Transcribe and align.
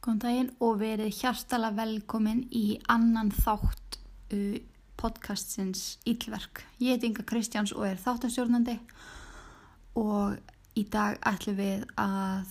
Góðan 0.00 0.20
daginn 0.22 0.46
og 0.64 0.78
verið 0.80 1.10
hjartala 1.12 1.68
velkomin 1.76 2.38
í 2.56 2.78
annan 2.88 3.28
þátt 3.36 3.98
uh, 4.32 4.54
podcastsins 4.96 5.98
Ílverk. 6.08 6.62
Ég 6.80 6.96
heit 6.96 7.04
Inga 7.04 7.26
Kristjáns 7.28 7.74
og 7.76 7.84
er 7.84 8.00
þáttastjórnandi 8.00 8.78
og 10.00 10.38
í 10.80 10.86
dag 10.88 11.20
ætlum 11.28 11.58
við 11.60 11.84
að 12.00 12.48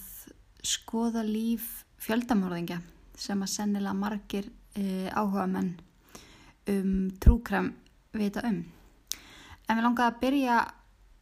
skoða 0.62 1.26
líf 1.26 1.88
fjöldamörðingja 2.06 2.84
sem 3.18 3.42
að 3.42 3.54
sennilega 3.56 3.98
margir 3.98 4.52
uh, 4.78 5.10
áhuga 5.18 5.50
menn 5.50 5.74
um 6.70 6.96
trúkram 7.18 7.72
vita 8.14 8.46
um. 8.46 8.62
En 9.66 9.74
við 9.74 9.88
langaði 9.88 10.12
að 10.14 10.22
byrja 10.22 10.64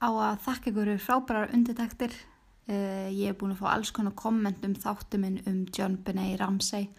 á 0.03 0.09
að 0.11 0.43
þakka 0.43 0.73
ykkur 0.73 0.97
frábærar 1.07 1.55
undirtæktir 1.55 2.19
Uh, 2.67 3.07
ég 3.15 3.31
hef 3.31 3.37
búin 3.39 3.53
að 3.55 3.61
fá 3.61 3.69
alls 3.71 3.93
konar 3.95 4.15
komment 4.17 4.65
um 4.67 4.73
þáttu 4.75 5.19
minn 5.21 5.39
um 5.47 5.61
John 5.71 5.95
Benet 6.03 6.39
Ramsey. 6.41 6.89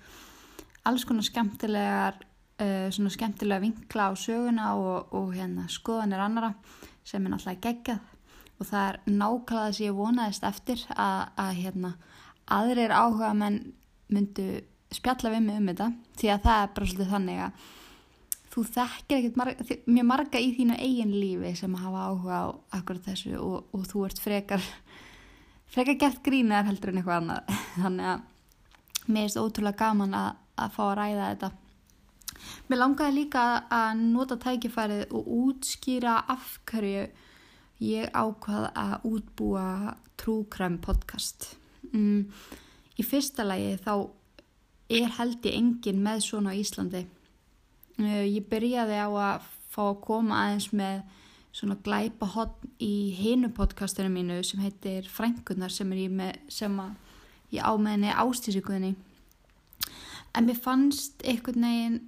Alls 0.88 1.04
konar 1.04 1.26
skemmtilegar 1.26 2.16
uh, 2.16 2.88
svona 2.94 3.12
skemmtilega 3.12 3.64
vinkla 3.66 4.08
á 4.08 4.12
söguna 4.16 4.70
og, 4.80 5.12
og 5.12 5.34
hérna 5.36 5.66
skoðanir 5.68 6.24
annara 6.24 6.54
sem 7.04 7.20
er 7.20 7.34
náttúrulega 7.34 7.66
geggjað. 7.68 8.14
Og 8.58 8.66
það 8.66 8.86
er 8.88 9.00
nákvæmlega 9.06 9.66
þess 9.68 9.80
að 9.80 9.84
ég 9.84 9.98
vonaðist 9.98 10.46
eftir 10.48 10.86
að, 10.94 11.20
að 11.38 11.52
hérna 11.60 11.92
aðrir 12.48 12.94
áhuga 12.94 13.34
menn 13.36 13.60
myndu 14.08 14.46
spjalla 14.94 15.34
við 15.34 15.44
mig 15.44 15.58
um 15.60 15.68
þetta 15.68 15.90
því 16.18 16.30
að 16.32 16.46
það 16.46 16.62
er 16.62 16.72
bara 16.74 16.88
svolítið 16.88 17.12
þannig 17.12 17.42
að 17.44 17.66
þú 18.48 18.64
þekkir 18.72 19.18
ekkert 19.18 19.38
marga, 19.38 19.66
mjög 19.86 20.06
marga 20.08 20.40
í 20.40 20.48
þínu 20.56 20.78
eigin 20.80 21.12
lífi 21.14 21.52
sem 21.60 21.74
hafa 21.76 22.06
áhuga 22.08 22.38
á 22.40 22.46
akkurat 22.78 23.10
þessu 23.10 23.34
og, 23.36 23.68
og 23.76 23.84
þú 23.90 24.04
ert 24.08 24.22
frekar 24.24 24.64
frekar 25.72 25.98
gert 26.00 26.20
grínar 26.24 26.66
heldur 26.68 26.92
en 26.92 27.00
eitthvað 27.00 27.22
annað. 27.22 27.54
Þannig 27.82 28.10
að 28.12 29.08
mér 29.08 29.30
er 29.30 29.40
ótrúlega 29.42 29.80
gaman 29.84 30.18
að, 30.18 30.30
að 30.58 30.76
fá 30.76 30.82
að 30.88 30.96
ræða 31.00 31.30
þetta. 31.32 31.50
Mér 32.68 32.82
langaði 32.82 33.16
líka 33.16 33.44
að 33.72 34.02
nota 34.02 34.36
tækifærið 34.40 35.14
og 35.16 35.32
útskýra 35.38 36.20
af 36.30 36.58
hverju 36.68 37.08
ég 37.84 38.10
ákvað 38.12 38.68
að 38.74 39.08
útbúa 39.08 39.66
Trúkræm 40.18 40.80
podcast. 40.82 41.52
Mm, 41.92 42.26
í 42.98 43.04
fyrsta 43.06 43.46
lagi 43.46 43.76
þá 43.84 43.92
er 44.90 45.12
held 45.18 45.46
ég 45.46 45.54
engin 45.54 46.02
með 46.02 46.24
svona 46.26 46.54
á 46.56 46.58
Íslandi. 46.58 47.04
Uh, 47.98 48.26
ég 48.26 48.46
byrjaði 48.50 48.98
á 48.98 49.08
að 49.08 49.46
fá 49.70 49.82
að 49.90 50.02
koma 50.06 50.42
aðeins 50.44 50.70
með 50.72 51.02
svona 51.58 51.78
glæpa 51.82 52.28
hotn 52.36 52.70
í 52.78 53.10
hinu 53.18 53.50
podcastinu 53.54 54.12
mínu 54.14 54.38
sem 54.46 54.62
heitir 54.62 55.08
Frængunar 55.10 55.74
sem 55.74 55.90
með 55.90 56.38
sem 56.52 56.78
ég 57.50 57.64
á 57.64 57.72
með 57.74 57.96
henni 57.96 58.14
ástísikuðinni 58.14 58.94
en 60.38 60.46
mér 60.46 60.60
fannst 60.62 61.24
einhvern 61.26 61.66
veginn 61.66 61.98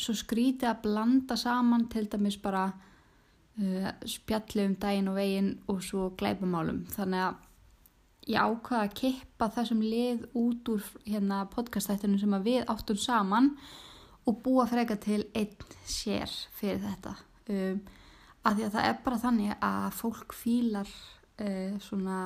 svo 0.00 0.14
skrítið 0.16 0.70
að 0.70 0.82
blanda 0.86 1.36
saman 1.38 1.86
til 1.92 2.06
dæmis 2.10 2.38
bara 2.42 2.66
uh, 2.72 3.90
spjalli 4.08 4.68
um 4.68 4.76
daginn 4.80 5.10
og 5.10 5.18
veginn 5.18 5.50
og 5.70 5.82
svo 5.84 6.10
glæpamálum. 6.18 6.84
Þannig 6.94 7.26
að 7.28 8.30
ég 8.32 8.40
ákvaði 8.40 8.88
að 8.88 8.96
kippa 9.00 9.50
þessum 9.54 9.82
lið 9.84 10.24
út 10.40 10.70
úr 10.72 10.86
hérna 11.04 11.44
podcastættinu 11.52 12.18
sem 12.18 12.38
við 12.46 12.64
áttum 12.72 12.98
saman 12.98 13.52
og 14.24 14.40
búa 14.42 14.64
freka 14.66 14.96
til 14.96 15.26
einn 15.36 15.54
sér 15.84 16.32
fyrir 16.56 16.80
þetta. 16.86 17.18
Um 17.52 17.84
að 18.44 18.58
því 18.58 18.66
að 18.66 18.74
það 18.76 18.88
er 18.88 18.96
bara 19.04 19.20
þannig 19.22 19.54
að 19.64 19.86
fólk 19.98 20.36
fílar 20.36 20.90
uh, 21.40 21.76
svona 21.82 22.18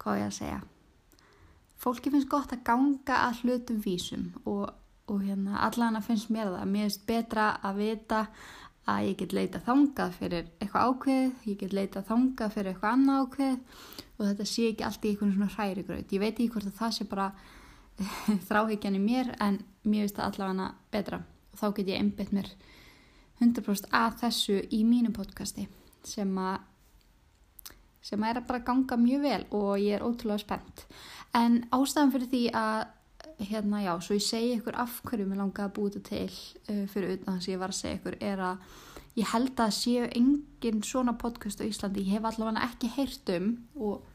hvað 0.00 0.20
ég 0.20 0.28
að 0.28 0.36
segja? 0.38 0.60
Fólki 1.78 2.10
finnst 2.10 2.30
gott 2.30 2.54
að 2.54 2.64
ganga 2.66 3.18
að 3.28 3.42
hlutum 3.44 3.82
vísum 3.84 4.30
og, 4.48 4.70
og 5.06 5.20
hérna 5.22 5.60
allan 5.66 5.98
að 5.98 6.08
finnst 6.08 6.32
mér 6.34 6.50
það. 6.50 6.64
Mér 6.72 6.88
finnst 6.88 7.04
betra 7.06 7.50
að 7.62 7.84
vita 7.84 8.22
að 8.88 9.10
ég 9.10 9.18
get 9.20 9.36
leita 9.36 9.60
þangað 9.66 10.16
fyrir 10.16 10.48
eitthvað 10.58 10.90
ákveð 10.90 11.48
ég 11.50 11.60
get 11.60 11.76
leita 11.76 12.02
þangað 12.08 12.54
fyrir 12.54 12.72
eitthvað 12.72 12.94
annað 12.96 13.24
ákveð 13.26 13.56
og 14.16 14.22
þetta 14.24 14.46
sé 14.48 14.68
ekki 14.70 14.86
allt 14.88 15.04
í 15.04 15.10
einhvern 15.12 15.34
svona 15.34 15.50
hræri 15.52 15.84
gröð 15.84 16.14
ég 16.14 16.22
veit 16.22 16.32
ekki 16.32 16.48
hvort 16.54 16.70
að 16.70 16.78
það 16.78 16.94
sé 16.96 17.06
bara 17.10 17.26
þráhyggjan 18.48 18.96
í 18.96 19.02
mér 19.02 19.34
en 19.44 19.60
mér 19.84 20.06
finnst 20.06 20.18
það 20.18 20.30
allavega 20.30 20.70
betra. 20.94 21.20
Og 21.52 21.60
þá 21.60 21.66
get 21.76 21.92
ég 21.92 22.00
einbit 22.00 22.34
mér 22.34 22.50
100% 23.38 23.92
að 23.94 24.18
þessu 24.22 24.58
í 24.74 24.82
mínu 24.86 25.12
podcasti 25.14 25.68
sem 26.06 26.30
að 26.42 26.58
sem 28.08 28.22
að 28.22 28.30
er 28.30 28.40
að 28.40 28.46
bara 28.48 28.64
ganga 28.66 28.96
mjög 29.00 29.24
vel 29.24 29.40
og 29.56 29.72
ég 29.82 29.98
er 29.98 30.04
ótrúlega 30.06 30.42
spennt. 30.42 30.84
En 31.36 31.60
ástæðan 31.74 32.12
fyrir 32.14 32.30
því 32.32 32.42
að 32.56 32.84
hérna 33.48 33.82
já, 33.84 33.92
svo 34.02 34.16
ég 34.16 34.24
segi 34.24 34.52
ykkur 34.56 34.78
af 34.80 35.00
hverju 35.06 35.26
mér 35.28 35.42
langar 35.42 35.68
að 35.68 35.74
búta 35.76 36.02
til 36.06 36.26
uh, 36.26 36.84
fyrir 36.90 37.18
utan 37.18 37.36
þess 37.36 37.48
að 37.48 37.52
ég 37.52 37.60
var 37.62 37.74
að 37.74 37.78
segja 37.78 37.98
ykkur 37.98 38.16
er 38.30 38.44
að 38.48 38.78
ég 39.18 39.32
held 39.32 39.62
að 39.62 39.74
séu 39.76 40.06
engin 40.08 40.84
svona 40.86 41.14
podcast 41.18 41.60
á 41.62 41.68
Íslandi, 41.68 42.06
ég 42.06 42.16
hef 42.16 42.28
allavega 42.30 42.64
ekki 42.68 42.92
heyrt 42.96 43.34
um 43.34 43.50
og 43.76 44.06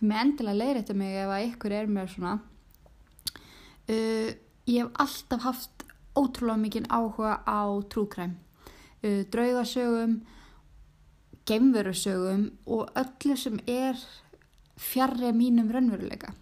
með 0.00 0.22
endilega 0.24 0.60
leiðrættu 0.60 0.96
mig 0.96 1.16
ef 1.22 1.32
að 1.32 1.46
ykkur 1.50 1.76
er 1.76 1.92
með 1.92 2.10
svona. 2.16 2.34
Uh, 3.86 4.32
ég 4.66 4.82
hef 4.82 5.04
alltaf 5.06 5.46
haft 5.46 5.86
ótrúlega 6.16 6.64
mikið 6.64 6.90
áhuga 6.90 7.38
á 7.44 7.62
trúkræm 7.92 8.34
uh, 9.02 9.22
draugasögum, 9.32 10.20
gemverusögum 11.46 12.48
og 12.66 12.90
öllu 12.98 13.36
sem 13.38 13.60
er 13.66 13.98
fjarrri 14.76 15.32
mínum 15.32 15.70
raunveruleika. 15.72 16.34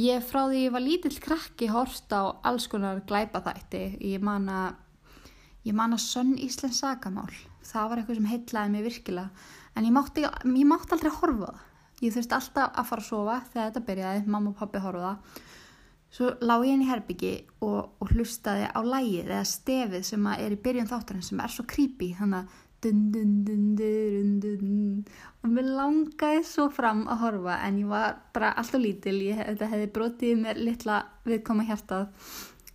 Ég 0.00 0.24
frá 0.24 0.46
því 0.48 0.60
ég 0.64 0.72
var 0.72 0.80
lítill 0.80 1.18
krakki 1.20 1.68
hórst 1.68 2.12
á 2.16 2.40
alls 2.48 2.64
konar 2.72 3.02
glæpa 3.04 3.42
þætti. 3.44 3.98
Ég 4.00 4.22
man 4.24 4.48
að, 4.48 6.00
sönn 6.00 6.38
Íslands 6.40 6.80
sagamál. 6.80 7.28
Það 7.62 7.88
var 7.88 8.00
eitthvað 8.00 8.16
sem 8.16 8.30
heitlaði 8.30 8.72
mig 8.72 8.86
virkilega. 8.86 9.30
En 9.76 9.84
ég 9.84 9.92
mátti, 9.92 10.24
ég 10.24 10.68
mátti 10.68 10.96
aldrei 10.96 11.12
horfa 11.12 11.50
það. 11.52 11.60
Ég 12.02 12.14
þurfti 12.16 12.34
alltaf 12.38 12.72
að 12.72 12.88
fara 12.88 13.02
að 13.04 13.08
sofa 13.08 13.36
þegar 13.52 13.68
þetta 13.68 13.86
byrjaði. 13.90 14.24
Mamma 14.26 14.50
og 14.50 14.56
pappi 14.58 14.80
horfa 14.82 15.04
það. 15.04 15.42
Svo 16.12 16.34
lág 16.44 16.66
ég 16.66 16.74
inn 16.76 16.84
í 16.84 16.90
herbyggi 16.90 17.32
og, 17.64 17.94
og 17.96 18.10
hlustaði 18.12 18.66
á 18.68 18.80
lægið 18.84 19.30
eða 19.30 19.46
stefið 19.48 20.02
sem 20.04 20.26
er 20.34 20.52
í 20.52 20.60
byrjun 20.60 20.90
þáttarinn 20.90 21.24
sem 21.24 21.40
er 21.40 21.52
svo 21.54 21.64
creepy 21.68 22.10
þannig 22.18 22.42
að 22.42 22.58
dun 22.82 23.02
dun 23.14 23.32
dun 23.46 23.66
dun 23.78 24.32
dun 24.42 25.04
og 25.40 25.52
mér 25.54 25.68
langaði 25.78 26.42
svo 26.44 26.66
fram 26.74 27.04
að 27.08 27.22
horfa 27.22 27.54
en 27.64 27.78
ég 27.80 27.88
var 27.88 28.18
bara 28.34 28.50
alltaf 28.60 28.82
lítil, 28.82 29.14
ég, 29.24 29.38
þetta 29.38 29.68
hefði 29.70 29.90
brotið 29.94 30.42
mér 30.42 30.60
litla 30.60 30.98
viðkoma 31.28 31.64
hjartað. 31.68 32.10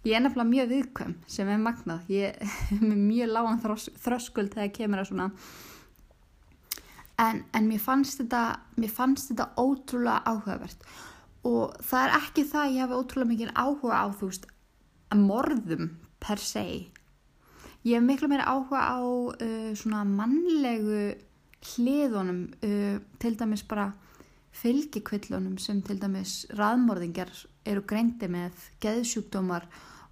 Ég 0.07 0.15
er 0.15 0.23
nefnilega 0.23 0.49
mjög 0.49 0.71
viðkvæm 0.71 1.13
sem 1.29 1.51
er 1.51 1.59
magnað, 1.61 2.09
ég 2.09 2.39
er 2.77 2.95
mjög 2.95 3.33
lágan 3.35 3.61
þrös, 3.61 3.89
þröskuld 4.05 4.55
þegar 4.55 4.69
ég 4.69 4.77
kemur 4.79 5.03
að 5.03 5.11
svona. 5.11 5.29
En, 7.21 7.43
en 7.53 7.69
mér 7.69 7.83
fannst 7.83 8.23
þetta, 8.23 8.41
mér 8.77 8.93
fannst 8.93 9.29
þetta 9.29 9.51
ótrúlega 9.61 10.23
áhugavert 10.25 10.89
og 11.47 11.77
það 11.85 12.03
er 12.03 12.15
ekki 12.17 12.43
það 12.49 12.63
að 12.63 12.75
ég 12.75 12.83
hafi 12.83 12.99
ótrúlega 12.99 13.31
mikið 13.31 13.51
áhuga 13.55 14.01
á 14.03 14.05
þú 14.11 14.29
veist 14.31 14.47
að 15.13 15.23
morðum 15.23 15.89
per 16.23 16.41
se. 16.43 16.65
Ég 17.87 17.95
hef 17.95 18.03
miklu 18.03 18.29
meira 18.31 18.49
áhuga 18.51 18.81
á 18.83 18.99
uh, 18.99 19.71
svona 19.77 20.03
mannlegu 20.07 21.13
hliðunum 21.71 22.41
uh, 22.67 22.97
til 23.21 23.37
dæmis 23.39 23.63
bara 23.67 23.91
fylgikvillunum 24.57 25.57
sem 25.61 25.79
til 25.85 25.99
dæmis 26.01 26.41
raðmorðingar 26.57 27.31
eru 27.67 27.83
greindi 27.87 28.29
með 28.31 28.57
geðsjúkdómar 28.83 29.67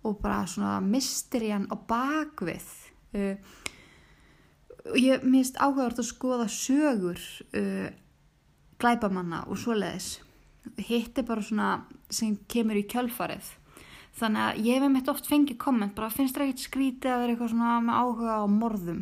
og 0.05 0.19
bara 0.21 0.43
svona 0.47 0.77
mysterían 0.85 1.67
á 1.67 1.75
bakvið. 1.75 2.67
Uh, 3.15 3.35
og 4.85 4.99
ég 5.01 5.25
minnst 5.25 5.57
áhugaður 5.57 5.99
að 5.99 6.11
skoða 6.11 6.47
sögur 6.51 7.19
uh, 7.57 7.89
glæbamanna 8.79 9.43
og 9.49 9.59
svoleiðis 9.59 10.19
hitt 10.87 11.17
er 11.17 11.27
bara 11.27 11.43
svona 11.43 11.69
sem 12.09 12.37
kemur 12.51 12.79
í 12.79 12.85
kjölfarið. 12.91 13.51
Þannig 14.15 14.41
að 14.45 14.59
ég 14.63 14.79
hef 14.79 14.91
meitt 14.93 15.11
oft 15.11 15.27
fengið 15.27 15.57
komment 15.59 15.95
bara 15.95 16.13
finnst 16.13 16.37
það 16.37 16.49
ekkert 16.49 16.65
skrítið 16.65 17.11
að 17.11 17.21
vera 17.21 17.33
eitthvað 17.33 17.51
svona 17.51 17.79
með 17.83 17.97
áhuga 18.01 18.37
á 18.39 18.43
morðum? 18.47 19.01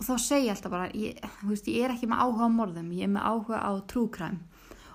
Og 0.00 0.04
þá 0.04 0.12
segja 0.20 0.44
ég 0.44 0.54
alltaf 0.54 0.74
bara 0.74 0.90
ég, 0.96 1.22
veist, 1.48 1.68
ég 1.68 1.86
er 1.86 1.94
ekki 1.94 2.08
með 2.10 2.24
áhuga 2.24 2.48
á 2.48 2.56
morðum 2.58 2.90
ég 2.96 3.08
er 3.08 3.14
með 3.14 3.28
áhuga 3.30 3.62
á 3.64 3.70
trúkræm 3.88 4.36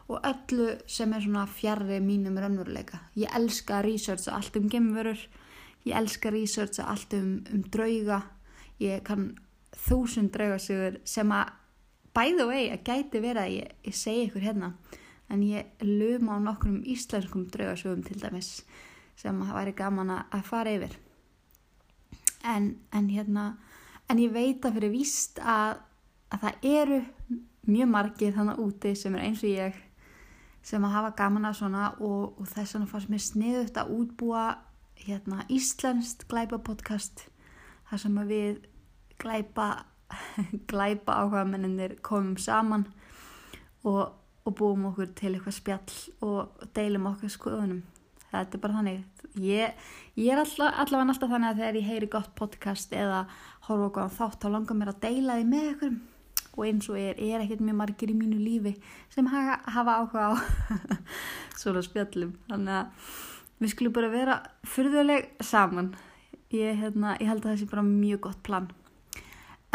og 0.05 0.27
öllu 0.29 0.67
sem 0.85 1.13
er 1.17 1.23
svona 1.25 1.47
fjarrri 1.49 1.97
mínum 1.97 2.37
raunveruleika. 2.37 2.99
Ég 3.17 3.33
elska 3.33 3.79
að 3.79 3.87
researcha 3.87 4.35
allt 4.37 4.59
um 4.59 4.69
gemverur 4.69 5.23
ég 5.85 5.97
elska 5.97 6.29
að 6.29 6.39
researcha 6.39 6.87
allt 6.89 7.13
um, 7.17 7.31
um 7.53 7.63
drauga. 7.73 8.21
Ég 8.81 9.03
kann 9.07 9.31
þúsund 9.85 10.33
draugasögur 10.35 10.99
sem 11.07 11.31
að 11.33 11.53
bæðu 12.15 12.47
vei 12.49 12.63
að 12.71 12.85
gæti 12.87 13.21
vera 13.23 13.45
að 13.45 13.57
ég, 13.59 13.73
ég 13.85 13.97
segi 13.97 14.27
ykkur 14.29 14.45
hérna 14.45 14.71
en 15.29 15.41
ég 15.43 15.81
luma 15.81 16.37
á 16.37 16.39
nokkrum 16.39 16.83
íslenskum 16.85 17.47
draugasögum 17.51 18.03
til 18.05 18.19
dæmis 18.21 18.61
sem 19.15 19.41
það 19.41 19.57
væri 19.57 19.73
gaman 19.77 20.13
að 20.19 20.43
fara 20.45 20.75
yfir. 20.75 20.97
En, 22.45 22.75
en 22.93 23.09
hérna 23.09 23.55
en 24.09 24.21
ég 24.21 24.33
veit 24.33 24.65
að 24.65 24.77
fyrir 24.77 24.93
víst 24.93 25.39
að, 25.41 25.79
að 26.29 26.45
það 26.45 26.67
eru 26.71 26.99
mjög 27.65 27.89
margir 27.89 28.35
þannig 28.35 28.61
úti 28.61 28.93
sem 28.97 29.15
er 29.17 29.25
eins 29.25 29.41
og 29.43 29.49
ég 29.49 29.81
sem 30.65 30.85
að 30.85 30.95
hafa 30.97 31.15
gaman 31.17 31.49
að 31.49 31.59
svona 31.59 31.87
og, 31.99 32.37
og 32.39 32.49
þess 32.49 32.75
vegna 32.75 32.89
fannst 32.89 33.11
mér 33.13 33.23
sniðut 33.23 33.79
að 33.81 33.91
útbúa 33.95 34.45
hérna 35.05 35.45
Íslenskt 35.53 36.25
glæpa 36.29 36.59
podcast 36.65 37.25
þar 37.89 38.01
sem 38.01 38.21
að 38.21 38.31
við 38.33 38.61
glæpa 39.21 39.69
glæpa 40.71 41.19
áhuga 41.21 41.45
menninir 41.49 41.97
komum 42.05 42.37
saman 42.41 42.87
og, 43.85 44.13
og 44.45 44.55
búum 44.59 44.87
okkur 44.91 45.11
til 45.17 45.33
eitthvað 45.33 45.57
spjall 45.57 45.99
og 46.25 46.65
deilum 46.77 47.07
okkur 47.09 47.31
skoðunum. 47.33 47.83
Þetta 48.29 48.57
er 48.57 48.61
bara 48.61 48.79
þannig. 48.79 49.03
Ég, 49.41 49.85
ég 50.19 50.31
er 50.31 50.41
alltaf, 50.41 50.75
allavega 50.83 51.13
alltaf 51.13 51.31
þannig 51.31 51.49
að 51.49 51.61
þegar 51.61 51.79
ég 51.79 51.87
heyri 51.89 52.09
gott 52.11 52.35
podcast 52.37 52.93
eða 52.95 53.23
horfa 53.67 53.87
okkur 53.89 54.05
á 54.05 54.17
þátt 54.19 54.43
þá 54.43 54.49
langar 54.53 54.77
mér 54.79 54.91
að 54.93 55.01
deila 55.05 55.39
því 55.39 55.47
með 55.49 55.69
ykkur 55.71 55.95
og 56.55 56.61
eins 56.69 56.87
og 56.87 56.99
er, 56.99 57.17
er 57.19 57.43
ekkert 57.43 57.63
mjög 57.67 57.79
margir 57.81 58.11
í 58.13 58.15
mínu 58.15 58.37
lífi 58.39 58.75
sem 59.11 59.27
hafa, 59.27 59.57
hafa 59.75 59.97
áhuga 59.99 60.27
á 60.29 60.33
svona 61.59 61.83
spjallum. 61.83 62.35
Þannig 62.51 62.77
að 62.77 63.09
við 63.59 63.73
skulum 63.73 63.97
bara 63.97 64.13
vera 64.13 64.37
fyrðuleg 64.67 65.27
saman. 65.43 65.91
Ég, 66.53 66.77
hérna, 66.79 67.17
ég 67.19 67.27
held 67.31 67.43
að 67.43 67.51
það 67.51 67.59
sé 67.63 67.69
bara 67.73 67.87
mjög 67.87 68.23
gott 68.29 68.41
plan. 68.45 68.69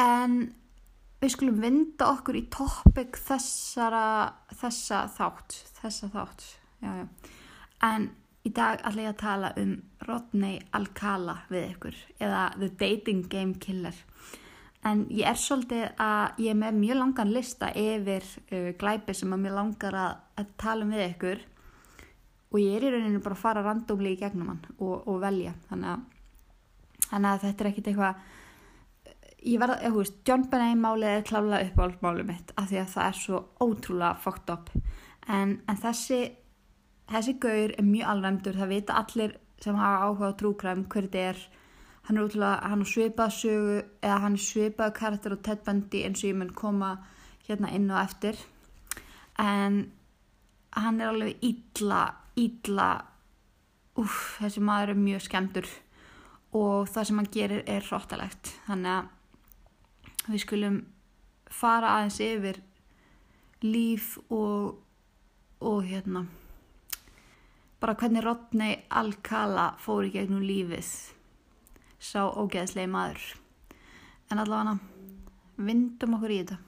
En 0.00 0.40
við 1.20 1.34
skulum 1.34 1.60
vinda 1.60 2.08
okkur 2.14 2.38
í 2.38 2.46
topic 2.52 3.18
þessara 3.20 4.04
þessa 4.60 5.04
þátt 5.16 5.58
þessa 5.80 6.08
þátt. 6.14 6.46
Já, 6.80 6.90
já. 7.02 7.06
en 7.90 8.08
í 8.48 8.52
dag 8.56 8.80
ætla 8.88 9.04
ég 9.04 9.12
að 9.12 9.20
tala 9.20 9.50
um 9.60 9.74
Rodney 10.08 10.60
Alcala 10.76 11.42
við 11.50 11.66
ykkur 11.74 11.98
eða 12.20 12.46
The 12.56 12.70
Dating 12.80 13.26
Game 13.32 13.60
Killer. 13.60 13.96
En 14.88 15.04
ég 15.12 15.28
er 15.28 15.36
svolítið 15.36 15.90
að 16.00 16.40
ég 16.40 16.54
er 16.54 16.56
með 16.56 16.78
mjög 16.78 17.00
langan 17.02 17.32
lista 17.34 17.68
yfir 17.76 18.24
uh, 18.24 18.70
glæpi 18.80 19.12
sem 19.16 19.32
að 19.36 19.42
mér 19.42 19.58
langar 19.58 19.96
að, 20.06 20.14
að 20.40 20.54
tala 20.62 20.86
um 20.86 20.94
við 20.94 21.04
ykkur. 21.10 21.42
Og 22.50 22.62
ég 22.62 22.78
er 22.78 22.86
í 22.88 22.92
rauninu 22.94 23.20
bara 23.22 23.36
að 23.36 23.42
fara 23.44 23.64
randómli 23.66 24.14
í 24.14 24.20
gegnum 24.22 24.54
hann 24.54 24.62
og, 24.78 25.04
og 25.04 25.20
velja. 25.22 25.52
Þannig 25.68 25.92
að, 25.92 26.06
þannig 27.10 27.30
að 27.30 27.44
þetta 27.44 27.64
er 27.64 27.70
ekkit 27.70 27.90
eitthvað 27.92 28.24
ég 29.42 29.60
verða, 29.60 29.78
ég 29.84 29.94
veist, 29.94 30.20
John 30.28 30.44
Benet 30.50 30.78
málið 30.80 31.14
er 31.14 31.24
klálega 31.28 31.70
uppáhaldmálið 31.70 32.28
mitt 32.28 32.52
af 32.60 32.68
því 32.70 32.80
að 32.82 32.92
það 32.94 33.06
er 33.06 33.18
svo 33.20 33.40
ótrúlega 33.60 34.12
fucked 34.20 34.52
up. 34.52 34.70
En, 35.30 35.60
en 35.68 35.80
þessi 35.80 36.20
þessi 37.10 37.36
gaur 37.42 37.72
er 37.74 37.86
mjög 37.86 38.12
alvegmdur 38.12 38.58
það 38.58 38.74
vita 38.74 38.98
allir 39.00 39.34
sem 39.60 39.76
hafa 39.76 40.06
áhuga 40.06 40.30
á 40.30 40.38
trúkræm 40.40 40.84
hvernig 40.88 41.10
þetta 41.10 41.24
er. 41.30 41.40
Hann 42.06 42.18
er 42.18 42.26
útrúlega, 42.26 42.68
hann 42.70 42.84
er 42.84 42.90
svipað 42.90 43.34
sögu 43.36 43.76
eða 44.00 44.20
hann 44.24 44.38
er 44.38 44.44
svipað 44.44 44.94
karakter 44.96 45.34
og 45.36 45.42
Ted 45.46 45.62
Bundy 45.66 46.02
eins 46.06 46.22
og 46.22 46.30
ég 46.30 46.38
mun 46.38 46.54
koma 46.56 46.94
hérna 47.46 47.70
inn 47.76 47.90
og 47.90 48.00
eftir. 48.00 48.40
En 49.38 49.82
hann 50.76 51.00
er 51.00 51.12
alveg 51.12 51.44
ítla, 51.44 52.02
ítla 52.38 52.90
uff, 54.00 54.40
þessi 54.40 54.64
maður 54.64 54.94
er 54.94 55.04
mjög 55.04 55.24
skemmtur. 55.26 55.70
Og 56.56 56.88
það 56.90 57.06
sem 57.06 57.20
hann 57.20 57.32
gerir 57.34 57.64
er 57.68 57.86
hróttalegt 57.86 58.54
þannig 58.66 58.94
að 58.96 59.10
við 60.30 60.44
skulum 60.44 60.82
fara 61.50 61.96
aðeins 61.98 62.20
yfir 62.24 62.62
líf 63.66 64.14
og 64.30 64.78
og 65.60 65.82
hérna 65.84 66.24
bara 67.80 67.94
hvernig 67.96 68.24
Rodney 68.24 68.76
Alcala 68.92 69.74
fór 69.80 70.04
í 70.04 70.12
gegnum 70.12 70.44
lífið. 70.44 70.88
Sá 72.00 72.28
ógeðslegi 72.28 72.88
maður. 72.92 73.22
En 74.30 74.40
allavega 74.40 74.76
vindum 75.56 76.16
okkur 76.18 76.34
í 76.34 76.40
þetta 76.42 76.58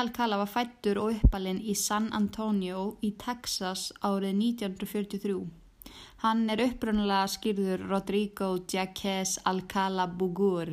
Rodney 0.00 0.12
Alcala 0.12 0.36
var 0.38 0.48
fættur 0.48 0.96
og 0.96 1.10
uppalinn 1.12 1.58
í 1.60 1.74
San 1.76 2.06
Antonio 2.16 2.96
í 3.04 3.10
Texas 3.20 3.90
árið 4.00 4.38
1943. 4.64 5.34
Hann 6.22 6.46
er 6.48 6.62
upprunalega 6.64 7.26
skýrður 7.28 7.82
Rodrigo 7.90 8.46
Jaques 8.64 9.34
Alcala 9.44 10.06
Bugur 10.08 10.70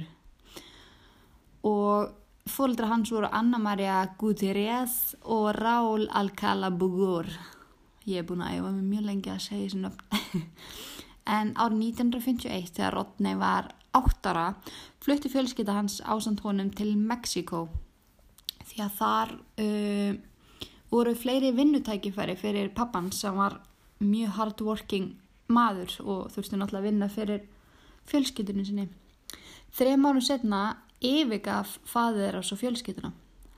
og 1.68 2.14
fólkdra 2.48 2.88
hans 2.88 3.12
voru 3.12 3.28
Anna 3.28 3.60
Maria 3.60 3.98
Gutierrez 4.18 5.18
og 5.24 5.50
Raúl 5.58 6.08
Alcala 6.08 6.70
Bugur. 6.72 7.28
Ég 8.08 8.22
er 8.22 8.30
búin 8.30 8.46
að 8.46 8.62
æfa 8.62 8.72
mig 8.78 8.86
mjög 8.94 9.10
lengi 9.10 9.34
að 9.34 9.42
segja 9.44 9.66
þessu 9.66 9.82
nöfn. 9.82 10.46
en 11.38 11.52
árið 11.58 11.84
1951 11.90 12.72
þegar 12.80 12.96
Rodney 12.96 13.36
var 13.36 13.68
áttara 13.92 14.48
flutti 15.04 15.34
fjölskytta 15.36 15.76
hans 15.76 16.00
ásand 16.06 16.46
honum 16.48 16.72
til 16.72 16.96
Mexiko 16.96 17.66
því 18.78 18.86
að 18.86 18.98
þar 18.98 19.32
uh, 19.64 20.18
voru 20.92 21.14
fleiri 21.18 21.52
vinnutækifæri 21.58 22.38
fyrir 22.40 22.74
pappan 22.76 23.12
sem 23.12 23.36
var 23.36 23.60
mjög 24.00 24.36
hardworking 24.38 25.16
maður 25.52 25.96
og 26.04 26.28
þurfti 26.34 26.60
náttúrulega 26.60 26.84
að 26.84 26.90
vinna 26.90 27.08
fyrir 27.10 27.46
fjölskyldunum 28.08 28.68
sinni. 28.68 28.90
Þrejum 29.76 30.06
árum 30.08 30.24
setna 30.24 30.62
yfirgaf 31.04 31.78
faður 31.88 32.40
þessu 32.40 32.60
fjölskylduna. 32.62 33.12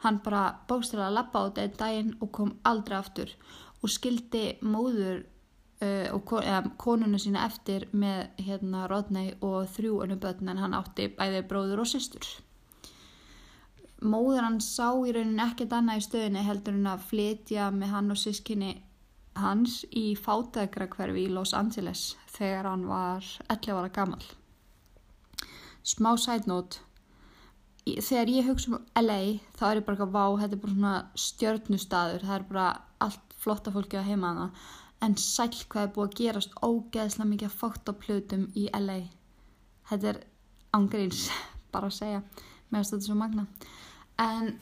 Hann 0.03 0.21
bara 0.23 0.43
bókstilega 0.69 1.11
lappa 1.11 1.43
á 1.43 1.47
þetta 1.49 1.81
daginn 1.81 2.15
og 2.23 2.31
kom 2.31 2.55
aldrei 2.63 2.97
aftur 2.97 3.33
og 3.83 3.91
skildi 3.91 4.59
móður 4.63 5.25
uh, 5.83 6.15
og 6.15 6.33
konuna 6.79 7.19
sína 7.19 7.45
eftir 7.47 7.89
með 7.91 8.29
hérna 8.47 8.87
Rodney 8.91 9.35
og 9.41 9.67
þrjú 9.75 10.03
önnu 10.05 10.19
börn 10.23 10.53
en 10.53 10.63
hann 10.63 10.77
átti 10.77 11.11
bæði 11.19 11.43
bróður 11.51 11.83
og 11.83 11.91
systur 11.91 12.29
móður 14.01 14.45
hann 14.45 14.59
sá 14.63 14.91
í 15.03 15.11
rauninni 15.13 15.43
ekkert 15.43 15.73
annað 15.75 15.99
í 15.99 16.05
stöðinni 16.05 16.43
heldur 16.45 16.75
hann 16.77 16.91
að 16.93 17.07
flytja 17.09 17.69
með 17.75 17.93
hann 17.93 18.13
og 18.13 18.19
sískinni 18.19 18.73
hans 19.39 19.81
í 19.95 20.13
fátækra 20.19 20.89
hverfi 20.91 21.25
í 21.25 21.31
Los 21.33 21.53
Angeles 21.57 22.15
þegar 22.31 22.69
hann 22.71 22.85
var 22.89 23.25
11 23.47 23.75
ára 23.75 23.91
gammal. 23.93 24.21
Smá 25.83 26.11
note, 26.45 26.79
þegar 27.85 28.29
ég 28.29 28.47
hugsa 28.47 28.71
um 28.71 28.85
LA 28.99 29.39
þá 29.57 29.63
er 29.69 29.79
ég 29.79 29.85
bara 29.85 29.97
ekki 29.97 30.07
að 30.07 30.15
vá, 30.15 30.25
þetta 30.41 30.55
er 30.55 30.61
bara 30.63 30.73
svona 30.73 30.95
stjörnustadur, 31.15 32.25
það 32.27 32.35
er 32.35 32.47
bara 32.49 32.67
allt 32.99 33.35
flotta 33.39 33.71
fólki 33.71 33.97
að 33.97 34.09
heima 34.11 34.33
hana 34.33 34.49
en 35.01 35.15
sæl 35.15 35.49
hvað 35.71 35.83
er 35.83 35.93
búið 35.95 36.09
að 36.09 36.17
gerast 36.19 36.57
ógeðslega 36.61 37.29
mikið 37.29 37.55
fótt 37.55 37.87
á 37.87 37.93
plötum 37.95 38.49
í 38.55 38.67
LA. 38.75 38.99
Þetta 39.89 40.11
er 40.11 40.23
ángríns, 40.75 41.29
bara 41.73 41.87
að 41.87 41.99
segja, 42.01 42.23
meðan 42.69 42.89
þetta 42.91 42.99
er 42.99 43.07
svo 43.07 43.19
magna 43.19 43.47
en 44.19 44.53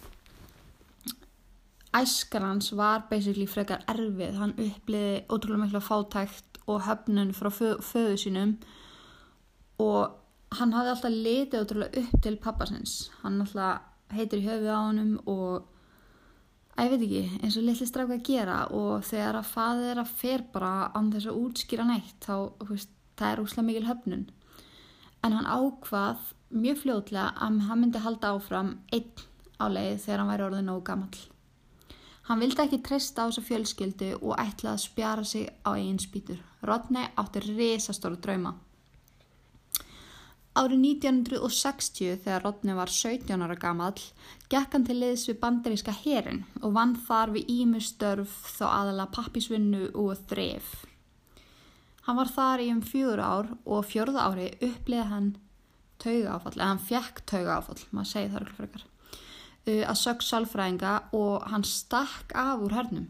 æskar 1.98 2.46
hans 2.46 2.72
var 2.78 3.08
basically 3.10 3.48
frekar 3.50 3.84
erfið, 3.90 4.38
hann 4.38 4.56
uppliði 4.58 5.24
ótrúlega 5.32 5.64
miklu 5.64 5.82
fátækt 5.82 6.62
og 6.68 6.84
höfnun 6.86 7.34
frá 7.36 7.50
föðu 7.52 8.18
sínum 8.22 8.58
og 9.82 10.58
hann 10.58 10.76
hafði 10.76 10.94
alltaf 10.94 11.16
litið 11.16 11.64
ótrúlega 11.64 12.04
upp 12.04 12.22
til 12.24 12.38
pappasins, 12.44 13.00
hann 13.24 13.42
alltaf 13.42 14.14
heitir 14.14 14.44
í 14.44 14.48
höfuð 14.48 14.72
á 14.72 14.80
honum 14.88 15.18
og 15.28 15.66
ég 16.78 16.92
veit 16.94 17.04
ekki, 17.08 17.22
eins 17.42 17.58
og 17.58 17.66
litli 17.66 17.88
strafka 17.90 18.18
að 18.18 18.26
gera. 18.28 18.58
Og 18.78 19.06
þegar 19.08 19.40
að 19.40 19.52
faðið 19.52 19.92
er 19.92 20.02
að 20.04 20.12
fer 20.20 20.44
bara 20.54 20.74
án 20.94 21.12
þess 21.14 21.30
að 21.32 21.40
útskýra 21.42 21.88
neitt 21.90 22.28
þá, 22.28 22.36
veist, 22.70 22.92
það 23.18 23.32
er 23.32 23.42
úslega 23.44 23.68
mikil 23.70 23.88
höfnun. 23.88 24.28
En 25.26 25.34
hann 25.34 25.50
ákvað 25.50 26.34
mjög 26.54 26.84
fljóðlega 26.84 27.32
að 27.34 27.64
hann 27.68 27.82
myndi 27.82 28.04
halda 28.04 28.36
áfram 28.36 28.76
einn 28.94 29.26
á 29.58 29.66
leið 29.70 29.98
þegar 30.06 30.22
hann 30.22 30.32
væri 30.32 30.48
orðið 30.48 30.68
nógu 30.68 30.84
gammal. 30.90 31.26
Hann 32.28 32.42
vildi 32.44 32.64
ekki 32.64 32.82
treysta 32.84 33.24
á 33.24 33.28
þessu 33.30 33.44
fjölskyldu 33.48 34.14
og 34.20 34.34
ætlaði 34.36 34.74
að 34.74 34.84
spjara 34.84 35.26
sig 35.28 35.50
á 35.64 35.70
eigin 35.74 36.02
spýtur. 36.02 36.40
Rodney 36.68 37.08
átti 37.16 37.44
risastóru 37.46 38.20
drauma. 38.20 38.58
Árið 40.58 40.82
1960 41.06 42.18
þegar 42.24 42.44
Rodney 42.44 42.74
var 42.74 42.90
17 42.90 43.44
ára 43.46 43.56
gammal 43.62 43.94
gekk 44.50 44.74
hann 44.74 44.88
til 44.88 44.98
liðs 44.98 45.28
við 45.30 45.38
bandaríska 45.44 45.94
herin 45.94 46.46
og 46.64 46.74
vann 46.74 46.96
þar 47.08 47.36
við 47.36 47.52
ímustörf 47.60 48.34
þá 48.58 48.64
aðala 48.72 49.06
pappisvinnu 49.14 49.92
og 49.94 50.18
þref. 50.32 50.72
Hann 52.08 52.18
var 52.18 52.32
þar 52.34 52.64
í 52.64 52.72
um 52.74 52.82
fjögur 52.82 53.22
ár 53.22 53.52
og 53.68 53.86
fjörða 53.86 54.26
ári 54.32 54.50
uppliði 54.64 55.08
hann 55.12 55.30
tauga 56.02 56.38
áfall, 56.38 56.56
eða 56.56 56.70
hann 56.72 56.86
fekk 56.90 57.24
tauga 57.30 57.58
áfall, 57.60 57.82
maður 57.92 58.12
segi 58.14 58.32
það 58.34 58.42
ekki 58.46 58.58
frekar, 58.58 58.86
að 59.68 60.00
sög 60.00 60.24
salfræðinga 60.24 60.94
og 61.18 61.46
hann 61.52 61.66
stakk 61.68 62.34
af 62.38 62.64
úr 62.64 62.76
hernum. 62.78 63.08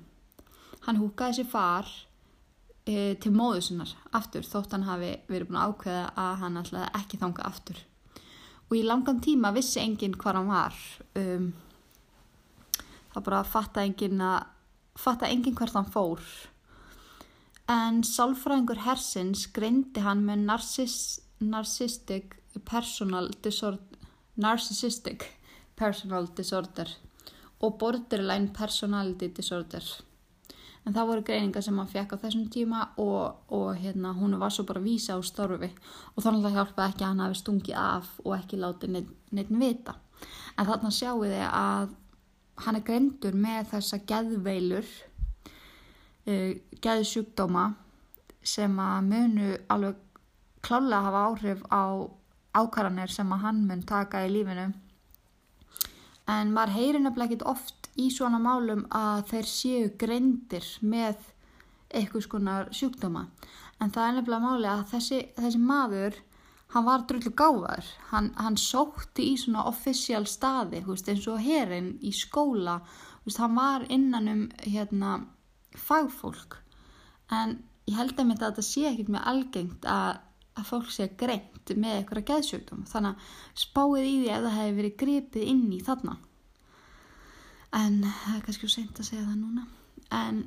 Hann 0.88 1.00
húkaði 1.02 1.40
sér 1.40 1.50
far 1.52 1.90
uh, 2.88 3.14
til 3.22 3.34
móðu 3.36 3.62
sinnar 3.68 3.94
aftur 4.18 4.46
þótt 4.48 4.74
hann 4.76 4.88
hafi 4.88 5.14
verið 5.30 5.52
búin 5.52 5.60
að 5.62 5.72
ákveða 5.74 6.04
að 6.24 6.34
hann 6.44 6.60
ætlaði 6.64 6.90
ekki 7.02 7.22
þanga 7.22 7.48
aftur. 7.52 7.80
Og 8.68 8.76
í 8.80 8.84
langan 8.84 9.22
tíma 9.24 9.54
vissi 9.56 9.80
enginn 9.80 10.18
hvað 10.20 10.42
hann 10.42 10.52
var. 10.52 10.82
Um, 11.16 11.48
það 13.14 13.28
bara 13.30 13.44
fatta 13.48 13.86
enginn 13.86 14.22
enginn 15.30 15.56
hvert 15.56 15.78
hann 15.78 15.92
fór. 15.94 16.24
En 17.68 18.04
sálfræðingur 18.08 18.84
hersins 18.86 19.46
greindi 19.52 20.04
hann 20.04 20.24
með 20.28 20.46
narciss, 20.48 21.20
narcissistic, 21.44 22.38
personal 22.66 23.28
disorder, 23.44 23.84
narcissistic 24.40 25.28
personal 25.78 26.28
disorder 26.36 26.90
og 27.62 27.78
borderline 27.80 28.52
personality 28.54 29.30
disorder. 29.34 29.86
En 30.88 30.96
það 30.96 31.10
voru 31.10 31.24
greiningar 31.28 31.64
sem 31.66 31.78
hann 31.78 31.90
fekk 31.92 32.14
á 32.16 32.22
þessum 32.22 32.46
tíma 32.54 32.84
og, 33.04 33.42
og 33.52 33.76
hérna, 33.76 34.14
hún 34.16 34.38
var 34.40 34.54
svo 34.56 34.64
bara 34.68 34.80
að 34.80 34.88
vísa 34.88 35.18
á 35.18 35.22
storfi 35.26 35.68
og 36.14 36.24
þannig 36.24 36.48
að 36.48 36.56
hjálpa 36.60 36.86
ekki 36.88 37.04
að 37.04 37.10
hann 37.12 37.24
hafi 37.26 37.40
stungið 37.42 37.80
af 37.82 38.12
og 38.24 38.36
ekki 38.38 38.60
látið 38.62 38.94
neitt, 38.94 39.10
neitt 39.36 39.52
vita. 39.52 39.98
En 40.56 40.70
þarna 40.70 40.94
sjáu 40.94 41.26
þið 41.26 41.44
að 41.50 41.92
hann 42.64 42.80
er 42.80 42.86
greindur 42.88 43.36
með 43.38 43.68
þessa 43.74 44.00
geðveilur 44.10 44.88
uh, 46.32 46.54
geðsjúkdóma 46.82 47.68
sem 48.48 48.80
að 48.80 49.12
munu 49.12 49.54
alveg 49.74 50.00
klálega 50.64 51.04
hafa 51.04 51.26
áhrif 51.28 51.68
á 51.68 51.84
ákvarðanir 52.58 53.12
sem 53.12 53.32
að 53.34 53.44
hann 53.44 53.66
mun 53.68 53.84
taka 53.86 54.24
í 54.26 54.32
lífinu 54.32 54.72
en 56.28 56.54
maður 56.56 56.76
heyrir 56.76 57.02
nefnilega 57.02 57.32
ekkit 57.32 57.48
oft 57.48 57.90
í 57.98 58.10
svona 58.14 58.40
málum 58.42 58.86
að 58.94 59.24
þeir 59.32 59.50
séu 59.52 59.90
greindir 60.00 60.68
með 60.82 61.22
eitthvað 61.88 62.26
skonar 62.26 62.72
sjúkdóma. 62.76 63.28
En 63.80 63.94
það 63.94 64.08
er 64.08 64.16
nefnilega 64.18 64.44
máli 64.44 64.70
að 64.72 64.84
þessi, 64.92 65.22
þessi 65.38 65.62
maður 65.62 66.18
hann 66.74 66.88
var 66.88 67.06
drullu 67.08 67.32
gáðar 67.40 67.90
hann, 68.12 68.32
hann 68.36 68.58
sótti 68.60 69.30
í 69.32 69.38
svona 69.40 69.64
official 69.70 70.26
staði 70.28 70.82
veist, 70.88 71.08
eins 71.08 71.28
og 71.32 71.40
herinn 71.44 71.94
í 72.04 72.12
skóla. 72.16 72.82
Veist, 73.24 73.40
hann 73.40 73.56
var 73.56 73.86
innan 73.94 74.32
um 74.32 74.44
hérna, 74.66 75.20
fagfólk. 75.78 76.60
En 77.32 77.62
ég 77.88 77.96
held 77.96 78.20
að 78.20 78.36
þetta 78.42 78.66
sé 78.66 78.88
ekkert 78.92 79.14
með 79.16 79.30
algengt 79.32 79.88
að, 79.88 80.20
að 80.60 80.70
fólk 80.74 80.92
sé 80.92 81.10
greint 81.20 81.57
með 81.76 81.98
eitthvað 81.98 82.28
geðsjöktum 82.30 82.86
þannig 82.88 83.12
að 83.12 83.60
spáið 83.64 84.08
í 84.08 84.16
því 84.22 84.32
að 84.32 84.48
það 84.48 84.58
hefði 84.60 84.78
verið 84.78 84.96
gripið 85.02 85.52
inn 85.52 85.66
í 85.76 85.82
þarna. 85.84 86.16
En 87.76 88.00
það 88.06 88.38
er 88.38 88.46
kannski 88.46 88.72
sent 88.72 89.02
að 89.02 89.10
segja 89.10 89.26
það 89.28 89.38
núna. 89.42 89.68
En 90.16 90.42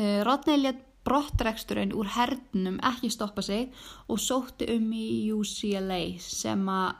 uh, 0.00 0.20
Rodney 0.24 0.74
brottreksturinn 1.04 1.92
úr 1.92 2.08
hernum 2.14 2.78
ekki 2.80 3.10
stoppa 3.12 3.42
sig 3.44 3.72
og 4.08 4.20
sótti 4.22 4.70
um 4.72 4.86
í 4.96 5.32
UCLA 5.34 6.00
sem 6.22 6.62
að 6.72 6.94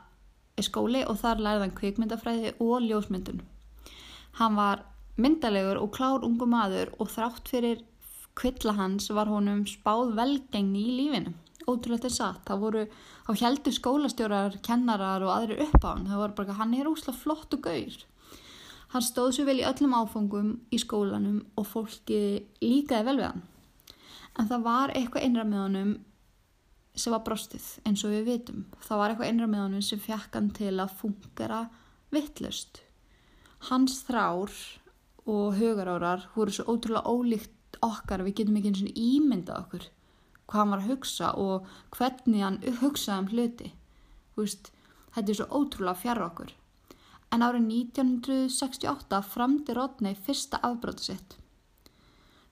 er 0.55 0.67
skóli 0.67 1.01
og 1.09 1.17
þar 1.19 1.41
lærði 1.43 1.65
hann 1.65 1.77
kvikmyndafræði 1.79 2.53
og 2.63 2.85
ljósmyndun. 2.85 3.41
Hann 4.39 4.55
var 4.55 4.85
myndalegur 5.19 5.81
og 5.81 5.91
klár 5.95 6.23
ungu 6.27 6.47
maður 6.47 6.93
og 6.99 7.11
þrátt 7.11 7.49
fyrir 7.51 7.83
kvilla 8.35 8.75
hans 8.75 9.09
var 9.15 9.31
honum 9.31 9.65
spáð 9.67 10.13
velgengni 10.15 10.85
í 10.85 10.95
lífinu. 10.99 11.33
Ótrúlega 11.65 12.09
er 12.09 12.13
satt. 12.13 12.43
Það 12.47 12.61
voru, 12.61 12.83
þá 13.25 13.31
heldur 13.41 13.75
skólastjórar, 13.75 14.57
kennarar 14.65 15.25
og 15.25 15.33
aðri 15.33 15.57
upp 15.65 15.79
á 15.81 15.89
hann. 15.91 16.05
Það 16.09 16.21
voru 16.21 16.37
bara, 16.39 16.57
hann 16.59 16.75
er 16.77 16.89
úslega 16.91 17.17
flott 17.17 17.57
og 17.57 17.63
gaur. 17.65 17.97
Hann 18.93 19.03
stóð 19.03 19.31
svo 19.35 19.45
vel 19.47 19.57
í 19.59 19.67
öllum 19.67 19.95
áfangum 19.97 20.51
í 20.71 20.79
skólanum 20.79 21.39
og 21.57 21.65
fólki 21.67 22.19
líkaði 22.61 23.07
vel 23.09 23.17
við 23.17 23.27
hann. 23.31 23.41
En 24.39 24.51
það 24.51 24.67
var 24.67 24.93
eitthvað 24.93 25.25
einra 25.25 25.47
með 25.47 25.63
honum 25.63 25.95
sem 26.95 27.11
var 27.11 27.25
brostið, 27.25 27.65
eins 27.87 28.05
og 28.07 28.13
við 28.13 28.29
vitum. 28.29 28.63
Það 28.85 29.01
var 29.01 29.11
eitthvað 29.11 29.31
einra 29.31 29.49
með 29.51 29.63
honum 29.65 29.83
sem 29.83 29.99
fekk 29.99 30.37
hann 30.37 30.51
til 30.55 30.75
að 30.79 30.95
fungera 31.01 31.65
vittlust. 32.13 32.81
Hans 33.67 33.99
þrár 34.07 34.53
og 35.25 35.57
hugarárar 35.57 36.29
voru 36.35 36.53
svo 36.53 36.69
ótrúlega 36.69 37.09
ólíkt 37.09 37.79
okkar 37.83 38.23
við 38.23 38.39
getum 38.39 38.59
ekki 38.59 38.71
eins 38.71 38.83
og 38.85 38.99
ímynda 39.01 39.57
okkur 39.59 39.89
hvað 40.45 40.61
hann 40.61 40.73
var 40.73 40.83
að 40.83 40.91
hugsa 40.91 41.31
og 41.41 41.69
hvernig 41.95 42.43
hann 42.43 42.59
hugsaði 42.81 43.23
um 43.23 43.31
hluti. 43.31 43.71
Veist, 44.37 44.71
þetta 45.15 45.31
er 45.31 45.39
svo 45.39 45.47
ótrúlega 45.61 46.01
fjara 46.01 46.29
okkur. 46.29 46.53
En 47.33 47.43
árið 47.43 47.65
1968 47.71 49.21
framdi 49.31 49.75
Rodney 49.75 50.15
fyrsta 50.15 50.61
afbróti 50.63 51.09
sitt. 51.09 51.37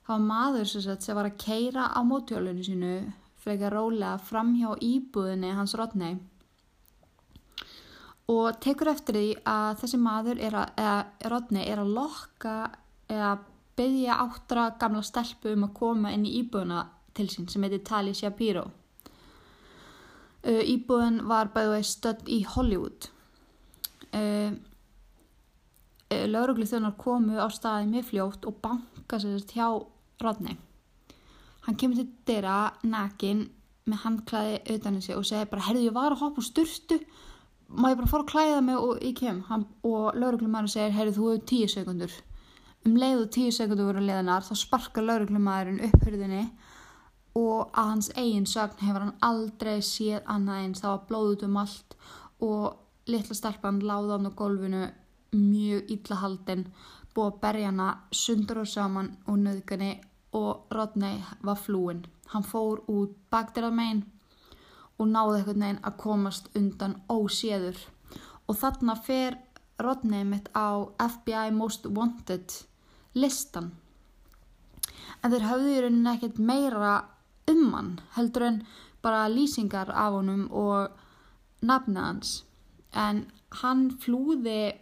Það 0.04 0.14
var 0.18 0.24
maður 0.28 0.68
sagt, 0.68 1.04
sem 1.04 1.16
var 1.16 1.30
að 1.30 1.38
keira 1.40 1.88
á 1.88 2.00
mótjólunni 2.04 2.64
sínu 2.66 2.94
frekar 3.40 3.72
rólega 3.72 4.18
fram 4.20 4.52
hjá 4.58 4.74
íbúðinni 4.80 5.52
hans 5.56 5.76
Rodney. 5.78 6.18
Og 8.32 8.56
tekur 8.64 8.88
eftir 8.92 9.18
því 9.18 9.30
að 9.48 9.80
þessi 9.82 10.00
maður 10.00 10.40
er 10.40 10.54
að, 10.56 10.70
eða 10.80 11.30
Rodney 11.32 11.66
er 11.68 11.82
að 11.82 11.92
lokka 11.96 12.54
eða 13.12 13.32
byggja 13.76 14.18
áttra 14.22 14.68
gamla 14.80 15.02
stelpu 15.04 15.52
um 15.52 15.66
að 15.66 15.74
koma 15.76 16.12
inn 16.14 16.24
í 16.28 16.36
íbúðuna 16.40 16.84
til 17.14 17.28
sín 17.30 17.48
sem 17.50 17.64
heiti 17.64 17.80
Tali 17.86 18.14
Shapiro. 18.14 18.68
Uh, 20.44 20.60
íbúðun 20.60 21.22
var 21.30 21.52
bæðið 21.54 21.86
stödd 21.88 22.28
í 22.28 22.42
Hollywood. 22.44 23.08
Uh, 24.12 24.52
uh, 26.12 26.24
Lauruglu 26.28 26.66
þjónar 26.68 26.98
komu 27.00 27.38
á 27.40 27.48
staði 27.48 27.88
með 27.88 28.10
fljótt 28.10 28.48
og 28.50 28.58
banka 28.64 29.20
sérst 29.22 29.54
hjá 29.56 29.70
Rodney. 30.20 30.58
Hann 31.64 31.78
kemur 31.80 31.96
til 31.96 32.10
dyrra 32.28 32.74
nakin 32.84 33.46
með 33.88 34.02
handklæði 34.04 34.58
auðvitaðin 34.58 35.04
sig 35.04 35.16
og 35.16 35.24
segi 35.28 35.48
bara, 35.48 35.64
herðu 35.64 35.86
ég 35.86 35.96
var 35.96 36.12
að 36.12 36.20
hoppa 36.20 36.40
úr 36.42 36.46
styrstu, 36.46 36.98
má 37.72 37.88
ég 37.90 37.98
bara 37.98 38.10
fara 38.10 38.24
að 38.24 38.30
klæða 38.32 38.60
mig 38.64 38.76
og 38.80 39.00
ég 39.00 39.16
kem. 39.16 39.40
Hann, 39.48 39.64
og 39.84 40.12
lauruglumæður 40.20 40.72
segir, 40.74 40.94
herðu 40.98 41.16
þú 41.16 41.30
hefur 41.30 41.48
tíu 41.50 41.72
sekundur. 41.72 42.14
Um 42.84 42.98
leiðu 43.00 43.26
tíu 43.32 43.52
sekundur 43.56 43.88
voru 43.88 44.04
leðinar 44.04 44.44
þá 44.44 44.54
sparkar 44.60 45.08
lauruglumæðurinn 45.08 45.84
upp 45.88 46.04
hurðinni 46.04 46.44
og 47.34 47.70
að 47.74 47.90
hans 47.90 48.10
eigin 48.14 48.46
sögn 48.46 48.82
hefur 48.86 49.04
hann 49.06 49.16
aldrei 49.28 49.78
séð 49.82 50.22
annað 50.30 50.60
eins. 50.62 50.82
Það 50.82 50.94
var 50.94 51.06
blóðut 51.08 51.46
um 51.48 51.56
allt 51.62 51.96
og 52.44 53.10
litla 53.10 53.36
stelpann 53.36 53.82
láða 53.82 54.16
hann 54.16 54.30
á 54.30 54.38
gólfinu 54.38 54.82
mjög 55.34 55.90
illa 55.90 56.18
haldinn, 56.22 56.66
búið 57.14 57.30
að 57.32 57.40
berja 57.42 57.70
hana 57.70 57.88
sundur 58.14 58.62
og 58.62 58.70
saman 58.70 59.14
og 59.26 59.38
nöðgani 59.42 59.92
og 60.34 60.74
Rodney 60.74 61.22
var 61.42 61.58
flúin. 61.58 62.04
Hann 62.32 62.46
fór 62.46 62.82
út 62.90 63.16
baktirað 63.30 63.74
megin 63.78 64.04
og 64.98 65.10
náði 65.10 65.40
eitthvað 65.40 65.60
neginn 65.62 65.82
að 65.82 65.98
komast 66.04 66.50
undan 66.58 66.96
óséður 67.10 67.78
og 68.46 68.58
þarna 68.60 68.94
fer 69.06 69.38
Rodney 69.82 70.24
mitt 70.24 70.50
á 70.54 70.86
FBI 71.02 71.50
Most 71.54 71.86
Wanted 71.90 72.52
listan. 73.14 73.72
En 75.22 75.32
þeir 75.32 75.48
hafðu 75.48 75.72
í 75.72 75.82
rauninni 75.82 76.12
ekkert 76.14 76.38
meira 76.38 76.94
um 77.50 77.64
hann 77.74 77.90
heldur 78.16 78.46
en 78.48 78.62
bara 79.02 79.28
lýsingar 79.28 79.90
af 79.90 80.12
honum 80.12 80.46
og 80.52 80.90
nafna 81.62 82.08
hans. 82.08 82.44
En 82.92 83.26
hann 83.62 83.90
flúði, 84.00 84.74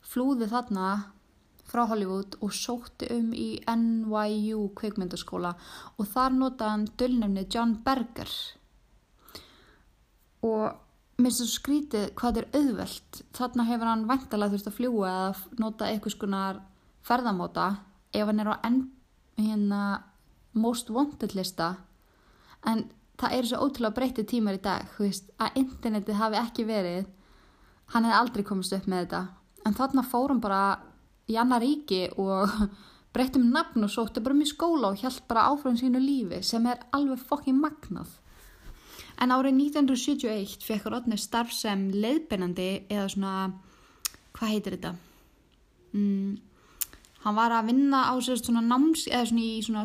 flúði 0.00 0.48
þarna 0.50 0.88
frá 1.68 1.86
Hollywood 1.88 2.36
og 2.44 2.52
sótti 2.54 3.08
um 3.14 3.32
í 3.34 3.48
NYU 3.66 4.68
kveikmyndaskóla 4.78 5.54
og 5.98 6.08
þar 6.10 6.36
notaði 6.36 6.70
hann 6.74 6.88
dölnefni 7.00 7.46
John 7.50 7.78
Berger 7.84 8.30
og 10.44 10.74
mér 11.16 11.30
finnst 11.30 11.40
það 11.40 11.52
skrítið 11.54 12.06
hvað 12.20 12.40
er 12.40 12.48
auðvelt 12.58 13.20
þarna 13.38 13.68
hefur 13.70 13.90
hann 13.90 14.06
væntalega 14.10 14.54
þurft 14.54 14.70
að 14.70 14.76
fljúa 14.78 15.12
eða 15.14 15.62
nota 15.64 15.88
eitthvað 15.88 16.16
skonar 16.16 16.60
ferðamóta 17.06 17.68
ef 18.14 18.28
hann 18.28 18.42
er 18.42 18.52
á 18.52 18.56
en, 18.68 18.78
hérna, 19.38 19.82
most 20.54 20.90
wanted 20.90 21.34
lista 21.34 21.74
en 22.64 22.86
það 23.20 23.36
eru 23.38 23.50
svo 23.50 23.66
ótrúlega 23.66 23.98
breytið 23.98 24.30
tímar 24.30 24.58
í 24.58 24.62
dag 24.64 24.96
veist, 24.98 25.30
að 25.38 25.60
internetið 25.60 26.18
hafi 26.18 26.40
ekki 26.40 26.66
verið 26.68 27.06
hann 27.92 28.06
hefði 28.06 28.18
aldrei 28.18 28.44
komist 28.46 28.74
upp 28.76 28.88
með 28.88 29.04
þetta. 29.04 29.22
En 29.64 29.76
þarna 29.76 30.04
fórum 30.08 30.40
bara 30.44 30.62
í 31.30 31.38
annar 31.40 31.62
ríki 31.64 32.06
og 32.20 32.50
breytum 33.14 33.46
nafn 33.54 33.86
og 33.86 33.92
sótti 33.92 34.22
bara 34.24 34.36
mjög 34.36 34.52
skóla 34.54 34.90
og 34.90 35.00
hjælt 35.00 35.24
bara 35.30 35.48
áfram 35.52 35.78
sínu 35.80 36.02
lífi 36.02 36.42
sem 36.42 36.66
er 36.70 36.82
alveg 36.96 37.22
fokkin 37.22 37.60
magnað. 37.60 38.08
En 39.22 39.30
árið 39.30 39.54
1971 39.60 40.64
fekk 40.66 40.88
Rodney 40.90 41.20
starf 41.20 41.52
sem 41.54 41.86
leiðbennandi 41.94 42.70
eða 42.90 43.06
svona 43.12 43.34
hvað 44.34 44.50
heitir 44.50 44.74
þetta? 44.74 44.94
Mm, 45.94 46.32
hann 47.24 47.38
var 47.38 47.54
að 47.56 47.70
vinna 47.72 48.04
á 48.10 48.14
sér 48.24 48.40
svona 48.40 48.62
náms 48.64 49.06
eða 49.08 49.30
svona 49.30 49.44
í 49.44 49.62
svona 49.64 49.84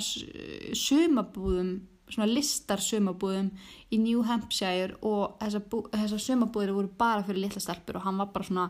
sumabúðum 0.75 1.71
svona 2.09 2.29
listar 2.29 2.81
sumabúðum 2.81 3.51
í 3.93 3.99
New 4.01 4.23
Hampshire 4.25 4.97
og 5.05 5.37
þessar 5.41 5.89
þessa 5.93 6.21
sumabúðir 6.25 6.73
voru 6.75 6.91
bara 6.99 7.23
fyrir 7.25 7.45
litla 7.45 7.61
stelpur 7.63 7.99
og 7.99 8.05
hann 8.07 8.19
var 8.21 8.31
bara 8.33 8.47
svona, 8.47 8.67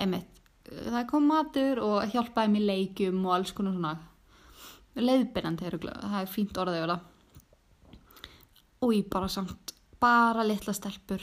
einmitt, 0.00 0.40
það 0.64 1.08
kom 1.10 1.28
matur 1.28 1.82
og 1.84 2.14
hjálpaði 2.14 2.54
mér 2.54 2.66
leikjum 2.72 3.20
og 3.26 3.36
alls 3.36 3.54
konar 3.56 3.76
svona 3.76 3.94
leiðbyrjandi, 4.98 5.70
það 5.84 6.20
er 6.22 6.32
fínt 6.32 6.58
orðið 6.58 6.80
yfir 6.80 6.94
það 6.94 7.06
og 8.78 8.94
ég 8.94 9.08
bara 9.10 9.28
samt, 9.30 9.72
bara 9.98 10.44
litla 10.46 10.74
stelpur. 10.74 11.22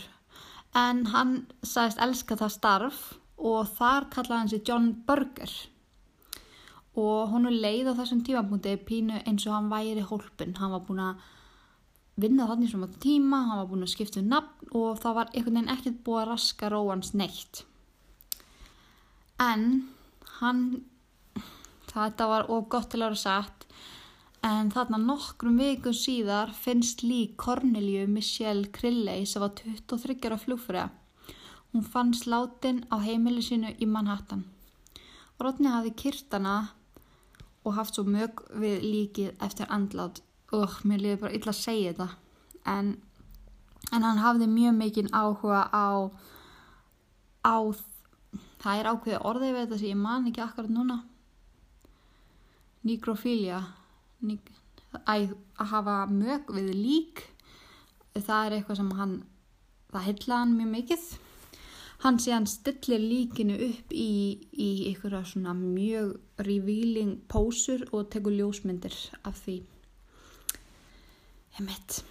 En 0.76 1.06
hann 1.14 1.38
sagðist 1.64 2.02
elska 2.04 2.36
það 2.40 2.52
starf 2.52 3.04
og 3.40 3.70
þar 3.78 4.10
kallaði 4.12 4.40
hann 4.42 4.52
sér 4.52 4.66
John 4.68 4.90
Burger 5.08 5.54
og 6.96 7.32
honu 7.32 7.52
leið 7.52 7.92
á 7.92 7.98
þessum 8.00 8.22
tímapunkti 8.26 8.76
pínu 8.88 9.22
eins 9.28 9.46
og 9.48 9.56
hann 9.56 9.72
væri 9.72 10.04
hólpin 10.10 10.56
hann 10.60 10.74
var 10.74 10.84
búin 10.88 11.02
að 11.04 11.24
vinna 12.24 12.48
þannig 12.48 12.72
sem 12.72 12.84
átta 12.86 13.02
tíma, 13.04 13.42
hann 13.50 13.60
var 13.62 13.70
búin 13.72 13.84
að 13.84 13.92
skipta 13.92 14.22
um 14.22 14.30
nafn 14.32 14.72
og 14.72 15.00
það 15.04 15.18
var 15.20 15.32
einhvern 15.34 15.60
veginn 15.60 15.74
ekkert 15.76 16.02
búið 16.06 16.22
að 16.22 16.30
raska 16.32 16.72
róans 16.72 17.12
neitt. 17.14 17.64
En 19.44 19.90
hann 20.40 20.62
þetta 21.92 22.28
var 22.32 22.50
of 22.52 22.70
gott 22.72 22.92
til 22.92 23.02
að 23.02 23.10
vera 23.10 23.24
satt 23.24 23.66
en 24.46 24.70
þarna 24.72 25.00
nokkrum 25.02 25.58
vikum 25.60 25.96
síðar 25.96 26.54
finnst 26.56 27.04
lík 27.04 27.36
Corneliu 27.42 28.06
Michelle 28.08 28.70
Krilley 28.72 29.26
sem 29.28 29.44
var 29.44 29.56
23 29.60 30.20
ára 30.30 30.40
flugfræða 30.40 30.90
hún 31.76 31.84
fann 31.84 32.14
sláttinn 32.16 32.86
á 32.88 33.04
heimili 33.04 33.42
sinu 33.44 33.74
í 33.84 33.86
Manhattan. 33.86 34.46
Rodney 35.44 35.68
hafi 35.68 35.92
kyrtana 35.92 36.54
og 37.66 37.76
haft 37.80 37.98
svo 37.98 38.06
mög 38.08 38.44
við 38.62 38.86
líkið 38.86 39.44
eftir 39.44 39.70
andlát. 39.74 40.22
Og 40.54 40.80
mér 40.86 41.02
liði 41.02 41.22
bara 41.24 41.36
illa 41.36 41.52
að 41.52 41.60
segja 41.60 41.94
þetta. 41.94 42.10
En, 42.70 42.94
en 43.92 44.06
hann 44.06 44.22
hafði 44.22 44.48
mjög 44.52 44.78
mikinn 44.80 45.12
áhuga 45.14 45.66
á 45.74 46.10
á 47.46 47.56
það 48.62 48.80
er 48.80 48.90
ákveði 48.90 49.22
orðið 49.30 49.52
við 49.52 49.62
þetta 49.64 49.80
sem 49.82 49.92
ég 49.92 50.02
man 50.02 50.30
ekki 50.30 50.44
akkurat 50.46 50.74
núna. 50.74 51.00
Nikrofília 52.86 53.62
að 55.06 55.34
hafa 55.60 55.96
mög 56.10 56.50
við 56.56 56.72
lík 56.74 57.24
það 58.16 58.46
er 58.46 58.56
eitthvað 58.58 58.80
sem 58.80 58.92
hann 58.96 59.16
það 59.92 60.06
heitlaði 60.08 60.40
hann 60.40 60.54
mjög 60.60 60.72
mikið 60.72 61.08
hann 62.06 62.20
sé 62.22 62.34
hann 62.36 62.46
stillir 62.46 63.02
líkinu 63.02 63.56
upp 63.66 63.94
í, 63.94 64.38
í 64.54 64.70
ykkur 64.92 65.16
svona 65.26 65.56
mjög 65.58 66.20
revealing 66.46 67.16
pósur 67.32 67.88
og 67.92 68.12
tekur 68.14 68.36
ljósmyndir 68.36 68.94
af 69.26 69.40
því 69.46 69.64
Emitt. 71.60 72.04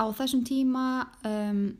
á 0.00 0.04
þessum 0.16 0.42
tíma 0.48 0.84
um, 1.28 1.76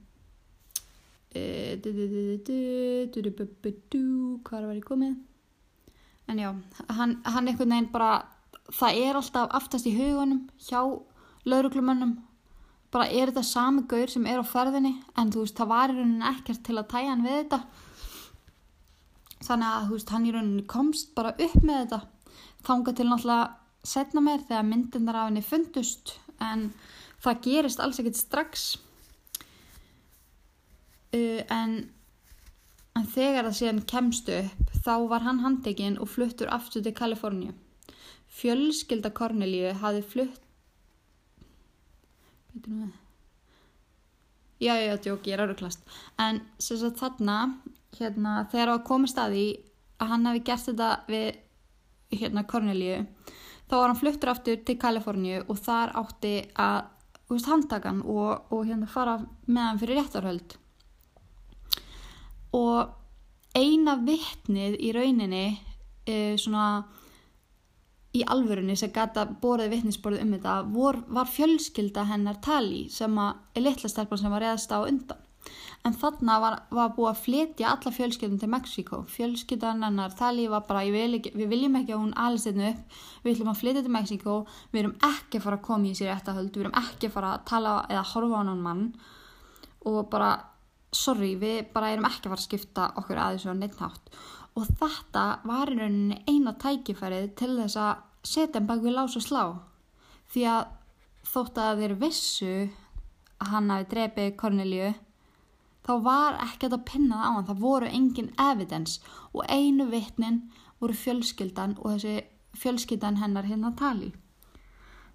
hvað 4.47 4.69
var 4.69 4.79
ég 4.79 4.87
komið 4.87 5.17
en 6.29 6.39
já 6.39 6.51
hann, 6.95 7.19
hann 7.25 7.49
einhvern 7.49 7.75
veginn 7.75 7.91
bara 7.93 8.13
það 8.71 9.03
er 9.03 9.19
alltaf 9.19 9.51
aftast 9.59 9.89
í 9.89 9.97
hugunum 9.97 10.47
hjá 10.63 10.83
lauruglumönnum 11.49 12.19
bara 12.95 13.09
er 13.09 13.31
þetta 13.31 13.45
sami 13.45 13.85
gaur 13.89 14.11
sem 14.11 14.27
er 14.27 14.41
á 14.41 14.45
ferðinni 14.49 14.95
en 15.21 15.33
þú 15.33 15.45
veist 15.45 15.59
það 15.59 15.73
var 15.73 15.93
í 15.93 15.97
rauninni 15.99 16.29
ekkert 16.31 16.63
til 16.65 16.77
að 16.79 16.91
tæja 16.93 17.11
hann 17.13 17.27
við 17.27 17.37
þetta. 17.43 17.61
Þannig 19.49 19.69
að 19.69 19.85
þú 19.89 19.97
veist 19.97 20.13
hann 20.15 20.27
í 20.29 20.33
rauninni 20.35 20.65
komst 20.73 21.13
bara 21.17 21.35
upp 21.37 21.59
með 21.63 21.83
þetta. 21.83 22.01
Þánga 22.69 22.95
til 22.97 23.09
náttúrulega 23.09 23.93
setna 23.93 24.25
mér 24.25 24.43
þegar 24.49 24.67
myndindar 24.69 25.21
af 25.21 25.29
henni 25.29 25.45
fundust 25.45 26.17
en 26.43 26.71
það 27.23 27.45
gerist 27.45 27.83
alls 27.83 28.01
ekkert 28.01 28.19
strax. 28.19 28.67
Uh, 31.09 31.41
en, 31.53 31.79
en 32.97 33.07
þegar 33.09 33.49
það 33.49 33.59
síðan 33.61 33.85
kemst 33.89 34.29
upp 34.33 34.75
þá 34.85 34.93
var 35.09 35.25
hann 35.25 35.41
handekinn 35.45 35.97
og 36.01 36.11
fluttur 36.13 36.51
aftur 36.53 36.85
til 36.85 36.97
Kaliforníu. 36.97 37.55
Fjölskylda 38.39 39.11
Cornelíu 39.13 39.73
hafi 39.81 40.05
flutt. 40.05 40.45
Já, 44.59 44.75
já, 44.75 44.97
tjók, 44.99 45.27
ég 45.27 45.37
er 45.37 45.45
áruklast. 45.45 45.85
En 46.19 46.41
sem 46.59 46.79
sagt 46.81 46.99
þarna, 46.99 47.37
hérna, 47.95 48.41
þegar 48.51 48.73
það 48.73 48.87
komist 48.89 49.21
að 49.23 49.37
því 49.37 49.45
að 49.99 50.11
hann 50.13 50.27
hafi 50.27 50.43
gert 50.49 50.67
þetta 50.67 50.89
við 51.07 51.29
hérna 52.19 52.45
Corneliu, 52.49 52.97
þá 53.69 53.75
var 53.77 53.91
hann 53.91 54.01
fluttur 54.01 54.33
aftur 54.33 54.61
til 54.67 54.79
Kaliforníu 54.81 55.43
og 55.47 55.61
þar 55.63 55.93
átti 56.01 56.35
að, 56.59 56.89
veist, 57.31 57.51
handtakan 57.51 58.03
og, 58.03 58.49
og 58.51 58.65
hérna 58.67 58.89
fara 58.91 59.19
með 59.47 59.63
hann 59.69 59.81
fyrir 59.83 60.01
réttarhöld. 60.01 60.57
Og 62.59 63.59
eina 63.59 63.99
vittnið 64.03 64.79
í 64.83 64.93
rauninni, 64.97 65.47
e, 66.09 66.35
svona 66.41 66.87
í 68.17 68.25
alvörunni 68.25 68.77
sem 68.79 68.93
gata 68.93 69.27
borðið 69.43 69.75
vittnisborðið 69.75 70.25
um 70.25 70.35
þetta 70.37 70.59
vor, 70.73 70.99
var 71.13 71.29
fjölskylda 71.29 72.07
hennar 72.09 72.39
Tali 72.45 72.87
sem 72.93 73.19
er 73.21 73.65
litla 73.65 73.91
stelpun 73.91 74.21
sem 74.21 74.33
var 74.33 74.45
reðast 74.45 74.73
á 74.73 74.81
undan. 74.81 75.25
En 75.87 75.95
þarna 75.95 76.37
var, 76.43 76.55
var 76.75 76.91
búið 76.97 77.11
að 77.13 77.21
flytja 77.23 77.69
alla 77.71 77.93
fjölskyldun 77.95 78.41
til 78.43 78.51
Mexiko 78.51 78.99
fjölskyldan 79.13 79.85
hennar 79.87 80.17
Tali 80.19 80.49
var 80.51 80.65
bara 80.69 80.83
vil 80.91 81.21
ekki, 81.21 81.33
við 81.39 81.53
viljum 81.53 81.79
ekki 81.79 81.95
að 81.95 82.03
hún 82.03 82.17
alveg 82.19 82.43
setja 82.43 82.73
upp. 82.73 82.99
Við 83.23 83.31
viljum 83.31 83.53
að 83.53 83.61
flytja 83.63 83.85
til 83.85 83.95
Mexiko 83.95 84.37
við 84.73 84.81
erum 84.83 84.97
ekki 85.13 85.39
að 85.39 85.47
fara 85.47 85.61
að 85.61 85.67
koma 85.69 85.89
í 85.89 85.95
sér 85.97 86.13
réttahöld 86.13 86.51
við 86.57 86.67
erum 86.67 86.79
ekki 86.83 87.09
að 87.09 87.15
fara 87.15 87.33
að 87.37 87.47
tala 87.53 87.75
eða 87.87 88.05
horfa 88.13 88.41
á 88.41 88.43
hann 88.43 88.65
mann. 88.67 88.85
Og 89.87 90.01
bara 90.11 90.33
sorry, 90.93 91.35
við 91.39 91.71
bara 91.73 91.93
erum 91.95 92.09
ekki 92.09 92.27
að 92.27 92.33
fara 92.33 92.43
að 92.43 92.49
skipta 92.49 92.91
okkur 92.99 93.23
aðeins 93.23 93.47
og 93.47 93.61
neitt 93.61 93.81
nátt 93.81 94.19
og 94.59 94.67
þetta 94.81 95.25
var 95.47 95.71
í 95.71 95.79
rauninni 95.79 96.23
eina 96.27 96.55
tækifærið 96.59 97.29
til 97.39 97.55
þess 97.61 97.79
að 97.79 98.05
setja 98.27 98.59
hann 98.59 98.69
bak 98.69 98.83
við 98.83 98.97
lás 98.97 99.17
og 99.19 99.25
slá. 99.25 99.43
Því 100.33 100.47
að 100.51 100.65
þótt 101.29 101.61
að 101.63 101.83
þeir 101.83 101.95
vissu 102.03 102.55
að 103.39 103.53
hann 103.53 103.71
hafi 103.73 103.89
drefið 103.93 104.33
Corneliu 104.41 104.89
þá 105.87 105.93
var 106.05 106.41
ekkert 106.45 106.77
að 106.77 106.87
pinna 106.91 107.21
það 107.21 107.29
á 107.29 107.35
hann. 107.37 107.49
Það 107.49 107.63
voru 107.63 107.91
engin 108.01 108.33
evidence. 108.43 108.99
Og 109.33 109.45
einu 109.49 109.89
vittnin 109.93 110.43
voru 110.83 110.97
fjölskyldan 110.97 111.77
og 111.79 111.95
þessi 111.95 112.17
fjölskyldan 112.59 113.21
hennar 113.23 113.47
hérna 113.49 113.73
tali. 113.79 114.11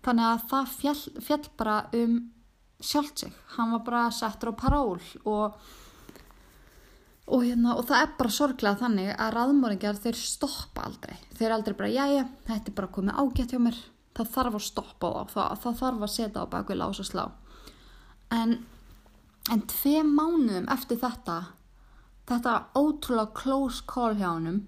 Þannig 0.04 0.30
að 0.30 0.48
það 0.52 0.74
fjall, 0.80 1.04
fjall 1.28 1.44
bara 1.60 1.78
um 1.96 2.18
sjálft 2.84 3.24
sig. 3.24 3.34
Hann 3.56 3.72
var 3.76 3.84
bara 3.86 4.04
settur 4.12 4.52
á 4.52 4.60
paról 4.60 5.00
og 5.24 5.60
og, 7.28 7.40
hérna, 7.46 7.78
og 7.78 7.88
það 7.88 8.02
er 8.02 8.12
bara 8.20 8.36
sorglega 8.36 8.82
þannig 8.82 9.14
að 9.16 9.34
raðmóringjar 9.38 10.02
þeir 10.04 10.20
stoppa 10.20 10.88
aldrei. 10.90 11.16
Þeir 11.38 11.48
er 11.48 11.56
aldrei 11.58 11.78
bara, 11.80 11.94
já 11.94 12.06
já, 12.12 12.26
þetta 12.50 12.72
er 12.72 12.78
bara 12.82 12.94
komið 12.98 13.24
ágætt 13.24 13.56
hjá 13.56 13.62
mér. 13.64 13.80
Það 14.14 14.36
þarf 14.36 14.60
að 14.60 14.68
stoppa 14.68 15.10
þá. 15.14 15.34
Það, 15.34 15.58
það 15.64 15.80
þarf 15.82 16.06
að 16.06 16.14
setja 16.14 16.44
á 16.44 16.52
bakvið 16.52 16.80
lás 16.82 17.02
og 17.02 17.10
slá. 17.10 17.24
En 18.34 18.58
en 19.52 19.64
tvei 19.68 20.04
mánuðum 20.08 20.70
eftir 20.72 21.00
þetta 21.02 21.40
þetta 22.30 22.54
ótrúlega 22.80 23.36
close 23.36 23.84
call 23.90 24.16
hjá 24.16 24.30
hannum 24.30 24.62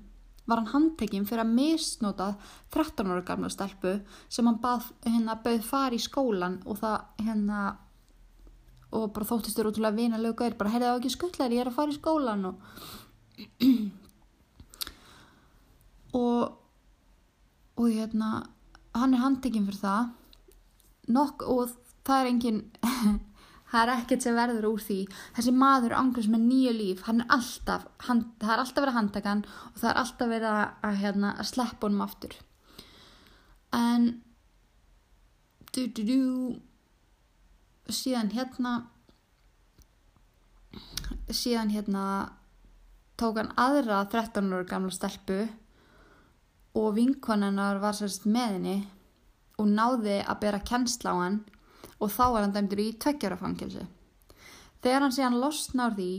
var 0.45 0.61
hann 0.61 0.73
handtekinn 0.73 1.25
fyrir 1.25 1.45
að 1.45 1.53
misnota 1.57 2.27
13 2.75 3.07
ára 3.09 3.23
gamla 3.25 3.49
stelpu 3.49 3.95
sem 4.29 4.45
hann 4.45 4.59
bað, 4.61 4.91
hérna, 5.07 5.39
bauð 5.41 5.63
fari 5.65 5.97
í 5.97 6.03
skólan 6.03 6.59
og 6.65 6.81
það 6.83 7.25
hérna 7.25 7.61
og 8.95 9.12
bara 9.15 9.29
þóttist 9.29 9.58
þér 9.60 9.69
útrúlega 9.71 9.99
vinalög 9.99 10.36
gæri 10.39 10.60
bara 10.60 10.73
heyrði 10.73 10.89
það 10.89 10.99
ekki 11.01 11.13
skullar, 11.13 11.55
ég 11.55 11.62
er 11.63 11.71
að 11.71 11.77
fara 11.77 11.91
í 11.91 11.99
skólan 11.99 12.49
og 12.49 12.55
og 16.23 16.39
og 17.75 17.91
hérna 17.91 18.29
hann 18.95 19.15
er 19.15 19.23
handekinn 19.23 19.67
fyrir 19.67 19.81
það. 19.81 20.12
Nok, 21.15 21.43
og 21.51 21.73
það 22.08 22.21
er 22.21 22.29
engin 22.31 22.60
það 23.71 23.81
er 23.81 23.93
ekkert 23.97 24.25
sem 24.25 24.38
verður 24.38 24.69
úr 24.71 24.84
því. 24.84 24.99
Þessi 25.36 25.55
maður 25.55 25.97
angurs 25.99 26.29
með 26.31 26.45
nýju 26.49 26.75
líf. 26.77 27.05
Hann 27.10 27.23
er 27.23 27.34
alltaf, 27.36 27.88
hann, 28.08 28.23
það 28.41 28.53
er 28.55 28.63
alltaf 28.63 28.84
verið 28.84 28.93
að 28.93 28.99
handtaka 28.99 29.34
hann 29.34 29.43
og 29.71 29.81
það 29.81 29.89
er 29.91 30.01
alltaf 30.03 30.31
verið 30.31 30.51
að, 30.51 30.62
að, 30.89 31.01
hérna, 31.03 31.34
að 31.36 31.51
sleppa 31.51 31.89
honum 31.89 32.05
aftur. 32.05 32.38
En 33.75 34.08
du 35.75 35.81
du 35.91 36.03
du 36.08 36.19
síðan 37.91 38.31
hérna 38.33 38.75
síðan 41.29 41.71
hérna 41.73 42.05
tók 43.19 43.39
hann 43.39 43.53
aðra 43.59 44.03
13 44.11 44.51
ára 44.53 44.67
gamla 44.69 44.93
stelpu 44.93 45.45
og 46.75 46.95
vinkonennar 46.97 47.79
var 47.83 47.95
sérst 47.95 48.25
með 48.27 48.57
henni 48.57 48.77
og 49.61 49.69
náði 49.71 50.19
að 50.25 50.41
bera 50.41 50.63
kennsla 50.67 51.13
á 51.15 51.17
hann 51.21 51.37
og 51.95 52.11
þá 52.11 52.23
var 52.25 52.41
hann 52.43 52.55
dæmdur 52.55 52.81
í 52.83 52.89
tveggjárafangilsi. 52.99 53.85
Þegar 54.83 55.05
hann 55.05 55.15
síðan 55.15 55.39
losnar 55.39 55.95
því 55.95 56.09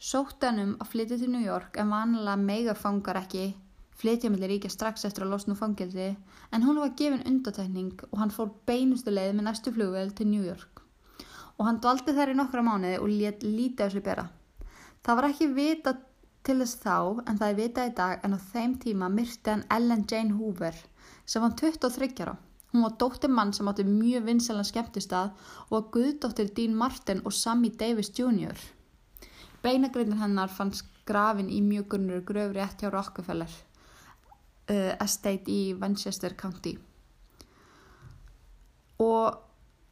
sótt 0.00 0.46
hann 0.46 0.62
um 0.62 0.72
að 0.80 0.90
flytja 0.94 1.20
til 1.20 1.30
New 1.34 1.44
York 1.44 1.76
en 1.80 1.92
vanlega 1.92 2.38
megafangar 2.40 3.20
ekki 3.20 3.50
flytja 3.96 4.30
mellir 4.32 4.54
ríkja 4.54 4.72
strax 4.72 5.06
eftir 5.08 5.26
að 5.26 5.34
losna 5.34 5.54
úr 5.54 5.60
fangelsi 5.60 6.08
en 6.52 6.64
hún 6.64 6.80
var 6.80 6.96
gefin 6.96 7.24
undatækning 7.28 7.94
og 8.10 8.18
hann 8.20 8.32
fór 8.32 8.52
beinustu 8.68 9.12
leið 9.12 9.36
með 9.36 9.48
næstu 9.50 9.72
flugvel 9.76 10.12
til 10.16 10.28
New 10.32 10.44
York 10.44 10.85
og 11.56 11.66
hann 11.68 11.80
dvaldi 11.80 12.14
þær 12.16 12.32
í 12.32 12.36
nokkra 12.36 12.64
mánuði 12.64 12.98
og 13.00 13.12
lét 13.12 13.44
lítið 13.44 13.86
á 13.86 13.88
sig 13.92 14.04
bera. 14.04 14.26
Það 15.04 15.18
var 15.18 15.28
ekki 15.30 15.48
vita 15.56 15.94
til 16.46 16.58
þess 16.60 16.80
þá 16.82 16.96
en 17.26 17.38
það 17.38 17.48
er 17.48 17.60
vita 17.60 17.86
í 17.86 17.94
dag 18.00 18.26
en 18.26 18.36
á 18.36 18.40
þeim 18.52 18.74
tíma 18.82 19.08
myrti 19.12 19.52
hann 19.52 19.64
Ellen 19.76 20.04
Jane 20.10 20.36
Hoover 20.38 20.76
sem 21.24 21.42
var 21.42 21.56
23 21.58 22.12
ára. 22.24 22.36
Hún 22.72 22.82
var 22.84 22.96
dóttir 23.00 23.32
mann 23.32 23.54
sem 23.56 23.68
átti 23.70 23.86
mjög 23.88 24.26
vinselan 24.26 24.66
skemmtistað 24.66 25.30
og 25.68 25.72
var 25.76 25.86
guðdóttir 25.94 26.50
Dean 26.56 26.74
Martin 26.76 27.22
og 27.24 27.32
Sammy 27.32 27.70
Davis 27.70 28.10
Jr. 28.18 28.58
Beinagrindin 29.62 30.20
hennar 30.20 30.52
fannst 30.52 30.84
grafin 31.06 31.48
í 31.48 31.62
mjög 31.62 31.88
gunnur 31.94 32.20
gröfri 32.26 32.60
ett 32.60 32.82
hjá 32.82 32.90
Rockefeller 32.92 33.48
uh, 34.68 34.92
Estate 35.00 35.50
í 35.50 35.72
Winchester 35.80 36.34
County. 36.36 36.76
Og 39.02 39.45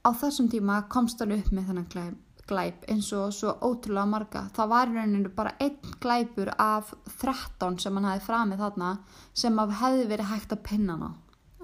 á 0.04 0.10
þessum 0.12 0.50
tíma 0.52 0.84
komst 0.92 1.22
hann 1.22 1.34
upp 1.36 1.50
með 1.52 1.70
þennan 1.70 1.88
glæp, 1.92 2.20
glæp 2.50 2.86
eins 2.92 3.10
og 3.16 3.32
svo 3.32 3.56
ótrúlega 3.64 4.06
marga. 4.10 4.44
Það 4.56 4.70
var 4.74 4.92
í 4.92 4.96
rauninu 4.98 5.32
bara 5.34 5.56
einn 5.64 5.96
glæpur 6.04 6.52
af 6.60 6.94
13 7.16 7.80
sem 7.82 7.98
hann 7.98 8.08
hafi 8.10 8.24
framið 8.28 8.64
þarna 8.64 8.94
sem 9.32 9.60
hefði 9.82 10.08
verið 10.12 10.32
hægt 10.32 10.56
að 10.56 10.64
pinna 10.68 10.96
hann 10.96 11.08
á. 11.08 11.12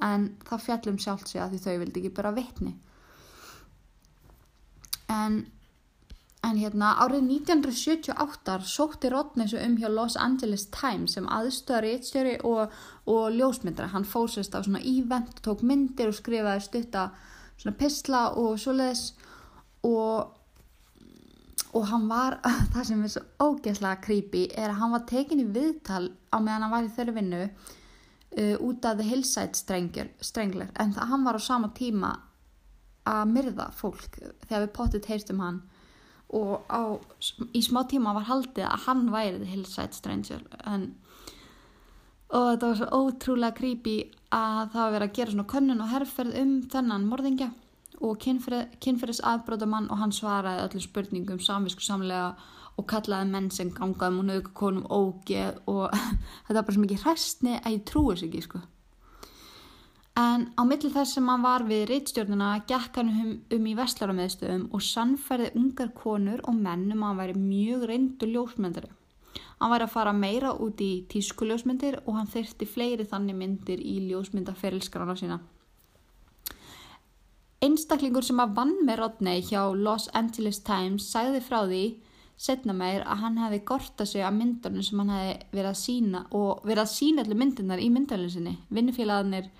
En 0.00 0.28
það 0.48 0.66
fjallum 0.66 0.98
sjálft 0.98 1.28
sig 1.28 1.42
að 1.42 1.54
því 1.54 1.64
þau 1.64 1.80
vildi 1.84 2.00
ekki 2.00 2.16
bara 2.16 2.36
vitni. 2.36 2.76
En 5.10 5.42
En 6.40 6.56
hérna 6.56 6.94
árið 7.04 7.26
1978 7.36 8.54
sótti 8.64 9.10
Rodney 9.12 9.48
svo 9.50 9.60
um 9.60 9.74
hjá 9.76 9.90
Los 9.92 10.14
Angeles 10.16 10.64
Times 10.72 11.16
sem 11.16 11.26
aðstöðar 11.28 11.84
réttstjóri 11.84 12.38
og, 12.48 12.72
og 13.04 13.26
ljósmyndara. 13.36 13.90
Hann 13.92 14.08
fórsist 14.08 14.56
á 14.56 14.64
svona 14.64 14.80
ívent, 14.80 15.42
tók 15.44 15.60
myndir 15.60 16.08
og 16.08 16.16
skrifaði 16.16 16.64
stutta 16.64 17.02
svona 17.60 17.76
pisla 17.80 18.22
og 18.40 18.58
svoleiðis. 18.60 19.10
Og, 19.86 20.32
og 21.76 21.84
hann 21.88 22.08
var, 22.10 22.40
það 22.74 22.88
sem 22.88 23.04
er 23.04 23.12
svo 23.14 23.26
ógeðslega 23.40 24.00
creepy 24.04 24.46
er 24.54 24.72
að 24.72 24.80
hann 24.82 24.96
var 24.96 25.06
tekin 25.08 25.44
í 25.44 25.50
viðtal 25.52 26.08
á 26.32 26.36
meðan 26.38 26.66
hann 26.66 26.74
var 26.74 26.88
í 26.88 26.94
þeirri 26.96 27.16
vinnu 27.16 27.44
uh, 27.46 28.56
út 28.60 28.88
af 28.88 28.98
The 28.98 29.08
Hillside 29.08 29.56
Strangler. 29.56 30.72
En 30.80 30.96
það 30.96 31.14
hann 31.14 31.26
var 31.28 31.40
á 31.40 31.42
sama 31.42 31.72
tíma 31.76 32.14
að 33.08 33.34
myrða 33.34 33.70
fólk 33.74 34.18
þegar 34.46 34.64
við 34.66 34.72
potið 34.76 35.10
heistum 35.10 35.44
hann. 35.44 35.60
Og 36.36 36.62
á, 36.70 36.94
í 37.58 37.62
smá 37.64 37.82
tíma 37.90 38.14
var 38.14 38.28
haldið 38.28 38.66
að 38.68 38.84
hann 38.86 39.08
væri 39.10 39.40
the 39.40 39.48
hillside 39.50 39.96
stranger. 39.96 40.44
En, 40.62 40.92
og 42.30 42.52
þetta 42.52 42.68
var 42.68 42.78
svo 42.78 43.00
ótrúlega 43.00 43.56
creepy 43.56 43.96
að 44.34 44.72
það 44.72 44.80
var 44.80 44.94
verið 44.94 45.08
að 45.08 45.16
gera 45.18 45.34
svona 45.34 45.50
könnun 45.52 45.84
og 45.84 45.92
herrferð 45.92 46.38
um 46.40 46.54
þennan 46.72 47.06
morðingja 47.10 47.50
og 48.00 48.16
kynferðis 48.22 49.22
aðbrótamann 49.28 49.90
og 49.92 50.00
hann 50.00 50.14
svaraði 50.16 50.64
öllum 50.66 50.84
spurningum 50.86 51.40
samvisku 51.44 51.84
samlega 51.84 52.34
og 52.78 52.86
kallaði 52.88 53.30
menn 53.32 53.50
sem 53.52 53.72
gangaði 53.76 54.16
múnu 54.16 54.38
auka 54.38 54.52
konum 54.56 54.86
ógeð 54.88 55.58
og 55.68 55.88
þetta 56.46 56.60
var 56.60 56.68
bara 56.68 56.76
svo 56.76 56.84
mikið 56.86 57.06
hræstni 57.06 57.56
að 57.60 57.74
ég 57.76 57.88
trúi 57.90 58.14
þessu 58.14 58.30
ekki 58.30 58.44
sko 58.46 58.62
En 60.20 60.48
á 60.58 60.62
milli 60.66 60.90
þess 60.90 61.14
sem 61.16 61.28
hann 61.30 61.44
var 61.44 61.62
við 61.68 61.84
reittstjórnuna 61.88 62.48
gekk 62.68 62.98
hann 62.98 63.10
um, 63.12 63.34
um 63.56 63.66
í 63.70 63.74
vestlaramöðstöðum 63.78 64.66
og 64.74 64.82
sannferði 64.84 65.52
ungar 65.60 65.92
konur 65.96 66.42
og 66.50 66.56
mennum 66.58 67.04
að 67.04 67.12
hann 67.12 67.20
væri 67.20 67.36
mjög 67.38 67.86
reyndur 67.90 68.32
ljósmyndari. 68.34 68.90
Hann 69.60 69.72
væri 69.72 69.86
að 69.86 69.94
fara 69.94 70.12
meira 70.16 70.52
út 70.56 70.80
í 70.80 71.04
tískuljósmyndir 71.12 72.00
og 72.06 72.14
hann 72.16 72.30
þyrti 72.30 72.68
fleiri 72.68 73.06
þannig 73.08 73.36
myndir 73.36 73.80
í 73.80 73.96
ljósmyndaferilskrana 74.08 75.16
sína. 75.20 75.40
Einstaklingur 77.60 78.24
sem 78.24 78.40
að 78.40 78.54
vann 78.56 78.78
með 78.88 79.02
Rodney 79.02 79.42
hjá 79.44 79.66
Los 79.76 80.08
Angeles 80.16 80.62
Times 80.64 81.10
sagði 81.12 81.42
frá 81.44 81.58
því 81.66 81.84
setna 82.40 82.72
meir 82.72 83.02
að 83.04 83.20
hann 83.20 83.36
hefði 83.42 83.60
gortað 83.68 84.08
sig 84.08 84.24
að 84.24 84.38
myndunum 84.38 84.84
sem 84.86 85.02
hann 85.02 85.12
hefði 85.12 85.34
verið 85.52 85.70
að 85.70 85.80
sína 85.82 86.22
og 86.32 86.62
verið 86.64 86.82
að 86.86 86.92
sína 86.94 87.24
allir 87.24 87.40
myndunar 87.42 87.82
í 87.84 87.90
myndalins 87.92 88.38
vinnufélagarnir 88.72 89.50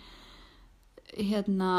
hérna 1.13 1.73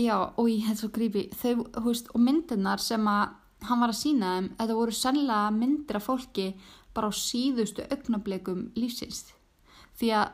já 0.00 0.16
og 0.16 0.48
ég 0.48 0.64
hef 0.70 0.80
svo 0.80 0.88
grípi 0.94 1.28
þau, 1.36 1.66
hú 1.82 1.90
veist, 1.90 2.08
og 2.14 2.24
myndirnar 2.24 2.80
sem 2.82 3.04
að 3.06 3.36
hann 3.68 3.82
var 3.82 3.92
að 3.92 4.00
sína 4.00 4.36
þeim, 4.36 4.48
þetta 4.58 4.78
voru 4.78 4.94
sannlega 4.94 5.50
myndir 5.54 5.98
af 5.98 6.08
fólki 6.08 6.46
bara 6.94 7.10
á 7.10 7.12
síðustu 7.14 7.84
augnablikum 7.90 8.68
lífsins. 8.78 9.32
Því 9.98 10.10
að 10.20 10.32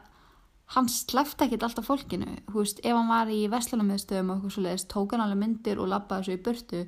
hann 0.75 0.90
slefti 0.93 1.47
ekkert 1.47 1.64
alltaf 1.66 1.88
fólkinu, 1.88 2.37
veist, 2.55 2.83
ef 2.85 2.95
hann 2.95 3.11
var 3.11 3.31
í 3.33 3.40
vestlunarmiðstöðum 3.51 4.31
og 4.31 4.37
eitthvað 4.37 4.55
svo 4.55 4.66
leiðist 4.66 4.90
tók 4.93 5.14
hann 5.14 5.25
alveg 5.25 5.40
myndir 5.40 5.81
og 5.83 5.90
lappaði 5.90 6.29
svo 6.29 6.37
í 6.37 6.45
burtu 6.47 6.85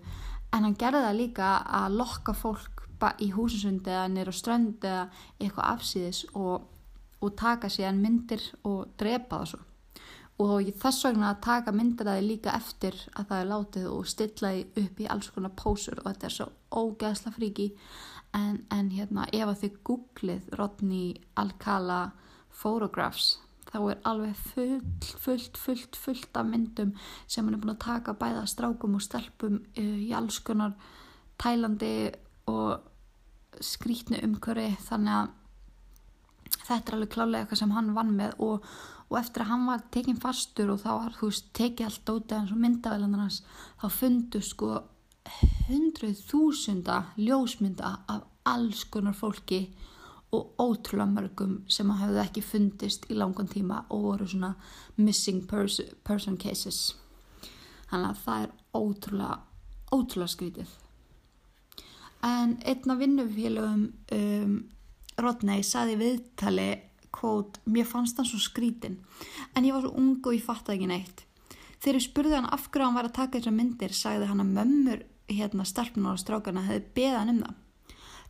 en 0.53 0.69
hann 0.69 0.79
gerði 0.79 1.03
það 1.07 1.19
líka 1.19 1.51
að 1.81 1.99
lokka 1.99 2.37
fólk 2.37 2.87
í 3.19 3.33
húsinsundi 3.35 3.91
eða 3.91 4.07
nýra 4.13 4.35
strönd 4.37 4.85
eða 4.87 5.09
eitthvað 5.41 5.71
afsýðis 5.73 6.23
og, 6.39 6.69
og 7.19 7.35
taka 7.39 7.71
síðan 7.73 7.99
myndir 8.05 8.45
og 8.63 8.93
drepa 9.01 9.41
það 9.41 9.55
svo 9.55 9.65
og 10.41 10.71
þess 10.81 11.05
vegna 11.07 11.33
að 11.33 11.43
taka 11.45 11.75
myndiræði 11.77 12.25
líka 12.25 12.55
eftir 12.57 12.97
að 13.13 13.29
það 13.29 13.43
er 13.43 13.51
látið 13.51 13.91
og 13.91 14.09
stilla 14.09 14.55
því 14.55 14.87
upp 14.87 15.03
í 15.03 15.11
alls 15.15 15.31
konar 15.35 15.55
pósur 15.59 16.01
og 16.01 16.09
þetta 16.09 16.29
er 16.29 16.37
svo 16.37 16.49
ógeðsla 16.73 17.35
fríki 17.37 17.69
en, 18.33 18.63
en 18.73 18.91
hérna 18.95 19.29
ef 19.33 19.49
að 19.49 19.61
þið 19.63 19.79
googlið 19.89 20.53
Rodney 20.59 21.15
Alcala 21.39 22.03
photographs 22.63 23.37
þá 23.73 23.79
er 23.89 24.01
alveg 24.09 24.41
fullt, 24.53 25.11
fullt, 25.21 25.61
fullt, 25.61 25.97
fullt 25.97 26.37
af 26.37 26.49
myndum 26.49 26.95
sem 27.27 27.45
hann 27.47 27.57
er 27.57 27.63
búin 27.63 27.75
að 27.75 27.85
taka 27.85 28.17
bæða 28.19 28.47
strákum 28.51 28.97
og 28.99 29.05
stelpum 29.05 29.61
uh, 29.61 29.99
í 30.09 30.11
alls 30.17 30.41
konar 30.45 30.75
tælandi 31.41 32.11
og 32.51 33.63
skrítnu 33.63 34.21
umköri 34.25 34.73
þannig 34.89 35.23
að 35.23 35.31
þetta 36.63 36.93
er 36.93 36.97
alveg 36.97 37.15
klálega 37.15 37.45
eitthvað 37.45 37.63
sem 37.63 37.75
hann 37.77 37.95
vann 37.97 38.13
með 38.17 38.37
og 38.45 38.69
og 39.13 39.19
eftir 39.21 39.45
að 39.45 39.51
hann 39.53 39.69
var 39.69 39.85
tekinn 39.93 40.21
fastur 40.21 40.73
og 40.73 40.81
þá 40.81 40.91
var 40.95 41.17
þú 41.19 41.29
veist 41.29 41.53
tekið 41.59 41.89
allt 41.89 42.13
út 42.15 42.33
eða 42.33 42.61
myndavælandur 42.65 43.23
hans 43.27 43.43
þá 43.83 43.87
fundu 43.93 44.41
sko 44.43 44.71
hundruð 45.69 46.23
þúsunda 46.31 46.99
ljósmynda 47.21 47.93
af 48.09 48.25
alls 48.49 48.87
konar 48.91 49.15
fólki 49.15 49.67
og 50.33 50.57
ótrúlega 50.59 51.13
mörgum 51.13 51.59
sem 51.69 51.91
hafði 51.93 52.23
ekki 52.23 52.43
fundist 52.45 53.05
í 53.13 53.17
langan 53.19 53.51
tíma 53.53 53.83
og 53.93 54.07
voru 54.07 54.29
svona 54.29 54.55
missing 54.97 55.45
pers 55.49 55.81
person 56.05 56.39
cases. 56.41 56.95
Þannig 57.91 58.09
að 58.09 58.23
það 58.25 58.47
er 58.47 58.55
ótrúlega 58.73 59.37
ótrúlega 59.93 60.33
skrítið. 60.33 60.71
En 62.25 62.57
einna 62.65 62.97
vinnufélögum 62.97 63.85
um, 64.17 64.57
Rodney 65.21 65.63
saði 65.67 65.99
viðtali 66.01 66.71
kvót, 67.15 67.61
mér 67.65 67.87
fannst 67.89 68.19
hann 68.19 68.29
svo 68.29 68.41
skrítin 68.43 68.99
en 69.55 69.67
ég 69.67 69.75
var 69.75 69.85
svo 69.85 69.93
ung 69.99 70.19
og 70.21 70.37
ég 70.37 70.45
fattaði 70.45 70.79
ekki 70.79 70.91
neitt. 70.91 71.25
Þegar 71.83 71.99
ég 71.99 72.07
spurði 72.07 72.37
hann 72.39 72.51
af 72.55 72.69
hverju 72.69 72.87
hann 72.87 72.99
var 72.99 73.09
að 73.09 73.17
taka 73.19 73.39
þessar 73.39 73.57
myndir 73.57 73.97
sagði 73.97 74.29
hann 74.31 74.45
að 74.45 74.55
mömmur 74.59 75.03
hérna 75.33 75.67
stelpunar 75.69 76.17
og 76.17 76.23
strákana 76.23 76.67
hefði 76.67 76.85
beðan 76.99 77.33
um 77.33 77.41
það. 77.43 77.59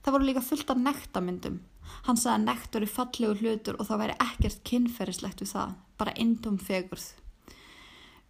Það 0.03 0.17
voru 0.17 0.29
líka 0.29 0.45
fullt 0.47 0.73
af 0.73 0.83
nektamyndum 0.87 1.61
hann 2.07 2.19
sagði 2.19 2.37
að 2.37 2.47
nekt 2.47 2.79
voru 2.79 2.89
fallegu 2.89 3.37
hlutur 3.41 3.79
og 3.79 3.89
það 3.89 4.03
væri 4.03 4.19
ekkert 4.27 4.65
kynferðislegt 4.69 5.43
við 5.43 5.53
það 5.53 5.77
bara 6.01 6.17
indum 6.19 6.59
fegurð. 6.59 7.13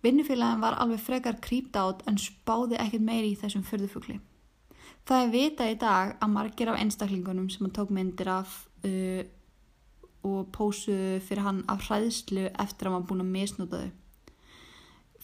Vinnufélagin 0.02 0.64
var 0.64 0.76
alveg 0.82 1.00
frekar 1.00 1.38
krýpt 1.40 1.78
átt 1.78 2.02
en 2.10 2.18
spáði 2.18 2.80
ekkert 2.82 3.06
meiri 3.06 3.32
í 3.32 3.38
þessum 3.38 3.62
förðufugli 3.64 4.18
það 5.08 5.24
er 5.24 5.32
vita 5.32 5.68
í 5.70 5.76
dag 5.80 6.16
að 6.22 6.34
margir 6.34 6.70
af 6.70 6.80
einstaklingunum 6.80 7.48
sem 7.50 7.66
hann 7.66 7.74
tók 7.74 7.92
myndir 7.94 8.30
af 8.30 8.54
uh, 8.86 9.22
og 10.22 10.46
pósuðu 10.54 11.18
fyrir 11.26 11.46
hann 11.46 11.62
af 11.72 11.88
hræðslu 11.88 12.46
eftir 12.62 12.88
að 12.88 12.96
var 12.96 13.06
búin 13.08 13.24
að 13.24 13.32
misnúta 13.34 13.82
þau. 13.82 13.90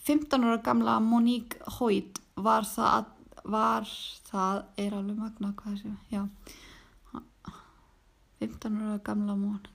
15 0.08 0.46
ára 0.46 0.60
gamla 0.64 0.98
Monique 1.04 1.60
Hoyt 1.78 2.20
var 2.36 2.64
það, 2.64 3.10
var 3.44 3.88
það, 4.30 4.62
er 4.80 4.96
alveg 4.96 5.18
magna 5.20 5.52
hvað 5.58 5.82
sé, 5.82 5.90
já, 6.12 6.22
15 8.40 8.78
ára 8.78 9.00
gamla 9.04 9.36
Monique. 9.36 9.74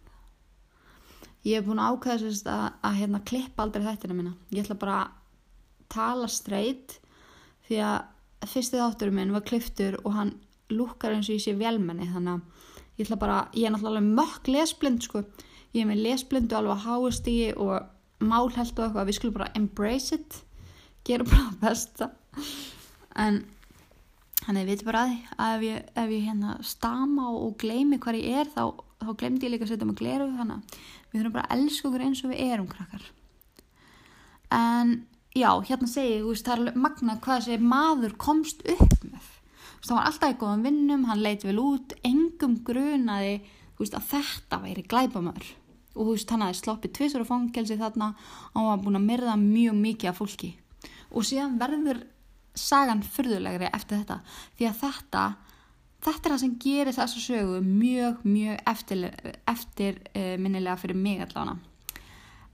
Ég 1.43 1.59
hef 1.59 1.67
búin 1.67 1.81
að 1.83 1.97
ákvæða 1.97 2.19
sérst 2.21 2.47
að, 2.47 2.65
að 2.87 2.99
hérna 3.01 3.19
klippa 3.27 3.65
aldrei 3.65 3.83
þættina 3.83 4.15
mína. 4.15 4.33
Ég 4.55 4.63
ætla 4.63 4.79
bara 4.79 4.99
að 5.01 5.19
tala 5.91 6.29
streyt 6.31 6.97
því 7.67 7.79
að 7.83 8.49
fyrsti 8.49 8.79
þátturum 8.79 9.19
minn 9.19 9.33
var 9.35 9.43
kliftur 9.47 9.97
og 10.03 10.15
hann 10.15 10.31
lúkar 10.73 11.13
eins 11.13 11.29
og 11.29 11.37
ég 11.37 11.43
sé 11.43 11.53
velmenni 11.59 12.07
þannig 12.11 12.39
að 12.39 12.71
ég 12.97 13.05
ætla 13.05 13.19
bara, 13.21 13.39
ég 13.57 13.67
er 13.67 13.73
náttúrulega 13.73 14.13
mökk 14.19 14.49
lesblind 14.53 15.05
sko, 15.05 15.23
ég 15.73 15.83
er 15.83 15.89
með 15.89 16.03
lesblindu 16.05 16.57
alveg 16.57 16.83
háast 16.85 17.29
í 17.31 17.37
og 17.53 17.89
málhelt 18.23 18.77
og 18.77 18.85
eitthvað, 18.87 19.09
við 19.09 19.17
skulum 19.17 19.37
bara 19.39 19.51
embrace 19.57 20.15
it. 20.15 20.39
Gera 21.07 21.27
bara 21.27 21.55
besta. 21.63 22.11
En 23.19 23.43
að 24.47 24.59
ég 24.59 24.69
veit 24.71 24.85
bara 24.87 25.05
að 25.05 25.11
því 25.11 25.19
að 25.37 25.53
ef 25.55 25.65
ég, 25.67 25.91
ef 26.03 26.13
ég 26.13 26.27
hérna 26.27 26.57
stama 26.67 27.29
og, 27.31 27.39
og 27.47 27.57
gleimi 27.63 27.99
hvað 28.01 28.19
ég 28.19 28.41
er 28.43 28.51
þá, 28.51 28.63
þá 29.03 29.11
glemdi 29.19 29.47
ég 29.47 29.53
líka 29.53 29.67
að 29.67 29.73
setja 29.73 29.87
með 29.87 29.99
gleru 30.01 30.29
þannig 30.37 30.77
við 31.13 31.19
þurfum 31.19 31.35
bara 31.35 31.45
að 31.47 31.59
elska 31.59 31.89
okkur 31.89 32.05
eins 32.07 32.23
og 32.23 32.33
við 32.33 32.43
erum 32.47 32.69
krakkar. 32.71 33.05
En 34.53 34.93
já, 35.33 35.49
hérna 35.69 35.89
segi 35.89 36.17
ég 36.17 36.43
það 36.45 36.67
er 36.67 36.81
magna 36.83 37.19
hvað 37.23 37.47
þessi 37.47 37.69
maður 37.73 38.17
komst 38.21 38.65
upp 38.73 39.07
með 39.07 39.32
það 39.89 39.97
var 39.97 40.07
alltaf 40.07 40.33
í 40.33 40.39
góðan 40.39 40.65
vinnum, 40.67 41.03
hann 41.09 41.23
leiti 41.23 41.49
vel 41.49 41.59
út 41.59 41.93
engum 42.07 42.55
grunaði 42.65 43.35
veist, 43.79 43.95
að 43.97 44.09
þetta 44.13 44.61
væri 44.63 44.85
glæbamör 44.87 45.51
og 45.93 46.09
veist, 46.13 46.31
hann 46.31 46.45
hafi 46.45 46.59
sloppið 46.61 46.95
tvisur 46.97 47.23
og 47.23 47.29
fangelsi 47.29 47.77
þarna 47.77 48.13
og 48.15 48.57
hann 48.57 48.69
var 48.71 48.83
búin 48.85 48.99
að 49.01 49.07
myrða 49.09 49.37
mjög 49.39 49.79
mikið 49.81 50.09
af 50.09 50.19
fólki. 50.21 50.53
Og 51.13 51.27
síðan 51.27 51.59
verður 51.61 52.01
sagan 52.57 53.03
fyrðulegri 53.05 53.69
eftir 53.73 54.01
þetta 54.01 54.21
því 54.57 54.69
að 54.69 54.79
þetta 54.81 55.25
þetta 56.03 56.27
er 56.27 56.33
það 56.33 56.41
sem 56.41 56.55
gerir 56.63 56.97
þessu 56.97 57.21
sögu 57.23 57.61
mjög, 57.63 58.25
mjög 58.27 58.65
eftir, 58.73 59.05
eftir 59.49 60.01
uh, 60.15 60.75
fyrir 60.81 60.97
mig 60.97 61.21
allavega. 61.23 61.57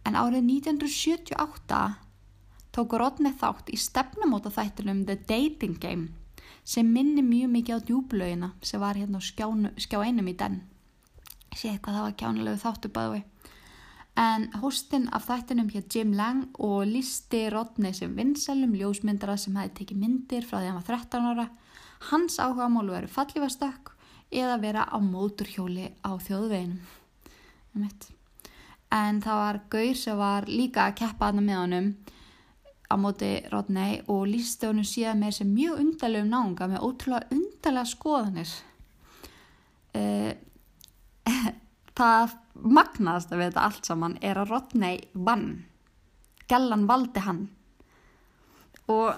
En 0.06 0.16
árið 0.16 0.46
1978 0.46 1.80
tók 2.74 2.94
Rodney 2.98 3.34
þátt 3.34 3.70
í 3.74 3.78
stefnumóta 3.78 4.52
þættunum 4.54 5.06
The 5.06 5.18
Dating 5.28 5.80
Game 5.82 6.10
sem 6.70 6.90
minni 6.94 7.24
mjög 7.26 7.54
mikið 7.56 7.78
á 7.78 7.86
djúblöginna 7.88 8.50
sem 8.62 8.82
var 8.82 9.00
hérna 9.00 9.18
á 9.18 9.24
skjánu, 9.26 9.74
skjá 9.82 10.04
einum 10.06 10.30
í 10.30 10.36
den. 10.38 10.62
Sé 11.56 11.72
eitthvað 11.72 11.96
það 11.98 12.06
var 12.06 12.18
kjánulegu 12.22 12.62
þáttu 12.62 12.92
bæði. 12.94 13.24
En 14.20 14.50
hóstinn 14.62 15.08
af 15.16 15.26
þættunum 15.30 15.70
hér 15.74 15.86
Jim 15.90 16.12
Lang 16.14 16.60
og 16.60 16.84
listi 16.90 17.46
Rodney 17.50 17.96
sem 17.96 18.14
vinsalum 18.18 18.76
ljósmyndara 18.76 19.38
sem 19.40 19.56
hefði 19.58 19.78
tekið 19.80 20.02
myndir 20.04 20.46
frá 20.46 20.60
því 20.60 20.70
hann 20.70 20.80
var 20.82 20.88
13 20.90 21.30
ára 21.32 21.48
Hans 22.10 22.38
áhugamál 22.40 22.90
veru 22.92 23.10
fallífastökk 23.12 23.92
eða 24.32 24.60
vera 24.62 24.86
á 24.88 24.98
móturhjóli 25.04 25.90
á 26.06 26.12
þjóðveginum. 26.16 26.80
En 28.90 29.22
það 29.22 29.42
var 29.44 29.60
Gaur 29.70 29.98
sem 29.98 30.18
var 30.18 30.48
líka 30.48 30.86
að 30.88 30.98
keppa 31.02 31.30
aðna 31.30 31.44
með 31.46 31.60
honum 31.64 31.90
á 32.90 32.96
móti 32.98 33.32
Rodney 33.52 34.02
og 34.10 34.26
lísti 34.30 34.68
honum 34.70 34.88
síðan 34.88 35.22
með 35.22 35.40
sem 35.40 35.54
mjög 35.54 35.80
undarlegum 35.84 36.34
náunga 36.34 36.68
með 36.72 36.86
ótrúlega 36.88 37.36
undarlega 37.36 37.92
skoðanir. 37.94 38.54
Uh, 39.94 40.34
það 42.00 42.36
magnaðast 42.60 43.32
að 43.34 43.42
við 43.42 43.52
þetta 43.52 43.66
allt 43.70 43.90
saman 43.90 44.20
er 44.26 44.42
að 44.42 44.54
Rodney 44.54 45.02
vann. 45.14 45.50
Gellan 46.50 46.88
valdi 46.90 47.26
hann 47.26 47.48
og 48.90 49.14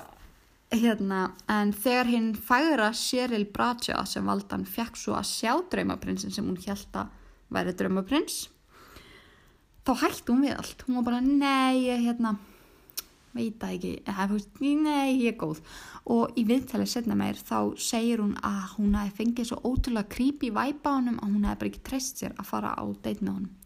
Hérna, 0.72 1.34
en 1.52 1.74
þegar 1.76 2.08
hinn 2.08 2.28
færa 2.40 2.94
Cheryl 2.96 3.44
Bradshaw 3.52 4.06
sem 4.08 4.24
valdan 4.24 4.62
fekk 4.64 4.96
svo 4.96 5.18
að 5.20 5.28
sjá 5.28 5.58
draumaprinsin 5.68 6.32
sem 6.32 6.48
hún 6.48 6.56
held 6.64 6.96
að 6.96 7.10
væri 7.52 7.74
draumaprins 7.76 8.46
þá 9.84 9.92
hætti 10.06 10.32
hún 10.32 10.46
við 10.46 10.56
allt 10.56 10.86
hún 10.86 11.02
var 11.02 11.08
bara 11.10 11.20
nei, 11.26 11.92
hérna 12.06 12.38
veit 13.36 13.58
það 13.62 13.76
ekki, 13.78 13.92
eða, 14.12 14.28
nei, 14.84 15.10
ég 15.22 15.32
er 15.32 15.38
góð. 15.40 15.62
Og 16.12 16.36
í 16.40 16.46
viðtælið 16.50 16.92
setna 16.92 17.18
meir 17.18 17.40
þá 17.40 17.78
segir 17.80 18.24
hún 18.24 18.36
að 18.46 18.76
hún 18.78 18.98
hefði 19.00 19.18
fengið 19.20 19.50
svo 19.52 19.60
ótrúlega 19.64 20.12
creepy 20.12 20.52
væpa 20.56 20.94
á 20.94 20.98
honum 20.98 21.20
að 21.22 21.34
hún 21.34 21.48
hefði 21.50 21.62
bara 21.62 21.72
ekki 21.72 21.84
treyst 21.90 22.22
sér 22.22 22.36
að 22.38 22.50
fara 22.52 22.76
á 22.76 22.84
deit 23.04 23.22
með 23.22 23.34
honum 23.38 23.58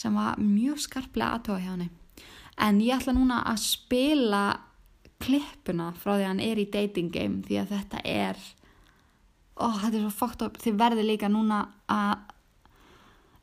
sem 0.00 0.14
var 0.14 0.38
mjög 0.40 0.78
skarplega 0.80 1.36
aðtóða 1.36 1.62
hjá 1.64 1.70
henni. 1.74 1.88
En 2.60 2.80
ég 2.80 2.94
ætla 2.94 3.12
núna 3.16 3.40
að 3.50 3.62
spila 3.64 4.44
klippuna 5.20 5.90
frá 5.98 6.14
því 6.14 6.22
að 6.22 6.28
hann 6.30 6.42
er 6.44 6.60
í 6.60 6.68
dating 6.72 7.12
game 7.12 7.42
því 7.44 7.60
að 7.60 7.72
þetta 7.74 8.02
er 8.08 8.40
ó, 9.60 9.68
þetta 9.76 9.96
er 9.96 10.04
svo 10.04 10.12
fókt 10.16 10.44
upp 10.46 10.60
þið 10.62 10.78
verður 10.80 11.08
líka 11.10 11.30
núna 11.32 11.60
að 11.90 12.22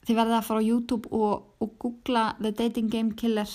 þið 0.08 0.20
verður 0.22 0.38
að 0.40 0.46
fara 0.48 0.64
á 0.64 0.70
YouTube 0.70 1.12
og, 1.14 1.50
og 1.62 1.74
googla 1.82 2.28
The 2.40 2.54
Dating 2.56 2.92
Game 2.92 3.18
Killer 3.20 3.50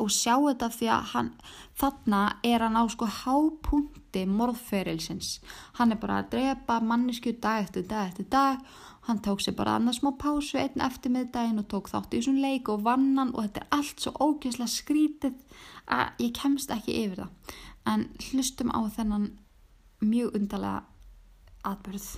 og 0.00 0.12
sjá 0.12 0.34
þetta 0.36 0.68
því 0.74 0.90
að 0.94 1.08
hann, 1.12 1.30
þarna 1.80 2.20
er 2.46 2.64
hann 2.64 2.78
á 2.78 2.84
sko 2.92 3.08
hápunkti 3.20 4.24
morðferilsins. 4.28 5.40
Hann 5.78 5.94
er 5.94 6.00
bara 6.02 6.20
að 6.20 6.30
drepa 6.34 6.78
mannisku 6.84 7.34
dag 7.42 7.66
eftir 7.66 7.86
dag 7.90 8.10
eftir 8.10 8.28
dag. 8.32 8.62
Hann 9.08 9.22
tók 9.24 9.40
sér 9.42 9.56
bara 9.58 9.78
annars 9.78 10.00
smá 10.00 10.12
pásu 10.20 10.58
einn 10.60 10.84
eftir 10.84 11.12
miðdægin 11.14 11.62
og 11.62 11.68
tók 11.72 11.90
þátt 11.92 12.14
í 12.14 12.20
þessum 12.20 12.40
leik 12.42 12.68
og 12.68 12.84
vannan 12.86 13.34
og 13.34 13.46
þetta 13.46 13.64
er 13.64 13.76
allt 13.78 14.04
svo 14.04 14.12
ógeðslega 14.20 14.74
skrítið 14.74 15.60
að 15.90 16.24
ég 16.26 16.34
kemst 16.36 16.72
ekki 16.74 16.98
yfir 17.04 17.24
það. 17.24 17.54
En 17.90 18.08
hlustum 18.30 18.74
á 18.76 18.80
þennan 18.96 19.30
mjög 20.04 20.36
undarlega 20.36 20.84
atbyrð 21.64 22.10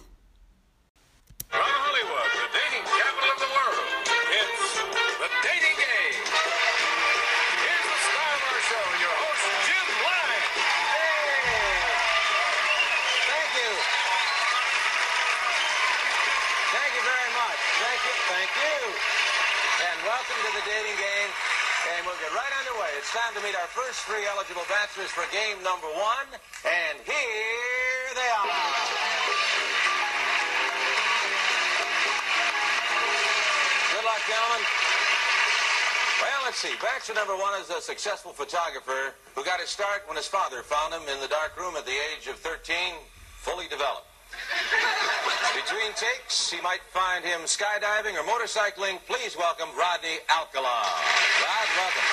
time 23.12 23.35
to 23.37 23.43
meet 23.45 23.55
our 23.55 23.69
first 23.69 24.01
three 24.09 24.25
eligible 24.25 24.65
bachelors 24.73 25.12
for 25.12 25.21
game 25.29 25.61
number 25.61 25.87
one. 25.93 26.29
And 26.65 26.97
here 27.05 28.09
they 28.17 28.29
are. 28.33 28.49
Good 33.93 34.05
luck, 34.09 34.23
gentlemen. 34.25 34.65
Well, 36.25 36.41
let's 36.49 36.57
see. 36.57 36.73
Bachelor 36.81 37.21
number 37.21 37.37
one 37.37 37.61
is 37.61 37.69
a 37.69 37.83
successful 37.83 38.33
photographer 38.33 39.12
who 39.35 39.45
got 39.45 39.61
his 39.61 39.69
start 39.69 40.09
when 40.09 40.17
his 40.17 40.27
father 40.27 40.62
found 40.62 40.95
him 40.95 41.03
in 41.12 41.21
the 41.21 41.29
dark 41.29 41.53
room 41.61 41.77
at 41.77 41.85
the 41.85 41.99
age 42.17 42.27
of 42.29 42.37
13, 42.37 42.97
fully 43.45 43.69
developed. 43.69 44.09
Between 45.53 45.93
takes, 46.01 46.49
he 46.49 46.65
might 46.65 46.81
find 46.88 47.21
him 47.21 47.45
skydiving 47.45 48.17
or 48.17 48.25
motorcycling. 48.25 48.97
Please 49.05 49.37
welcome 49.37 49.69
Rodney 49.77 50.17
Alcala. 50.33 50.65
Rod, 50.65 51.69
welcome. 51.77 52.09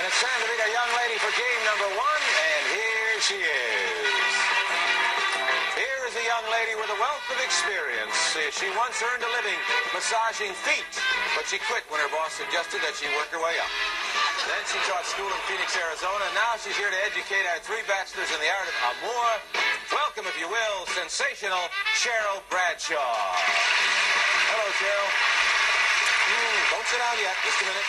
And 0.00 0.02
it's 0.08 0.16
time 0.24 0.40
to 0.40 0.46
meet 0.48 0.60
our 0.64 0.72
young 0.72 0.92
lady 0.96 1.20
for 1.20 1.28
game 1.36 1.62
number 1.68 1.88
one, 2.00 2.22
and 2.24 2.62
here 2.72 3.16
she 3.20 3.36
is. 3.36 4.08
Here 5.76 6.02
is 6.08 6.16
a 6.16 6.24
young 6.24 6.48
lady 6.48 6.80
with 6.80 6.88
a 6.88 6.96
wealth 6.96 7.28
of 7.28 7.44
experience. 7.44 8.16
She 8.56 8.72
once 8.72 8.96
earned 9.04 9.20
a 9.20 9.30
living 9.36 9.60
massaging 9.92 10.56
feet, 10.64 10.92
but 11.36 11.44
she 11.44 11.60
quit 11.68 11.84
when 11.92 12.00
her 12.00 12.08
boss 12.08 12.40
suggested 12.40 12.80
that 12.80 12.96
she 12.96 13.04
work 13.20 13.28
her 13.36 13.42
way 13.44 13.52
up. 13.60 13.68
Then 14.48 14.64
she 14.64 14.80
taught 14.88 15.04
school 15.04 15.28
in 15.28 15.40
Phoenix, 15.44 15.76
Arizona, 15.76 16.24
now 16.32 16.56
she's 16.56 16.76
here 16.80 16.88
to 16.88 17.00
educate 17.04 17.44
our 17.52 17.60
three 17.60 17.84
bachelors 17.84 18.32
in 18.32 18.40
the 18.40 18.48
art 18.48 18.64
of 18.64 18.76
amour. 18.96 19.65
Welcome, 19.92 20.26
if 20.26 20.34
you 20.34 20.50
will, 20.50 20.82
sensational 20.98 21.70
Cheryl 21.94 22.42
Bradshaw. 22.50 22.98
Hello, 22.98 24.66
Cheryl. 24.82 25.10
Mm, 26.26 26.58
don't 26.74 26.86
sit 26.90 26.98
down 26.98 27.14
yet. 27.22 27.38
Just 27.46 27.62
a 27.62 27.66
minute. 27.70 27.86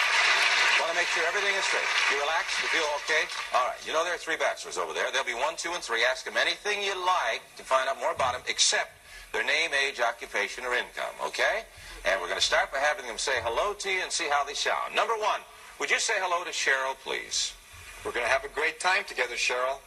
Want 0.78 0.94
to 0.94 0.98
make 1.02 1.10
sure 1.10 1.26
everything 1.26 1.58
is 1.58 1.66
straight. 1.66 1.90
You 2.14 2.22
relax? 2.22 2.54
You 2.62 2.70
feel 2.70 2.86
okay? 3.02 3.26
All 3.58 3.66
right. 3.66 3.82
You 3.82 3.98
know 3.98 4.06
there 4.06 4.14
are 4.14 4.22
three 4.22 4.38
bachelors 4.38 4.78
over 4.78 4.94
there. 4.94 5.10
There'll 5.10 5.26
be 5.26 5.34
one, 5.34 5.58
two, 5.58 5.74
and 5.74 5.82
three. 5.82 6.06
Ask 6.06 6.22
them 6.22 6.38
anything 6.38 6.86
you 6.86 6.94
like 6.94 7.42
to 7.58 7.66
find 7.66 7.90
out 7.90 7.98
more 7.98 8.14
about 8.14 8.38
them, 8.38 8.46
except 8.46 8.94
their 9.34 9.42
name, 9.42 9.74
age, 9.74 9.98
occupation, 9.98 10.70
or 10.70 10.78
income, 10.78 11.18
okay? 11.26 11.66
And 12.06 12.22
we're 12.22 12.30
going 12.30 12.38
to 12.38 12.46
start 12.46 12.70
by 12.70 12.78
having 12.78 13.10
them 13.10 13.18
say 13.18 13.42
hello 13.42 13.74
to 13.74 13.90
you 13.90 14.06
and 14.06 14.14
see 14.14 14.30
how 14.30 14.46
they 14.46 14.54
sound. 14.54 14.94
Number 14.94 15.18
one, 15.18 15.42
would 15.82 15.90
you 15.90 15.98
say 15.98 16.22
hello 16.22 16.46
to 16.46 16.54
Cheryl, 16.54 16.94
please? 17.02 17.58
We're 18.06 18.14
going 18.14 18.26
to 18.26 18.32
have 18.32 18.46
a 18.46 18.54
great 18.54 18.80
time 18.80 19.02
together, 19.10 19.34
Cheryl. 19.34 19.82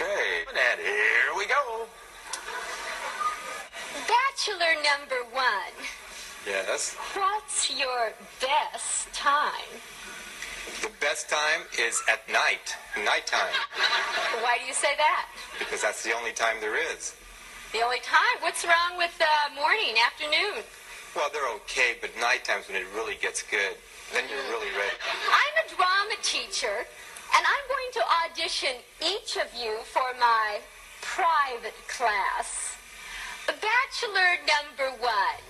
Okay. 0.00 0.44
And 0.46 0.78
here 0.80 1.34
we 1.36 1.44
go. 1.46 1.84
Bachelor 4.06 4.74
number 4.86 5.24
one. 5.34 5.74
Yes. 6.46 6.94
What's 7.14 7.76
your 7.76 8.12
best 8.40 9.12
time? 9.12 9.74
The 10.82 10.90
best 11.00 11.28
time 11.28 11.66
is 11.80 12.00
at 12.08 12.22
night, 12.32 12.76
nighttime, 13.04 13.50
Why 14.40 14.58
do 14.60 14.66
you 14.66 14.72
say 14.74 14.94
that? 14.98 15.26
because 15.58 15.82
that's 15.82 16.04
the 16.04 16.14
only 16.14 16.30
time 16.30 16.56
there 16.60 16.76
is. 16.94 17.16
The 17.72 17.80
only 17.82 17.98
time? 17.98 18.38
What's 18.40 18.64
wrong 18.64 18.96
with 18.96 19.18
uh, 19.20 19.52
morning, 19.56 19.96
afternoon? 20.06 20.62
Well, 21.16 21.28
they're 21.32 21.50
okay, 21.66 21.96
but 22.00 22.10
nighttime's 22.20 22.68
when 22.68 22.76
it 22.76 22.86
really 22.94 23.16
gets 23.20 23.42
good. 23.42 23.74
Then 24.12 24.24
you're 24.30 24.46
really 24.54 24.70
ready. 24.78 24.94
I'm 25.26 25.66
a 25.66 25.74
drama 25.74 26.14
teacher, 26.22 26.86
and 27.36 27.44
I'm 27.44 27.64
going 27.68 27.90
to 27.92 28.02
audition 28.24 28.74
each 29.00 29.36
of 29.36 29.48
you 29.54 29.78
for 29.84 30.14
my 30.18 30.60
private 31.00 31.76
class. 31.88 32.76
Bachelor 33.46 34.38
number 34.44 34.90
one. 35.02 35.44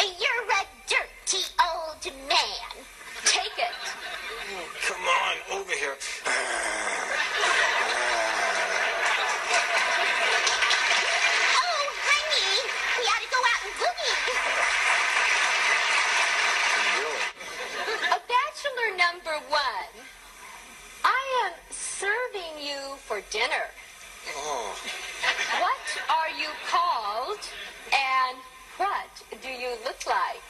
You're 0.00 0.46
a 0.52 0.64
dirty 0.88 1.44
old 1.60 2.04
man. 2.28 2.84
Take 3.24 3.58
it. 3.58 3.74
Come 4.86 5.02
on, 5.02 5.58
over 5.58 5.72
here. 5.72 5.96
oh, 11.56 11.84
honey, 12.06 12.56
we 12.96 13.04
to 13.04 13.28
go 13.30 13.40
out 13.52 13.60
and 13.66 13.74
boogie. 13.80 14.16
A 18.06 18.20
bachelor 18.28 18.90
number 18.96 19.36
one 19.50 19.92
for 23.06 23.22
dinner. 23.30 23.70
Oh. 24.34 24.74
What 25.62 25.86
are 26.10 26.30
you 26.38 26.50
called 26.68 27.38
and 27.88 28.36
what 28.76 29.08
do 29.40 29.48
you 29.48 29.70
look 29.84 30.06
like? 30.06 30.42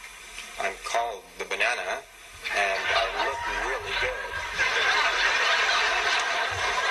I'm 0.59 0.73
called 0.85 1.23
the 1.39 1.45
banana 1.45 2.01
and 2.57 2.81
I 2.97 3.05
look 3.25 3.41
really 3.69 3.95
good. 4.01 4.33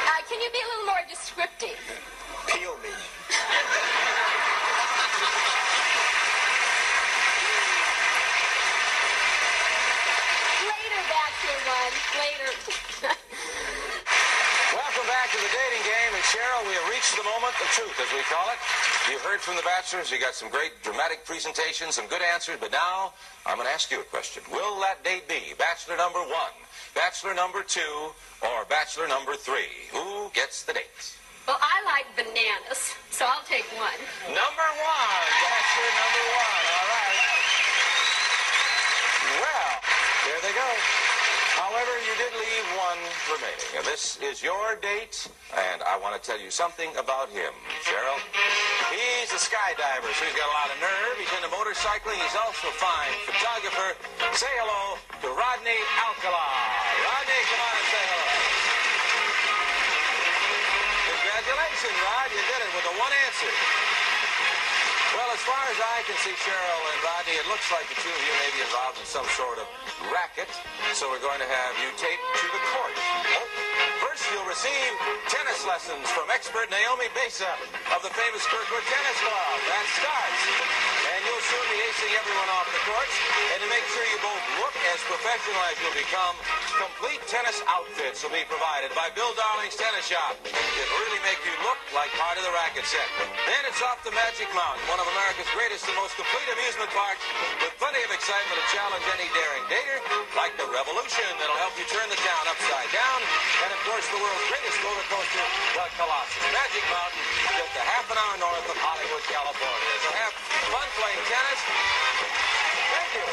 Uh, 0.05 0.21
can 0.29 0.39
you 0.39 0.49
be 0.53 0.61
a 0.61 0.67
little 0.69 0.85
more 0.85 1.03
descriptive? 1.09 1.77
Peel 2.47 2.77
me. 2.85 2.93
Later, 10.69 11.01
that's 11.09 11.39
your 11.43 11.59
one. 11.65 11.93
Later. 12.21 12.84
Welcome 15.05 15.21
back 15.21 15.37
to 15.37 15.37
the 15.37 15.53
dating 15.53 15.85
game, 15.85 16.11
and 16.17 16.25
Cheryl, 16.33 16.65
we 16.65 16.73
have 16.73 16.89
reached 16.89 17.13
the 17.13 17.21
moment 17.21 17.53
of 17.61 17.69
truth, 17.77 17.93
as 18.01 18.09
we 18.09 18.25
call 18.25 18.49
it. 18.49 18.57
You 19.05 19.21
heard 19.21 19.37
from 19.37 19.53
the 19.53 19.61
bachelors. 19.61 20.09
You 20.09 20.17
got 20.17 20.33
some 20.33 20.49
great 20.49 20.81
dramatic 20.81 21.29
presentations, 21.29 21.93
some 21.93 22.09
good 22.09 22.25
answers, 22.25 22.57
but 22.57 22.71
now 22.71 23.13
I'm 23.45 23.61
going 23.61 23.69
to 23.69 23.73
ask 23.73 23.93
you 23.93 24.01
a 24.01 24.09
question. 24.09 24.41
Will 24.49 24.81
that 24.81 25.05
date 25.05 25.29
be 25.29 25.53
bachelor 25.61 25.93
number 25.93 26.25
one, 26.25 26.57
bachelor 26.97 27.37
number 27.37 27.61
two, 27.61 28.17
or 28.41 28.65
bachelor 28.65 29.05
number 29.05 29.37
three? 29.37 29.93
Who 29.93 30.33
gets 30.33 30.65
the 30.65 30.73
date? 30.73 31.13
well, 31.45 31.61
I 31.61 31.85
like 31.85 32.09
bananas, 32.17 32.97
so 33.13 33.29
I'll 33.29 33.45
take 33.45 33.69
one. 33.77 34.01
Number 34.25 34.69
one, 34.81 35.27
bachelor 35.37 35.91
number 36.01 36.23
one. 36.33 36.65
All 36.65 36.87
right. 36.89 37.21
Well, 39.37 39.69
there 40.25 40.41
they 40.49 40.53
go. 40.57 41.14
However, 41.75 41.99
you 42.07 42.15
did 42.15 42.31
leave 42.39 42.67
one 42.79 43.01
remaining. 43.35 43.67
And 43.75 43.83
this 43.83 44.15
is 44.23 44.39
your 44.39 44.79
date, 44.79 45.27
and 45.51 45.83
I 45.83 45.99
want 45.99 46.15
to 46.15 46.23
tell 46.23 46.39
you 46.39 46.47
something 46.47 46.87
about 46.95 47.27
him, 47.27 47.51
Cheryl. 47.83 48.15
He's 48.95 49.27
a 49.35 49.41
skydiver, 49.43 50.07
so 50.07 50.23
he's 50.23 50.39
got 50.39 50.47
a 50.47 50.55
lot 50.55 50.71
of 50.71 50.79
nerve. 50.79 51.19
He's 51.19 51.27
into 51.35 51.51
motorcycling. 51.51 52.15
He's 52.15 52.39
also 52.39 52.71
a 52.71 52.77
fine 52.79 53.11
photographer. 53.27 53.91
Say 54.39 54.47
hello 54.55 54.95
to 55.19 55.27
Rodney 55.35 55.75
Alcala. 55.99 56.47
Rodney, 57.11 57.43
come 57.43 57.59
on 57.67 57.75
and 57.75 57.87
say 57.91 58.03
hello. 58.07 58.31
Congratulations, 61.11 61.97
Rod. 62.07 62.27
You 62.31 62.39
did 62.55 62.59
it 62.63 62.71
with 62.71 62.85
the 62.87 62.95
one 63.03 63.11
answer. 63.27 63.51
Well, 65.15 65.31
as 65.31 65.39
far 65.47 65.63
as 65.71 65.79
I 65.79 66.03
can 66.03 66.17
see, 66.27 66.35
Cheryl 66.43 66.81
and 66.91 66.99
Rodney, 66.99 67.39
it 67.39 67.47
looks 67.47 67.71
like 67.71 67.87
the 67.87 67.95
two 68.03 68.11
of 68.11 68.19
you 68.19 68.33
may 68.35 68.51
be 68.59 68.61
involved 68.67 68.99
in 68.99 69.07
some 69.07 69.23
sort 69.39 69.63
of 69.63 69.65
racket. 70.11 70.51
So 70.91 71.07
we're 71.07 71.23
going 71.23 71.39
to 71.39 71.47
have 71.47 71.73
you 71.79 71.87
taped 71.95 72.19
to 72.19 72.47
the 72.51 72.61
court. 72.75 72.95
Oh, 72.99 73.47
first, 74.03 74.27
you'll 74.35 74.43
receive 74.43 74.91
tennis 75.31 75.63
lessons 75.63 76.03
from 76.11 76.27
expert 76.27 76.67
Naomi 76.67 77.07
Besa 77.15 77.47
of 77.95 78.03
the 78.03 78.11
famous 78.11 78.43
Kirkwood 78.43 78.83
Tennis 78.91 79.17
Club. 79.23 79.55
That 79.71 79.85
starts. 79.95 81.04
You'll 81.25 81.41
soon 81.41 81.65
be 81.73 81.77
acing 81.89 82.13
everyone 82.13 82.49
off 82.53 82.69
the 82.69 82.81
courts. 82.85 83.15
And 83.49 83.59
to 83.65 83.67
make 83.73 83.85
sure 83.89 84.05
you 84.13 84.19
both 84.21 84.45
look 84.61 84.75
as 84.93 85.01
professional 85.09 85.57
as 85.73 85.75
you'll 85.81 85.97
become, 85.97 86.37
complete 86.77 87.17
tennis 87.25 87.65
outfits 87.65 88.21
will 88.21 88.29
be 88.29 88.45
provided 88.45 88.93
by 88.93 89.09
Bill 89.17 89.33
Darling's 89.33 89.73
Tennis 89.73 90.05
Shop. 90.05 90.37
It'll 90.45 90.99
really 91.01 91.21
make 91.25 91.41
you 91.41 91.55
look 91.65 91.81
like 91.97 92.13
part 92.21 92.37
of 92.37 92.45
the 92.45 92.53
racket 92.53 92.85
set. 92.85 93.09
Then 93.49 93.61
it's 93.65 93.81
off 93.81 94.05
to 94.05 94.13
Magic 94.13 94.45
Mountain, 94.53 94.85
one 94.85 95.01
of 95.01 95.07
America's 95.17 95.49
greatest 95.57 95.89
and 95.89 95.97
most 95.97 96.13
complete 96.13 96.45
amusement 96.53 96.93
parks 96.93 97.25
with 97.57 97.73
plenty 97.81 98.05
of 98.05 98.11
excitement 98.13 98.61
to 98.61 98.65
challenge 98.69 99.05
any 99.17 99.25
daring 99.33 99.65
dater, 99.65 99.97
like 100.37 100.53
the 100.61 100.69
Revolution 100.69 101.25
that'll 101.41 101.57
help 101.57 101.73
you 101.81 101.89
turn 101.89 102.05
the 102.13 102.19
town 102.21 102.43
upside 102.45 102.89
down, 102.93 103.19
and 103.65 103.69
of 103.73 103.79
course 103.87 104.05
the 104.13 104.19
world's 104.21 104.45
greatest 104.53 104.77
roller 104.85 105.07
coaster, 105.09 105.45
the 105.73 105.85
Colossus. 105.97 106.37
Magic 106.53 106.85
Mountain, 106.91 107.23
just 107.57 107.73
a 107.81 107.83
half 107.87 108.05
an 108.13 108.17
hour 108.19 108.35
north 108.37 108.67
of 108.69 108.77
Hollywood, 108.77 109.23
California. 109.25 109.93
So 110.05 110.09
have 110.21 110.33
fun 110.69 110.87
playing 110.99 111.14
tennis. 111.29 111.61
Thank 112.95 113.11
you, 113.17 113.27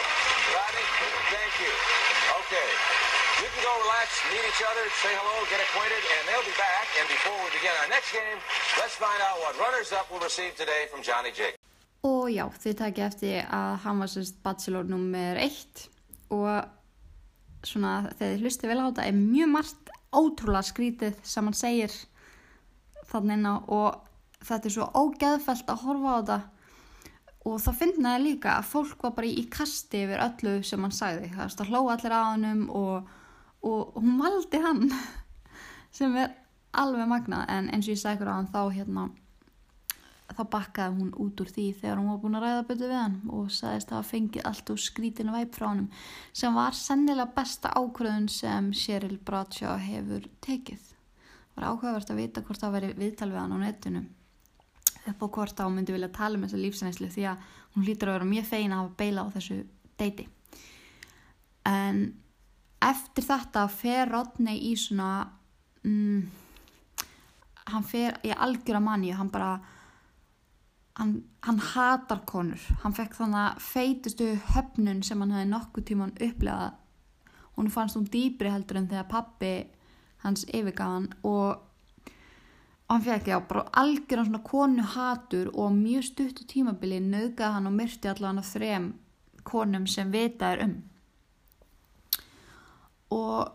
Rodney. 0.55 0.87
Thank 1.35 1.55
you. 1.62 1.73
Okay. 2.40 2.68
You 3.42 3.49
can 3.51 3.62
go 3.66 3.75
relax, 3.83 4.09
meet 4.31 4.45
each 4.47 4.62
other, 4.62 4.85
say 5.03 5.12
hello, 5.18 5.35
get 5.51 5.59
acquainted, 5.59 6.03
and 6.14 6.23
they'll 6.29 6.47
be 6.47 6.55
back. 6.55 6.87
And 6.99 7.07
before 7.11 7.35
we 7.42 7.51
begin 7.59 7.75
our 7.83 7.90
next 7.90 8.14
game, 8.14 8.38
let's 8.79 8.95
find 8.95 9.21
out 9.27 9.37
what 9.42 9.59
runners-up 9.59 10.07
will 10.11 10.23
receive 10.23 10.55
today 10.55 10.87
from 10.90 11.03
Johnny 11.03 11.33
Jake. 11.35 11.59
Og 12.03 12.31
já, 12.35 12.47
þið 12.62 12.79
takki 12.79 13.03
eftir 13.07 13.35
að 13.47 13.73
hann 13.85 14.01
var 14.03 14.11
sérst 14.11 14.38
bachelor 14.42 14.87
nummer 14.87 15.38
eitt 15.38 15.85
og 16.35 16.66
svona 17.66 17.92
þegar 18.18 18.33
þið 18.33 18.42
hlustið 18.42 18.73
vel 18.73 18.81
á 18.83 18.87
þetta 18.88 19.05
er 19.07 19.18
mjög 19.18 19.53
margt 19.53 19.92
ótrúlega 20.12 20.66
skrítið 20.66 21.21
sem 21.23 21.47
hann 21.47 21.59
segir 21.59 21.95
þannig 23.11 23.38
inn 23.38 23.47
á 23.47 23.55
og 23.59 24.01
þetta 24.42 24.68
er 24.68 24.75
svo 24.77 24.88
ógeðfælt 24.99 25.71
að 25.71 25.85
horfa 25.87 26.11
á 26.11 26.18
þetta 26.18 26.38
og 27.48 27.59
það 27.62 27.78
finnaði 27.81 28.26
líka 28.26 28.59
að 28.59 28.68
fólk 28.70 29.02
var 29.02 29.16
bara 29.16 29.31
í 29.31 29.46
kasti 29.50 30.05
yfir 30.05 30.22
öllu 30.22 30.59
sem 30.66 30.85
hann 30.85 30.94
sagði. 30.94 31.33
Það 31.35 31.64
að 31.64 31.72
hlóa 31.72 31.96
allir 31.96 32.14
á 32.14 32.22
hannum 32.22 32.62
og, 32.78 33.11
og 33.66 33.98
hún 33.98 34.20
valdi 34.20 34.61
hann 34.62 34.85
sem 35.96 36.14
er 36.22 36.37
alveg 36.78 37.11
magnað. 37.11 37.48
En 37.50 37.72
eins 37.72 37.88
og 37.88 37.96
ég 37.96 38.00
sagði 38.02 38.20
ykkur 38.20 38.31
á 38.31 38.38
hann 38.38 38.52
þá 38.52 38.62
hérna 38.76 39.09
þá 40.33 40.46
bakkaði 40.48 40.96
hún 40.96 41.11
út 41.20 41.40
úr 41.42 41.50
því 41.52 41.66
þegar 41.81 41.98
hún 42.00 42.09
var 42.09 42.20
búin 42.22 42.38
að 42.38 42.44
ræða 42.46 42.62
betur 42.70 42.88
við 42.88 43.00
hann 43.02 43.18
og 43.37 43.50
sagðist 43.52 43.90
að 43.92 43.98
hafa 43.98 44.11
fengið 44.12 44.46
allt 44.48 44.72
úr 44.72 44.81
skrítinu 44.81 45.35
væp 45.35 45.59
frá 45.59 45.66
honum 45.66 45.90
sem 46.40 46.57
var 46.57 46.78
sennilega 46.78 47.35
besta 47.37 47.74
ákvörðun 47.76 48.31
sem 48.33 48.70
Cheryl 48.72 49.18
Bradshaw 49.26 49.76
hefur 49.83 50.24
tekið. 50.46 50.88
Það 51.52 51.61
var 51.61 51.68
áhugavert 51.68 52.14
að 52.14 52.22
vita 52.22 52.44
hvort 52.46 52.64
það 52.64 52.76
veri 52.78 52.92
viðtal 53.02 53.31
við 53.35 53.40
hann 53.42 53.57
á 53.57 53.59
netinu 53.66 54.05
upp 55.10 55.22
á 55.22 55.26
hvort 55.36 55.58
þá 55.58 55.66
myndi 55.72 55.94
vilja 55.94 56.12
tala 56.14 56.38
um 56.38 56.46
þessa 56.46 56.62
lífsænislu 56.62 57.10
því 57.10 57.28
að 57.32 57.46
hún 57.74 57.86
hlýtur 57.86 58.10
að 58.10 58.18
vera 58.18 58.30
mjög 58.30 58.48
feina 58.50 58.76
að 58.76 58.82
hafa 58.82 58.98
beila 59.02 59.24
á 59.24 59.34
þessu 59.34 59.58
deiti. 59.98 60.28
En 61.66 62.02
eftir 62.82 63.26
þetta 63.26 63.66
fer 63.70 64.10
Rodney 64.10 64.58
í 64.70 64.72
svona 64.78 65.10
mm, 65.86 66.22
hann 67.70 67.86
fer 67.86 68.18
í 68.26 68.32
algjöra 68.34 68.82
manni 68.82 69.12
hann 69.14 69.30
bara 69.32 69.52
hann, 70.98 71.16
hann 71.46 71.60
hatar 71.72 72.22
konur 72.28 72.62
hann 72.82 72.96
fekk 72.96 73.16
þannig 73.20 73.42
að 73.42 73.66
feitustu 73.66 74.30
höfnun 74.54 75.02
sem 75.06 75.20
hann 75.22 75.34
hefði 75.36 75.50
nokkuð 75.52 75.86
tíman 75.90 76.16
upplegað 76.18 76.78
hún 77.58 77.70
fannst 77.72 77.98
hún 77.98 78.08
dýbri 78.10 78.52
heldur 78.52 78.80
en 78.80 78.88
þegar 78.90 79.10
pappi 79.10 79.52
hans 80.24 80.44
yfirgaf 80.48 80.96
hann 80.96 81.08
og, 81.28 81.62
og 82.92 82.98
hann 82.98 83.05
fekk 83.07 83.28
já 83.31 83.38
bara 83.48 83.62
algjörðan 83.81 84.26
svona 84.26 84.38
konu 84.44 84.83
hatur 84.85 85.46
og 85.57 85.70
mjög 85.72 86.02
stuttu 86.11 86.44
tímabili 86.44 86.98
nöðgað 87.00 87.55
hann 87.55 87.68
og 87.70 87.72
myrti 87.72 88.11
allan 88.11 88.40
að 88.42 88.50
þrem 88.50 88.88
konum 89.48 89.87
sem 89.88 90.11
vita 90.12 90.50
er 90.52 90.61
um. 90.66 90.74
Og 93.16 93.48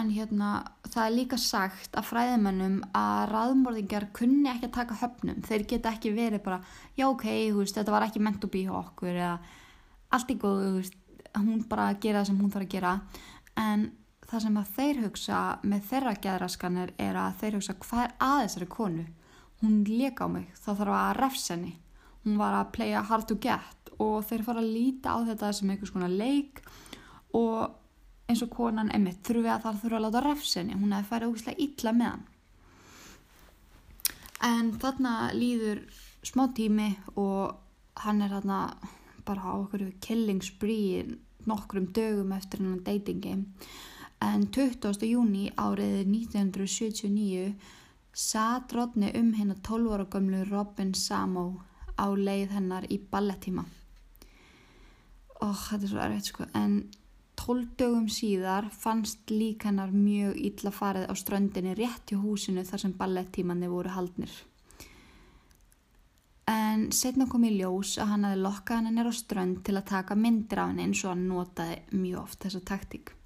en 0.00 0.10
hérna 0.10 0.48
það 0.88 1.04
er 1.04 1.14
líka 1.14 1.38
sagt 1.38 1.94
að 1.94 2.08
fræðimennum 2.10 2.80
að 2.98 3.22
raðmörðingar 3.36 4.08
kunni 4.18 4.50
ekki 4.50 4.66
að 4.66 4.76
taka 4.80 4.98
höfnum. 4.98 5.38
Þeir 5.46 5.68
geta 5.70 5.94
ekki 5.94 6.10
verið 6.16 6.42
bara 6.42 6.58
já 6.98 7.06
ok, 7.06 7.24
veist, 7.54 7.78
þetta 7.78 7.94
var 7.94 8.08
ekki 8.08 8.24
ment 8.26 8.42
að 8.42 8.54
býja 8.56 8.74
okkur 8.82 9.14
eða 9.14 9.38
allt 10.10 10.34
í 10.34 10.40
góðu 10.42 10.82
hún 11.38 11.62
bara 11.70 11.92
gera 12.02 12.24
það 12.24 12.32
sem 12.32 12.42
hún 12.42 12.50
þarf 12.50 12.66
að 12.66 12.74
gera. 12.74 12.98
En 13.62 13.90
það 14.28 14.44
sem 14.44 14.58
að 14.60 14.72
þeir 14.76 15.00
hugsa 15.06 15.40
með 15.64 15.84
þeirra 15.88 16.14
geðraskanir 16.24 16.94
er 17.00 17.18
að 17.18 17.40
þeir 17.40 17.58
hugsa 17.58 17.76
hvað 17.84 18.04
er 18.04 18.14
að 18.26 18.40
þessari 18.44 18.70
konu? 18.74 19.04
Hún 19.62 19.78
leka 19.88 20.28
á 20.28 20.28
mig, 20.30 20.48
þá 20.54 20.70
þarf 20.70 20.96
að 20.98 21.12
refs 21.18 21.48
henni. 21.50 21.74
Hún 22.24 22.38
var 22.38 22.54
að 22.58 22.72
playa 22.76 23.02
hard 23.08 23.28
to 23.30 23.38
get 23.42 23.92
og 23.98 24.20
þeir 24.28 24.44
fara 24.46 24.62
að 24.62 24.72
líta 24.74 25.16
á 25.16 25.18
þetta 25.26 25.52
sem 25.56 25.70
einhvers 25.72 25.94
konar 25.94 26.12
leik 26.12 26.60
og 27.34 27.78
eins 28.28 28.42
og 28.44 28.52
konan 28.52 28.92
emitt 28.94 29.22
þurfi 29.26 29.48
að 29.50 29.64
það 29.64 29.80
þurfi 29.82 29.98
að 29.98 30.04
láta 30.04 30.24
refsinni 30.26 30.76
hún 30.76 30.92
hefði 30.92 31.08
færið 31.08 31.32
ógislega 31.32 31.64
illa 31.64 31.94
með 31.96 32.10
hann. 32.12 32.26
En 34.48 34.70
þarna 34.78 35.14
líður 35.34 35.80
smá 36.26 36.44
tími 36.54 36.90
og 37.16 37.56
hann 38.04 38.22
er 38.22 38.34
þarna 38.36 38.60
bara 39.26 39.50
á 39.50 39.52
okkur 39.56 39.88
killing 40.04 40.44
spree 40.44 41.06
nokkrum 41.48 41.88
dögum 41.96 42.34
eftir 42.36 42.60
hennan 42.60 42.84
dating 42.84 43.24
game 43.24 43.44
en 44.24 44.46
20. 44.50 45.06
júni 45.06 45.48
árið 45.56 46.06
1979 46.06 47.54
satt 48.12 48.72
Rodney 48.74 49.12
um 49.18 49.32
hennar 49.38 49.60
12 49.62 49.94
ára 49.94 50.06
gömlu 50.10 50.44
Robin 50.50 50.94
Samo 50.94 51.48
á 51.98 52.06
leið 52.10 52.54
hennar 52.56 52.86
í 52.90 52.98
ballettíma 52.98 53.64
og 55.44 55.54
þetta 55.54 55.84
er 55.84 55.92
svo 55.92 56.00
erfitt 56.02 56.32
sko 56.32 56.48
en 56.58 56.80
12 57.38 57.76
dögum 57.78 58.08
síðar 58.10 58.66
fannst 58.74 59.30
lík 59.30 59.64
hennar 59.68 59.92
mjög 59.94 60.38
illa 60.48 60.72
farið 60.74 61.06
á 61.06 61.14
ströndinni 61.14 61.74
rétt 61.78 62.10
hjá 62.10 62.18
húsinu 62.18 62.64
þar 62.66 62.82
sem 62.82 62.94
ballettímanni 62.98 63.70
voru 63.70 63.92
haldnir. 63.94 64.32
En 66.48 66.88
setna 66.96 67.28
kom 67.30 67.44
í 67.44 67.52
ljós 67.54 67.94
að 68.00 68.10
hann 68.12 68.26
hefði 68.26 68.42
lokkað 68.42 68.80
hann 68.80 68.96
nýra 68.96 69.12
á 69.12 69.20
strönd 69.20 69.62
til 69.64 69.76
að 69.76 69.88
taka 69.92 70.16
myndir 70.18 70.62
af 70.62 70.72
henni 70.72 70.88
eins 70.88 71.04
og 71.04 71.12
hann 71.12 71.28
notaði 71.28 71.78
mjög 71.92 72.20
oft 72.24 72.42
þessa 72.44 72.64
taktík. 72.72 73.17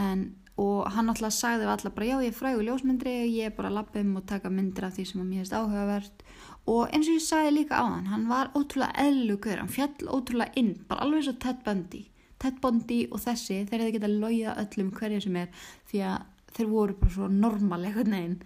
En, 0.00 0.24
og 0.60 0.88
hann 0.94 1.10
alltaf 1.10 1.34
sagði 1.34 1.68
alla 1.70 1.92
bara 1.94 2.08
já 2.08 2.16
ég 2.22 2.32
er 2.32 2.38
frægur 2.38 2.66
ljósmyndri, 2.66 3.14
ég 3.30 3.50
er 3.50 3.54
bara 3.56 3.70
að 3.70 3.78
lappa 3.78 4.00
um 4.00 4.16
og 4.20 4.26
taka 4.30 4.50
myndir 4.50 4.86
af 4.86 4.96
því 4.96 5.06
sem 5.10 5.22
mér 5.22 5.42
hefist 5.42 5.56
áhugavert. 5.58 6.24
Og 6.70 6.88
eins 6.88 7.08
og 7.10 7.18
ég 7.18 7.24
sagði 7.24 7.54
líka 7.58 7.78
á 7.78 7.84
hann 7.84 8.10
hann 8.10 8.28
var 8.30 8.52
ótrúlega 8.54 8.94
eðlugur, 9.04 9.60
hann 9.60 9.72
fjall 9.72 10.08
ótrúlega 10.08 10.54
inn, 10.60 10.74
bara 10.88 11.06
alveg 11.06 11.26
svo 11.26 11.36
Ted 11.42 11.62
Bundy. 11.66 12.04
Ted 12.42 12.60
Bundy 12.62 13.04
og 13.10 13.22
þessi 13.22 13.62
þeir 13.68 13.84
hefði 13.84 13.96
getað 13.98 14.16
loja 14.22 14.56
öllum 14.62 14.90
hverju 14.94 15.20
sem 15.24 15.36
er 15.42 15.66
því 15.90 16.04
að 16.10 16.30
þeir 16.54 16.70
voru 16.70 16.96
bara 16.98 17.14
svo 17.14 17.28
normal 17.30 17.82
eitthvað 17.84 18.10
neginn 18.14 18.38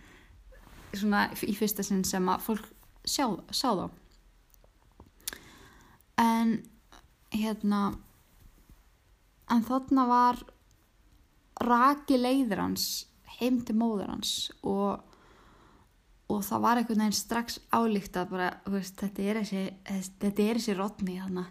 svona 0.96 1.26
í 1.44 1.54
fyrsta 1.56 1.84
sinn 1.84 2.04
sem 2.08 2.28
að 2.30 2.44
fólk 2.46 2.68
sjá, 3.04 3.26
sá 3.52 3.68
þá. 3.76 3.88
En 6.18 6.54
hérna 7.34 7.82
en 9.52 9.64
þarna 9.64 10.06
var 10.08 10.40
raki 11.64 12.18
leiður 12.18 12.62
hans 12.62 12.88
heim 13.38 13.60
til 13.66 13.76
móður 13.78 14.12
hans 14.12 14.32
og, 14.66 15.04
og 16.30 16.42
það 16.46 16.64
var 16.64 16.80
einhvern 16.80 17.04
veginn 17.04 17.18
strax 17.18 17.60
álíkt 17.74 18.18
að 18.18 18.34
bara, 18.34 18.48
veist, 18.70 18.98
þetta 18.98 19.22
er 19.24 19.40
þessi, 19.42 19.62
þessi 20.24 20.76
rotni 20.78 21.18
þarna. 21.20 21.46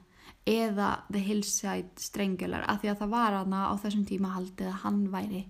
Eða 0.47 0.89
The 1.12 1.20
Hillside 1.26 1.99
Strangler 1.99 2.64
af 2.72 2.80
því 2.82 2.91
að 2.93 3.01
það 3.01 3.16
var 3.16 3.34
hana 3.36 3.64
á 3.68 3.74
þessum 3.84 4.05
tíma 4.08 4.32
haldið 4.32 4.70
að 4.72 4.78
hann 4.86 5.01
væri 5.12 5.41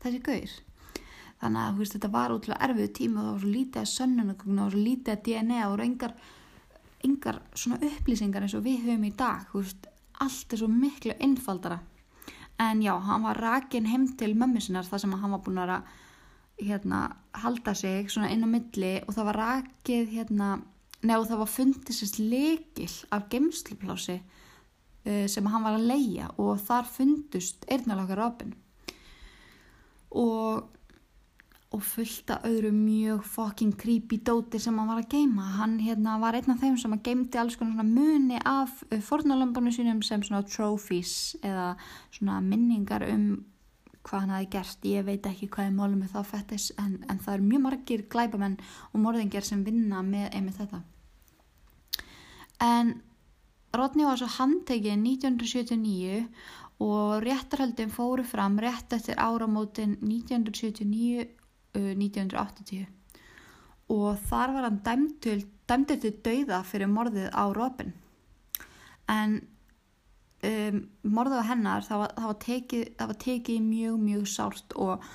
þessi 0.00 0.20
gaur. 0.24 0.54
Þannig 1.42 1.60
að 1.60 1.80
veist, 1.80 1.96
þetta 1.96 2.12
var 2.14 2.32
útrúlega 2.32 2.68
erfið 2.68 2.92
tíma 2.96 3.20
og 3.20 3.26
það 3.26 3.34
var 3.34 3.42
svo 3.42 3.52
lítið 3.52 3.80
að 3.82 3.90
sönnunagögn 3.92 4.62
og 4.64 4.70
svo 4.72 4.84
lítið 4.86 5.12
að 5.12 5.24
DNA 5.28 5.64
og 5.68 5.82
engar, 5.84 6.14
engar 7.04 7.40
svona 7.52 7.80
upplýsingar 7.90 8.46
eins 8.46 8.56
og 8.56 8.64
við 8.64 8.86
höfum 8.86 9.08
í 9.10 9.12
dag 9.18 9.52
veist, 9.52 9.90
allt 10.24 10.54
er 10.54 10.62
svo 10.62 10.70
miklu 10.72 11.16
einfaldara 11.20 11.82
en 12.58 12.82
já, 12.82 12.94
hann 13.00 13.22
var 13.22 13.40
rakin 13.40 13.86
heim 13.86 14.06
til 14.18 14.34
mömmu 14.38 14.60
sinnar 14.62 14.86
þar 14.86 15.02
sem 15.02 15.14
hann 15.18 15.34
var 15.34 15.42
búin 15.42 15.58
að 15.58 15.80
hérna, 16.62 17.16
halda 17.34 17.74
sig 17.74 18.10
svona 18.10 18.30
inn 18.30 18.46
á 18.46 18.48
milli 18.48 18.94
og 19.06 19.14
það 19.16 19.28
var 19.30 19.40
rakið 19.40 20.12
hérna, 20.14 20.50
neðu 21.02 21.26
það 21.30 21.42
var 21.42 21.50
fundið 21.50 21.96
sérst 21.98 22.20
lekil 22.22 22.92
af 23.10 23.26
gemsluplási 23.32 24.20
uh, 24.20 25.26
sem 25.26 25.50
hann 25.50 25.66
var 25.66 25.78
að 25.78 25.88
leia 25.90 26.30
og 26.38 26.62
þar 26.62 26.86
fundust 26.86 27.66
eirnalaka 27.66 28.18
rápin 28.18 28.54
og 30.14 30.70
og 31.74 31.82
fullt 31.82 32.30
af 32.30 32.44
öðru 32.46 32.70
mjög 32.74 33.24
fucking 33.26 33.74
creepy 33.78 34.20
dóti 34.22 34.60
sem 34.62 34.76
hann 34.78 34.90
var 34.90 35.00
að 35.02 35.10
geima 35.16 35.46
hann 35.58 35.78
hérna 35.82 36.18
var 36.22 36.38
einn 36.38 36.54
af 36.54 36.60
þeim 36.62 36.76
sem 36.80 36.94
að 36.94 37.02
geimti 37.08 37.40
alls 37.40 37.56
konar 37.58 37.88
muni 37.88 38.38
af 38.46 38.76
uh, 38.90 39.00
fornalömbunum 39.02 39.74
sínum 39.74 40.02
sem 40.06 40.22
svona 40.22 40.44
trophies 40.46 41.34
eða 41.42 41.74
svona 42.14 42.38
minningar 42.44 43.06
um 43.10 43.26
hvað 44.04 44.20
hann 44.20 44.34
hafi 44.34 44.48
gert, 44.52 44.82
ég 44.84 45.04
veit 45.06 45.26
ekki 45.26 45.48
hvað 45.48 45.70
er 45.70 45.76
málum 45.78 46.02
með 46.02 46.12
þá 46.12 46.30
fættis 46.34 46.68
en, 46.80 46.98
en 47.08 47.20
það 47.24 47.38
er 47.38 47.46
mjög 47.48 47.62
margir 47.64 48.02
glæbamenn 48.12 48.58
og 48.92 49.00
morðingjar 49.00 49.46
sem 49.46 49.62
vinna 49.64 50.02
með 50.04 50.26
einmitt 50.36 50.58
þetta. 50.60 50.82
En 52.64 52.92
Rodney 53.74 54.06
var 54.06 54.20
svo 54.20 54.28
handtekið 54.36 54.98
1979 55.00 56.26
og 56.84 57.24
réttarhaldin 57.24 57.92
fóru 57.94 58.26
fram 58.28 58.58
rétt 58.60 58.92
eftir 58.92 59.18
áramótin 59.18 59.96
1979 60.02 61.24
1980 61.74 62.86
og 63.92 64.20
þar 64.28 64.54
var 64.54 64.68
hann 64.68 64.80
dæmdur 64.84 65.98
til 66.00 66.14
dauða 66.24 66.62
fyrir 66.64 66.88
morðið 66.88 67.28
á 67.32 67.44
Robin. 67.52 67.92
En 69.10 69.40
um, 70.44 70.78
morðið 71.02 71.42
á 71.44 71.50
hennar 71.50 71.84
það 71.84 72.02
var, 72.02 72.14
það, 72.16 72.28
var 72.30 72.38
tekið, 72.46 72.84
það 72.98 73.10
var 73.10 73.18
tekið 73.24 73.66
mjög 73.66 73.98
mjög 74.04 74.30
sárt 74.32 74.76
og 74.76 75.10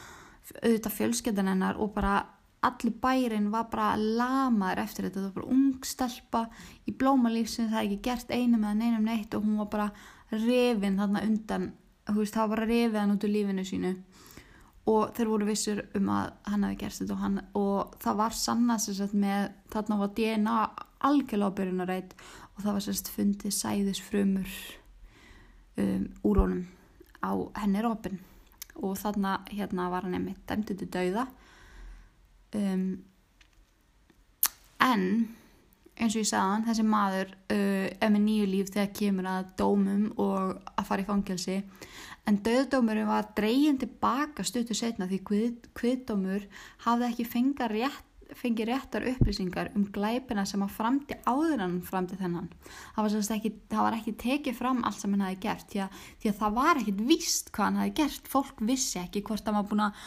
auðvitað 0.59 0.95
fjölskyldan 0.97 1.51
hennar 1.51 1.81
og 1.81 1.93
bara 1.95 2.19
allir 2.65 2.95
bærin 3.01 3.51
var 3.53 3.69
bara 3.71 3.93
lamaður 3.97 4.81
eftir 4.83 5.07
þetta, 5.07 5.21
það 5.21 5.27
var 5.27 5.35
bara 5.37 5.51
ung 5.55 5.85
stelpa 5.87 6.41
í 6.89 6.93
blómalífsins, 6.99 7.69
það 7.71 7.81
er 7.81 7.85
ekki 7.87 8.01
gert 8.09 8.33
einum 8.33 8.65
eða 8.65 8.79
neinum 8.81 9.05
neitt 9.07 9.35
og 9.37 9.45
hún 9.45 9.61
var 9.61 9.69
bara 9.71 9.89
revin 10.33 10.99
þarna 10.99 11.23
undan, 11.25 11.69
þú 12.09 12.17
veist, 12.19 12.35
það 12.35 12.43
var 12.43 12.55
bara 12.55 12.69
revið 12.73 12.99
hann 12.99 13.13
út 13.15 13.25
úr 13.25 13.33
lífinu 13.33 13.65
sínu 13.65 13.93
og 14.89 15.13
þeir 15.15 15.29
voru 15.29 15.47
vissur 15.49 15.81
um 15.97 16.11
að 16.13 16.29
hann 16.49 16.65
hefði 16.65 16.79
gerst 16.81 17.03
þetta 17.03 17.15
og, 17.15 17.23
hann, 17.23 17.39
og 17.59 17.97
það 18.01 18.19
var 18.23 18.37
sannast 18.37 19.13
með 19.13 19.49
þarna 19.73 19.99
var 19.99 20.13
DNA 20.17 20.57
algjörlega 21.09 21.53
á 21.53 21.57
byrjunarreit 21.59 22.15
og 22.55 22.63
það 22.63 22.73
var 22.73 22.85
sérst 22.85 23.11
fundið 23.13 23.55
sæðisfrumur 23.55 24.55
um, 25.79 26.07
úr 26.27 26.41
honum 26.43 26.65
á 27.23 27.31
henni 27.61 27.83
Robin. 27.83 28.19
Og 28.79 28.95
þarna 28.99 29.39
hérna 29.51 29.89
var 29.91 30.07
hann 30.07 30.15
einmitt 30.15 30.41
dæmtið 30.47 30.81
til 30.81 30.89
dauða. 30.93 31.25
Um, 32.55 33.03
en 34.79 35.05
eins 35.99 36.15
og 36.15 36.23
ég 36.23 36.29
sagðan 36.29 36.65
þessi 36.67 36.85
maður 36.87 37.33
uh, 37.51 37.87
er 37.91 38.11
með 38.13 38.23
nýju 38.25 38.49
líf 38.49 38.71
þegar 38.73 38.93
kemur 38.95 39.29
að 39.29 39.49
dómum 39.59 40.05
og 40.15 40.59
að 40.73 40.87
fara 40.87 41.03
í 41.03 41.09
fangelsi 41.09 41.57
en 42.29 42.37
döðdómurinn 42.45 43.09
var 43.09 43.31
dreyin 43.37 43.79
tilbaka 43.81 44.45
stuttu 44.45 44.77
setna 44.77 45.09
því 45.09 45.19
kviðdómur 45.77 46.45
hafði 46.85 47.09
ekki 47.09 47.25
fengið 47.25 47.73
rétt, 47.73 48.05
fengi 48.37 48.67
réttar 48.69 49.07
upplýsingar 49.09 49.71
um 49.73 49.87
glæpina 49.89 50.45
sem 50.45 50.61
að 50.61 50.75
framti 50.77 51.17
áður 51.25 51.63
en 51.65 51.77
framti 51.81 52.19
þennan. 52.19 52.51
Það 52.95 53.07
var, 53.07 53.15
ekki, 53.35 53.53
það 53.71 53.85
var 53.87 53.97
ekki 53.97 54.13
tekið 54.21 54.59
fram 54.59 54.83
allt 54.85 55.01
sem 55.01 55.15
hann 55.15 55.25
hafi 55.25 55.39
gert 55.47 55.71
því 55.73 55.81
að, 55.87 56.03
því 56.21 56.31
að 56.31 56.41
það 56.43 56.57
var 56.59 56.81
ekkit 56.83 57.05
víst 57.09 57.49
hvað 57.55 57.65
hann 57.65 57.79
hafi 57.81 57.95
gert. 58.03 58.29
Fólk 58.29 58.61
vissi 58.69 58.99
ekki 59.01 59.25
hvort 59.25 59.49
hann 59.49 59.57
var 59.57 59.69
búin 59.71 59.87
að 59.87 60.03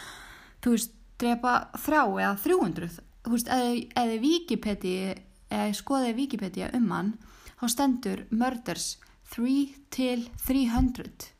þú 0.62 0.76
veist, 0.76 0.94
drepa 1.22 1.56
þrjá 1.78 2.02
eða 2.06 2.36
þrjúundruð 2.42 2.98
þú 3.22 3.34
veist, 3.36 3.50
eða 3.50 4.18
Wikipedia 4.22 5.14
eða 5.52 5.76
skoðið 5.76 6.18
Wikipedia 6.18 6.70
um 6.76 6.88
hann 6.94 7.12
þá 7.60 7.66
stendur 7.70 8.24
murders 8.34 8.96
3 9.34 9.54
til 9.94 10.26
300 10.42 11.31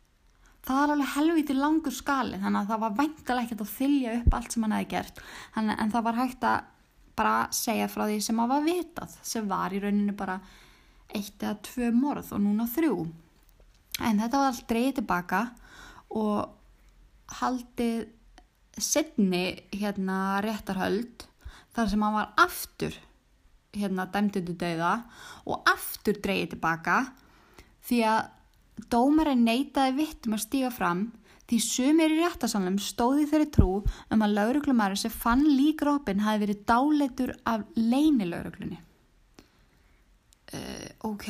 það 0.73 0.83
er 0.85 0.93
alveg 0.95 1.15
helviti 1.17 1.57
langur 1.57 1.95
skali 1.95 2.41
þannig 2.43 2.61
að 2.61 2.71
það 2.73 2.83
var 2.85 2.97
væntalega 3.01 3.47
ekkert 3.47 3.65
að 3.65 3.75
þylja 3.77 4.15
upp 4.19 4.37
allt 4.39 4.55
sem 4.55 4.67
hann 4.67 4.77
hefði 4.77 4.91
gert. 4.93 5.23
Þannig, 5.57 5.81
en 5.83 5.93
það 5.95 6.07
var 6.09 6.21
hægt 6.21 6.47
að 6.49 6.69
bara 7.19 7.37
segja 7.55 7.89
frá 7.93 8.05
því 8.07 8.19
sem 8.25 8.41
hann 8.41 8.53
var 8.53 8.65
vitað 8.67 9.17
sem 9.33 9.49
var 9.51 9.75
í 9.75 9.83
rauninu 9.83 10.17
bara 10.17 10.39
eitt 11.13 11.43
eða 11.43 11.59
tvö 11.69 11.93
morð 11.95 12.33
og 12.33 12.43
núna 12.45 12.67
þrjú. 12.73 12.97
En 14.01 14.23
þetta 14.23 14.41
var 14.41 14.53
allt 14.53 14.67
dreyið 14.71 14.99
tilbaka 15.01 15.43
og 16.17 17.39
haldið 17.41 18.07
setni 18.81 19.45
hérna 19.75 20.41
réttarhöld 20.45 21.27
þar 21.77 21.91
sem 21.91 22.05
hann 22.05 22.17
var 22.17 22.33
aftur 22.41 22.97
hérna 23.77 24.07
dæmduðu 24.13 24.55
dauða 24.61 24.93
og 25.49 25.69
aftur 25.69 26.19
dreyið 26.25 26.55
tilbaka 26.55 26.97
því 27.89 28.01
að 28.09 28.23
dómarinn 28.93 29.45
neytaði 29.47 29.97
vittum 29.99 30.37
að 30.37 30.45
stíga 30.47 30.71
fram 30.75 31.11
því 31.51 31.59
sumir 31.61 32.15
í 32.15 32.21
réttasalunum 32.23 32.79
stóði 32.81 33.27
þeirri 33.29 33.49
trú 33.53 33.73
um 33.83 34.25
að 34.25 34.37
lauruglumari 34.39 34.97
sem 34.97 35.13
fann 35.13 35.45
lík 35.45 35.83
Robin 35.85 36.23
hafi 36.25 36.45
verið 36.47 36.63
dáleitur 36.69 37.35
af 37.49 37.67
leinilauruglunni. 37.77 38.79
Uh, 40.53 40.89
ok, 41.09 41.29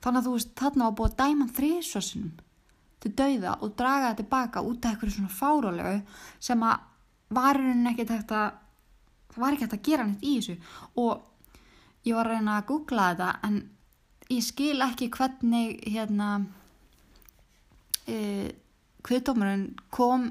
þannig 0.00 0.20
að 0.20 0.26
þú 0.26 0.34
veist 0.34 0.52
þarna 0.56 0.92
búið 0.96 1.10
að 1.10 1.18
dæma 1.22 1.48
þrísvarsinum 1.56 2.36
til 2.98 3.12
dauða 3.14 3.56
og 3.62 3.74
draga 3.78 4.10
það 4.10 4.20
tilbaka 4.22 4.62
út 4.66 4.84
af 4.84 4.94
eitthvað 4.94 5.14
svona 5.14 5.34
fárálegu 5.38 5.98
sem 6.42 6.62
að 6.66 6.86
varurinn 7.36 7.90
ekki 7.92 8.08
þetta 8.08 8.44
það 9.32 9.42
var 9.42 9.54
ekki 9.54 9.66
hægt 9.66 9.76
að 9.76 9.84
gera 9.88 10.06
neitt 10.08 10.24
í 10.24 10.36
þessu 10.38 10.56
og 11.02 12.08
ég 12.08 12.16
var 12.16 12.30
að 12.30 12.32
reyna 12.32 12.56
að 12.56 12.68
googla 12.72 13.10
þetta 13.12 13.28
en 13.48 13.58
ég 14.28 14.44
skil 14.44 14.82
ekki 14.84 15.08
hvernig 15.14 15.78
hérna 15.88 16.28
uh, 18.08 18.48
kviðdómarinn 19.06 19.70
kom 19.94 20.30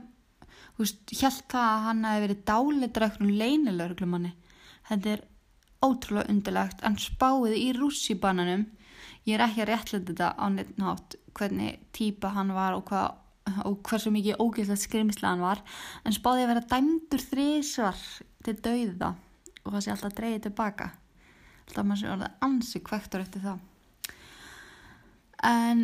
held 0.78 1.46
það 1.50 1.64
að 1.64 1.86
hann 1.88 2.04
hefði 2.06 2.26
verið 2.26 2.42
dálitur 2.46 3.06
eitthvað 3.08 3.38
leynilörglumanni 3.42 4.34
þetta 4.90 5.14
er 5.16 5.24
ótrúlega 5.84 6.34
undilegt 6.34 6.84
en 6.86 6.98
spáið 7.02 7.56
í 7.58 7.70
rússibananum 7.78 8.66
ég 9.28 9.38
er 9.38 9.46
ekki 9.48 9.64
að 9.64 9.72
réttlega 9.72 10.10
þetta 10.12 10.30
á 10.38 10.46
neitt 10.54 10.76
nátt 10.82 11.18
hvernig 11.38 11.80
típa 11.96 12.34
hann 12.34 12.54
var 12.56 12.78
og, 12.78 12.86
hva, 12.90 13.04
og 13.66 13.82
hversu 13.88 14.14
mikið 14.14 14.42
ógeðslega 14.42 14.84
skrimsla 14.84 15.34
hann 15.34 15.46
var 15.46 15.64
en 16.04 16.16
spáði 16.16 16.46
að 16.46 16.52
vera 16.54 16.68
dæmdur 16.74 17.26
þrísvar 17.32 18.06
til 18.46 18.56
dauða 18.62 19.16
og 19.64 19.74
það 19.74 19.84
sé 19.84 19.94
alltaf 19.94 20.18
dreyið 20.18 20.46
tilbaka 20.48 20.92
alltaf 21.66 21.84
maður 21.84 22.04
sé 22.04 22.14
orðið 22.14 22.48
ansi 22.48 22.84
kvektur 22.86 23.26
eftir 23.26 23.46
það 23.48 23.66
en 25.44 25.84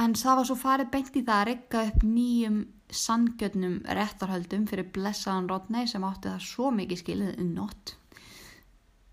en 0.00 0.14
það 0.18 0.38
var 0.38 0.48
svo 0.48 0.56
farið 0.58 0.90
beint 0.92 1.16
í 1.16 1.22
það 1.22 1.40
að 1.40 1.48
regga 1.50 1.82
upp 1.88 2.06
nýjum 2.06 2.60
sangjötnum 2.94 3.76
réttarhöldum 3.96 4.66
fyrir 4.70 4.90
blessaðan 4.94 5.48
Rodney 5.50 5.88
sem 5.90 6.04
átti 6.06 6.30
það 6.30 6.46
svo 6.48 6.70
mikið 6.74 7.00
skilið 7.00 7.40
um 7.42 7.50
nótt. 7.56 7.94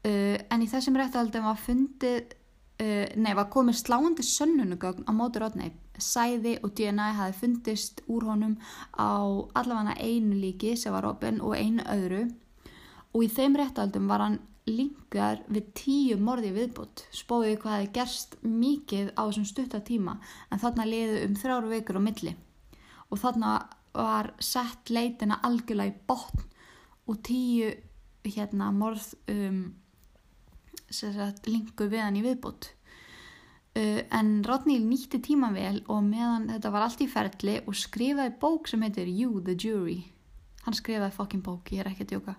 Uh, 0.01 0.37
en 0.49 0.63
í 0.65 0.69
þessum 0.69 0.97
réttarhöldum 0.97 1.45
var 1.45 1.59
fundið 1.61 2.33
uh, 2.81 3.07
nei, 3.15 3.33
var 3.37 3.49
komið 3.53 3.81
sláandi 3.81 4.25
sönnunugögn 4.25 5.05
á 5.05 5.11
móti 5.13 5.41
Rodney. 5.41 5.73
Sæði 6.01 6.55
og 6.65 6.73
DNA 6.77 7.11
hafi 7.13 7.37
fundist 7.43 8.01
úr 8.09 8.25
honum 8.31 8.55
á 8.97 9.21
allavega 9.59 9.97
einu 10.01 10.39
líki 10.39 10.73
sem 10.79 10.93
var 10.93 11.05
Robin 11.05 11.41
og 11.45 11.53
einu 11.57 11.85
öðru. 11.93 12.23
Og 13.13 13.27
í 13.27 13.29
þeim 13.29 13.57
réttaldum 13.59 14.07
var 14.09 14.25
hann 14.25 14.39
lingar 14.71 15.41
við 15.51 15.67
tíu 15.77 16.17
morði 16.21 16.51
viðbútt 16.55 17.05
spóðið 17.15 17.59
hvað 17.61 17.77
hefði 17.77 17.91
gerst 17.97 18.35
mikið 18.43 19.11
á 19.17 19.21
þessum 19.21 19.47
stutta 19.49 19.81
tíma 19.85 20.17
en 20.49 20.61
þarna 20.61 20.87
liðu 20.87 21.21
um 21.27 21.37
þrjáru 21.39 21.71
vikur 21.71 21.99
á 21.99 22.07
milli. 22.07 22.33
Og 23.11 23.21
þarna 23.21 23.53
var 23.93 24.31
sett 24.39 24.91
leitina 24.93 25.39
algjörlega 25.43 25.91
í 25.91 26.03
botn 26.07 26.45
og 27.11 27.23
tíu 27.27 27.71
hérna 28.23 28.69
morð 28.75 29.11
um, 29.31 29.63
sem 30.91 31.13
sagt, 31.15 31.49
lingu 31.49 31.89
við 31.91 32.03
hann 32.05 32.19
í 32.19 32.23
viðbútt 32.23 32.69
uh, 33.75 34.01
en 34.13 34.31
Rodney 34.47 34.79
nýtti 34.83 35.19
tíma 35.23 35.51
vel 35.55 35.81
og 35.87 36.05
meðan 36.07 36.49
þetta 36.53 36.71
var 36.73 36.87
allt 36.87 37.03
í 37.03 37.09
ferli 37.11 37.57
og 37.65 37.75
skrifaði 37.77 38.37
bók 38.39 38.71
sem 38.71 38.83
heitir 38.85 39.09
You 39.09 39.41
the 39.43 39.57
Jury. 39.57 39.99
Hann 40.61 40.77
skrifaði 40.77 41.15
fokkin 41.15 41.43
bók, 41.43 41.73
ég 41.73 41.81
er 41.83 41.91
ekki 41.91 42.05
að 42.05 42.15
djóka 42.15 42.37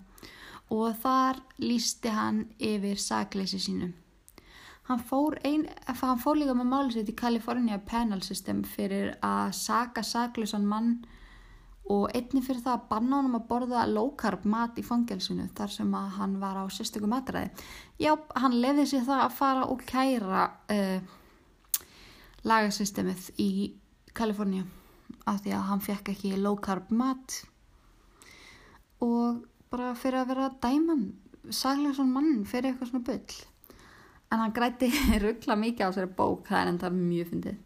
og 0.71 0.95
þar 1.03 1.41
lísti 1.59 2.13
hann 2.13 2.45
yfir 2.59 3.01
sagleysi 3.01 3.59
sínum 3.59 3.93
hann 4.89 4.99
fór, 4.99 5.37
ein, 5.47 5.67
hann 5.87 6.19
fór 6.19 6.37
líka 6.39 6.55
með 6.57 6.69
máli 6.69 6.93
sitt 6.95 7.11
í 7.11 7.15
California 7.15 7.79
Penal 7.87 8.21
System 8.25 8.63
fyrir 8.67 9.13
að 9.23 9.53
saga 9.55 10.03
sagleysan 10.03 10.67
mann 10.67 10.97
og 11.91 12.11
einni 12.15 12.39
fyrir 12.43 12.63
það 12.63 12.77
að 12.77 12.85
banna 12.89 13.17
honum 13.19 13.37
að 13.39 13.47
borða 13.49 13.85
low 13.91 14.11
carb 14.19 14.45
mat 14.47 14.77
í 14.79 14.85
fangelsinu 14.87 15.49
þar 15.55 15.71
sem 15.71 15.95
að 15.99 16.13
hann 16.17 16.37
var 16.39 16.61
á 16.63 16.65
sérstökum 16.71 17.11
matræði. 17.11 17.51
Já, 17.99 18.13
hann 18.39 18.55
lefði 18.63 18.85
sér 18.91 19.07
það 19.07 19.23
að 19.25 19.35
fara 19.39 19.65
og 19.71 19.83
kæra 19.87 20.45
uh, 20.71 21.15
lagasystemið 22.47 23.29
í 23.43 23.51
Kaliforníu 24.15 24.63
af 25.27 25.41
því 25.43 25.55
að 25.55 25.67
hann 25.71 25.83
fekk 25.83 26.13
ekki 26.13 26.35
low 26.39 26.55
carb 26.63 26.91
mat 26.91 27.41
og 29.03 29.43
bara 29.73 29.93
fyrir 29.97 30.21
að 30.21 30.31
vera 30.33 30.51
dæman 30.61 31.03
saglega 31.49 31.97
svona 31.97 32.19
mann 32.19 32.45
fyrir 32.47 32.71
eitthvað 32.71 32.91
svona 32.91 33.07
bull. 33.09 33.41
En 34.31 34.41
hann 34.41 34.55
græti 34.55 34.89
ruggla 35.23 35.57
mikið 35.59 35.89
á 35.89 35.95
sér 35.95 36.09
bók 36.17 36.47
það 36.49 36.61
er 36.61 36.71
enda 36.73 36.91
mjög 36.93 37.31
fyndið. 37.33 37.59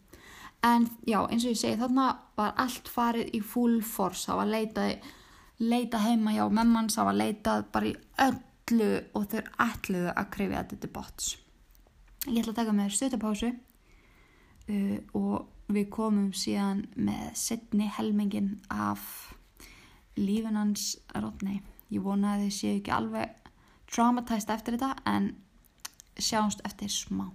En 0.66 0.88
já 1.06 1.20
eins 1.22 1.46
og 1.46 1.54
ég 1.54 1.60
segi 1.60 1.80
þarna 1.80 2.08
var 2.40 2.56
allt 2.64 2.90
farið 2.92 3.36
í 3.38 3.42
full 3.46 3.80
force. 3.86 4.26
Það 4.28 4.42
var 4.42 4.52
leitað 4.56 5.14
leita 5.58 6.02
heima 6.02 6.34
hjá 6.36 6.46
memmans 6.54 6.98
það 6.98 7.10
var 7.10 7.20
leitað 7.22 7.68
bara 7.74 7.92
í 7.92 7.94
öllu 8.28 8.90
og 9.18 9.30
þau 9.32 9.40
ætluðu 9.68 10.12
að 10.14 10.32
krifja 10.34 10.66
þetta 10.72 10.92
bots. 10.94 11.30
Ég 12.28 12.42
ætla 12.42 12.54
að 12.54 12.60
taka 12.60 12.76
með 12.76 12.98
stötapásu 12.98 13.54
uh, 13.54 14.98
og 15.18 15.72
við 15.72 15.90
komum 15.94 16.32
síðan 16.36 16.86
með 16.96 17.32
setni 17.40 17.88
helmingin 17.92 18.56
af 18.72 19.34
lífinans 20.18 20.96
rótni 21.16 21.62
ég 21.94 22.04
vona 22.04 22.36
að 22.36 22.48
þið 22.48 22.56
séu 22.58 22.78
ekki 22.78 22.96
alveg 22.96 23.52
traumatæst 23.92 24.50
eftir 24.52 24.78
þetta 24.78 24.96
en 25.08 25.34
sjáumst 26.20 26.64
eftir 26.68 26.92
smá. 26.92 27.28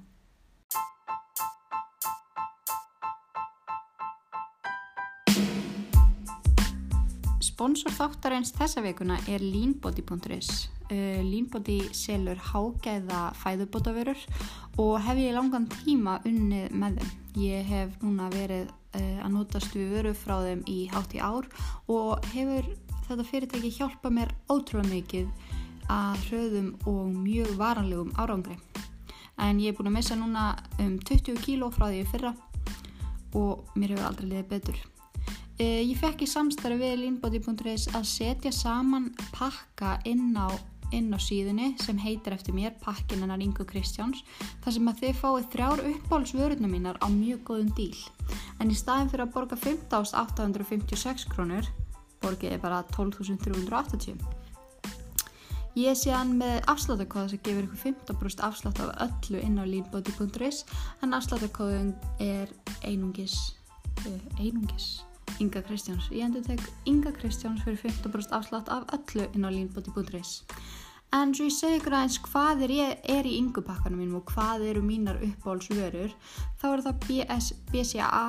Sponsor 7.43 7.95
þáttarins 7.95 8.51
þessa 8.57 8.83
vikuna 8.83 9.21
er 9.31 9.43
leanbody.is 9.45 10.49
uh, 10.93 11.21
Leanbody 11.23 11.81
selur 11.95 12.41
hágæða 12.51 13.33
fæðubótavörur 13.39 14.21
og 14.83 14.95
hef 15.05 15.21
ég 15.21 15.37
langan 15.37 15.69
tíma 15.71 16.19
unnið 16.29 16.73
með 16.75 17.01
þeim. 17.01 17.13
Ég 17.43 17.69
hef 17.71 17.95
núna 18.03 18.29
verið 18.33 18.69
uh, 18.69 19.19
að 19.25 19.35
notast 19.37 19.77
við 19.77 19.95
vöru 19.97 20.15
frá 20.17 20.41
þeim 20.45 20.65
í 20.69 20.81
hátt 20.93 21.15
í 21.17 21.23
ár 21.23 21.49
og 21.93 22.27
hefur 22.33 22.67
þetta 23.13 23.29
fyrirtæki 23.29 23.73
hjálpa 23.77 24.11
mér 24.13 24.33
ótrúlega 24.49 24.89
mikið 24.89 25.29
að 25.93 26.23
hröðum 26.29 26.71
og 26.89 27.11
mjög 27.13 27.53
varanlegum 27.59 28.15
árangri. 28.17 28.57
En 29.41 29.61
ég 29.61 29.73
er 29.73 29.77
búin 29.77 29.91
að 29.91 29.99
missa 29.99 30.17
núna 30.17 30.53
um 30.81 30.97
20 31.01 31.41
kíló 31.45 31.71
frá 31.73 31.89
því 31.91 32.03
fyrra 32.13 32.33
og 33.37 33.77
mér 33.77 33.95
hefur 33.95 34.09
aldrei 34.09 34.29
liðið 34.31 34.51
betur. 34.51 34.83
Uh, 35.61 35.81
ég 35.85 35.97
fekk 36.01 36.25
í 36.25 36.31
samstarfi 36.31 36.81
við 36.81 37.01
leanbody.is 37.03 37.91
að 37.93 38.07
setja 38.09 38.53
saman 38.55 39.11
pakka 39.35 39.99
inn 40.09 40.33
á, 40.37 40.49
inn 40.97 41.13
á 41.13 41.19
síðunni 41.21 41.75
sem 41.81 42.01
heitir 42.01 42.37
eftir 42.37 42.57
mér 42.57 42.75
pakkin 42.83 43.23
hennar 43.23 43.43
Ingo 43.45 43.67
Kristjáns 43.69 44.25
þar 44.65 44.77
sem 44.77 44.89
að 44.89 45.05
þið 45.05 45.21
fáið 45.21 45.49
þrjár 45.55 45.85
uppáhaldsvörðuna 45.93 46.73
mínar 46.73 47.01
á 47.05 47.07
mjög 47.13 47.45
góðum 47.51 47.73
díl. 47.77 47.97
En 48.61 48.73
í 48.73 48.77
staðin 48.77 49.13
fyrir 49.13 49.27
að 49.27 49.35
borga 49.37 49.61
15.856 49.61 51.29
krónur 51.33 51.69
borgið 52.23 52.57
er 52.57 52.63
bara 52.63 52.85
12.380 52.95 54.23
Ég 55.73 55.97
sé 55.97 56.13
hann 56.13 56.35
með 56.37 56.59
afsláttakóða 56.69 57.31
sem 57.33 57.41
gefur 57.47 57.65
ykkur 57.65 57.81
15% 57.81 58.43
afslátt 58.45 58.81
af 58.85 58.91
öllu 59.07 59.39
inn 59.41 59.57
á 59.57 59.65
leanbody.is 59.65 60.67
en 61.01 61.17
afsláttakóðun 61.17 61.95
er 62.21 62.53
einungis, 62.85 63.39
uh, 64.05 64.21
einungis 64.37 65.01
Inga 65.41 65.63
Kristjáns. 65.65 66.11
Ég 66.13 66.27
endur 66.27 66.45
tek 66.45 66.61
Inga 66.85 67.11
Kristjáns 67.17 67.65
fyrir 67.65 67.81
15% 67.81 68.37
afslátt 68.37 68.69
af 68.69 68.85
öllu 68.93 69.25
inn 69.33 69.49
á 69.49 69.51
leanbody.is 69.51 70.43
En 71.13 71.33
svo 71.37 71.45
ég 71.49 71.57
segi 71.57 71.77
ykkur 71.81 71.97
aðeins 71.97 72.21
hvað 72.25 72.63
er, 72.67 72.73
ég, 72.73 72.93
er 73.17 73.27
í 73.29 73.35
yngupakkanum 73.41 74.01
mínum 74.01 74.21
og 74.21 74.31
hvað 74.33 74.69
eru 74.71 74.85
mínar 74.85 75.19
uppbólsvörur 75.25 76.13
þá 76.61 76.67
eru 76.71 76.85
það 76.87 77.03
BS, 77.07 77.49
BCA 77.73 78.23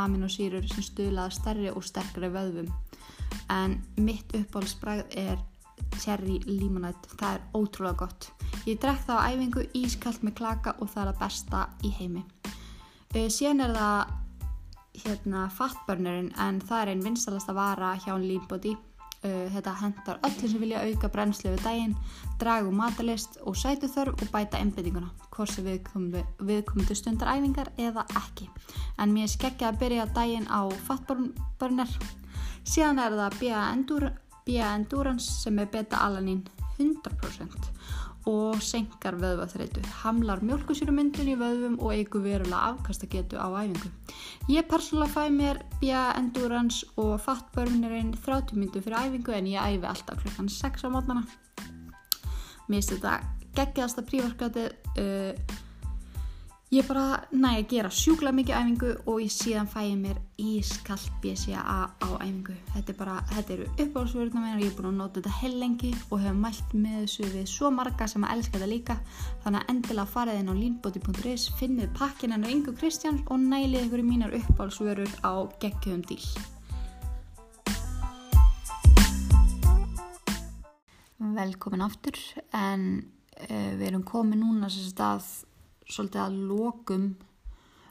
aminosýrur 0.00 0.66
sem 0.68 0.84
stuðlaða 0.84 1.36
stærri 1.36 1.72
og 1.72 1.84
sterkari 1.84 2.28
vöðvum 2.32 2.68
en 3.50 3.78
mitt 3.96 4.34
uppbólsbragð 4.36 5.16
er 5.18 5.38
cherry 6.00 6.38
limonade, 6.46 7.10
það 7.18 7.36
er 7.36 7.46
ótrúlega 7.56 8.04
gott. 8.04 8.30
Ég 8.66 8.78
drekk 8.80 9.06
það 9.06 9.20
á 9.20 9.28
æfingu 9.30 9.64
ískallt 9.80 10.24
með 10.26 10.36
klaka 10.40 10.76
og 10.78 10.90
það 10.92 11.02
er 11.02 11.12
að 11.12 11.22
besta 11.22 11.62
í 11.86 11.94
heimi. 11.98 12.24
Uh, 13.14 13.26
síðan 13.32 13.64
er 13.66 13.74
það 13.74 14.12
hérna 15.00 15.48
fatburnerinn 15.54 16.30
en 16.38 16.60
það 16.60 16.82
er 16.82 16.92
einn 16.92 17.04
vinstalasta 17.04 17.56
vara 17.56 17.94
hjá 18.04 18.12
Leanbody 18.20 18.74
uh, 19.24 19.46
þetta 19.54 19.74
hendar 19.80 20.20
öllum 20.26 20.52
sem 20.52 20.62
vilja 20.62 20.82
auka 20.84 21.10
brennslu 21.12 21.54
við 21.54 21.64
daginn, 21.64 21.96
dragu 22.40 22.72
matalist 22.74 23.38
og 23.46 23.58
sætu 23.58 23.90
þörf 23.90 24.20
og 24.20 24.32
bæta 24.34 24.60
einbindinguna 24.60 25.10
hvort 25.30 25.52
sem 25.54 25.66
viðkomundu 25.66 26.96
stundar 26.96 27.32
æfingar 27.34 27.72
eða 27.80 28.04
ekki. 28.20 28.50
En 29.00 29.14
mér 29.14 29.30
skeggja 29.30 29.70
að 29.70 29.80
byrja 29.84 30.08
daginn 30.14 30.48
á 30.50 30.68
fatburner 30.86 31.88
síðan 32.64 33.00
er 33.02 33.16
það 33.18 33.38
BA 33.40 33.62
Endur 33.74 34.10
BA 34.46 34.74
Endurance 34.74 35.42
sem 35.42 35.58
er 35.62 35.68
beta-alanín 35.70 36.42
100% 36.78 37.70
og 38.28 38.60
senkar 38.60 39.16
vöðvaþreitu, 39.16 39.80
hamlar 40.02 40.42
mjölkusýrumyndun 40.44 41.30
í 41.32 41.36
vöðvum 41.40 41.78
og 41.80 41.94
eigur 41.96 42.20
verulega 42.24 42.74
afkastagetu 42.74 43.40
á 43.40 43.48
æfingu. 43.48 43.88
Ég 44.52 44.68
persónulega 44.68 45.14
fæ 45.14 45.32
mér 45.32 45.62
BA 45.80 46.02
Endurance 46.18 46.84
og 47.00 47.16
fattbörnirinn 47.24 48.12
30 48.18 48.60
myndu 48.60 48.82
fyrir 48.84 49.08
æfingu 49.08 49.32
en 49.32 49.48
ég 49.48 49.78
æfi 49.78 49.88
alltaf 49.88 50.20
klukkan 50.20 50.52
6 50.52 50.84
á 50.84 50.88
mótnana. 50.92 51.24
Mér 52.68 52.76
finnst 52.76 52.92
þetta 52.92 53.16
geggjast 53.56 54.02
að 54.02 54.10
prívarkatið 54.12 54.68
uh, 55.00 55.58
Ég 56.70 56.86
bara 56.86 57.24
næ 57.34 57.48
að 57.48 57.64
gera 57.72 57.88
sjúkla 57.90 58.30
mikið 58.30 58.54
æfingu 58.54 58.90
og 59.10 59.16
ég 59.18 59.32
síðan 59.34 59.66
fæ 59.66 59.80
ég 59.88 59.96
mér 59.98 60.18
ískallt 60.38 61.16
BCA 61.18 61.62
á 61.66 62.08
æfingu. 62.22 62.54
Þetta, 62.70 62.92
er 62.92 62.98
bara, 63.00 63.16
þetta 63.32 63.52
eru 63.56 63.66
uppáhaldsvörðuna 63.72 64.42
mér 64.44 64.54
og 64.54 64.62
ég 64.62 64.70
er 64.70 64.76
búin 64.76 64.86
að 64.92 65.00
nota 65.00 65.18
þetta 65.18 65.32
hell 65.40 65.56
lengi 65.58 65.90
og 66.12 66.22
hef 66.22 66.38
mælt 66.44 66.76
með 66.76 67.00
þessu 67.00 67.26
við 67.32 67.50
svo 67.50 67.72
marga 67.74 68.06
sem 68.06 68.22
að 68.22 68.36
elska 68.36 68.54
þetta 68.54 68.70
líka. 68.70 68.96
Þannig 69.42 69.64
að 69.64 69.74
endilega 69.74 70.12
farið 70.14 70.38
inn 70.44 70.52
á 70.54 70.60
leanbody.is, 70.60 71.48
finnið 71.58 71.90
pakkin 71.98 72.36
hennar 72.36 72.54
Ingu 72.54 72.76
Kristjáns 72.78 73.26
og 73.26 73.42
nælið 73.42 73.88
ykkur 73.88 74.04
í 74.04 74.06
mínar 74.06 74.38
uppáhaldsvörður 74.38 75.18
á 75.26 75.34
geggjum 75.58 76.06
díl. 76.06 76.22
Velkomin 81.18 81.82
aftur 81.90 82.26
en 82.54 82.90
uh, 83.42 83.70
við 83.74 83.88
erum 83.90 84.06
komið 84.06 84.44
núna 84.46 84.70
sem 84.70 84.86
stað 84.86 85.26
svolítið 85.90 86.24
að 86.24 86.40
lokum 86.50 87.06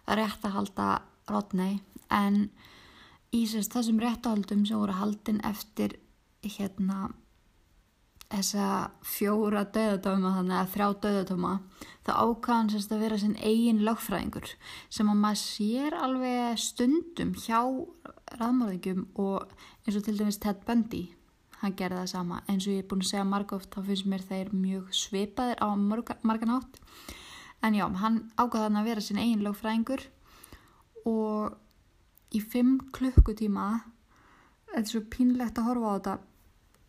rétt 0.10 0.46
að 0.46 0.56
halda 0.58 0.90
Rodney 1.30 1.80
en 2.10 2.48
í 3.36 3.46
sérst 3.50 3.76
þessum 3.76 4.00
réttahaldum 4.02 4.66
sem 4.66 4.80
voru 4.80 4.96
haldin 4.98 5.42
eftir 5.46 6.00
hérna 6.44 7.12
þessa 8.30 8.66
fjóra 9.06 9.64
döðatóma 9.74 10.34
þannig 10.38 10.58
að 10.60 10.74
þrjá 10.74 10.88
döðatóma 11.04 11.54
þá 12.06 12.12
ákvæðan 12.24 12.74
sérst 12.74 12.92
að 12.94 13.06
vera 13.06 13.22
sinn 13.22 13.38
eigin 13.42 13.86
lögfræðingur 13.86 14.52
sem 14.94 15.10
að 15.10 15.22
maður 15.24 15.42
sér 15.44 15.98
alveg 15.98 16.60
stundum 16.62 17.32
hjá 17.38 17.62
raðmörðingum 18.40 19.08
og 19.22 19.56
eins 19.86 19.98
og 19.98 20.06
til 20.06 20.20
dæmis 20.20 20.42
Ted 20.42 20.62
Bundy 20.68 21.08
hann 21.60 21.76
gerði 21.76 22.04
það 22.04 22.12
sama. 22.14 22.44
Eins 22.48 22.68
og 22.68 22.76
ég 22.76 22.84
er 22.84 22.90
búin 22.90 23.02
að 23.04 23.10
segja 23.10 23.26
margóft 23.28 23.74
þá 23.74 23.82
finnst 23.90 24.08
mér 24.08 24.24
þeir 24.30 24.52
mjög 24.56 24.94
svipaðir 24.96 25.60
á 25.60 25.68
margan 25.76 26.54
átt 26.56 26.80
En 27.66 27.76
já, 27.76 27.86
hann 28.02 28.22
ákvaði 28.40 28.66
hann 28.68 28.80
að 28.80 28.90
vera 28.90 29.04
sin 29.04 29.20
eigin 29.20 29.44
lögfræðingur 29.44 30.06
og 31.10 31.58
í 32.36 32.40
fimm 32.40 32.78
klukkutíma, 32.96 33.68
þetta 34.70 34.84
er 34.86 34.92
svo 34.94 35.02
pínlegt 35.12 35.60
að 35.60 35.68
horfa 35.68 35.92
á 35.92 35.96
þetta, 35.98 36.14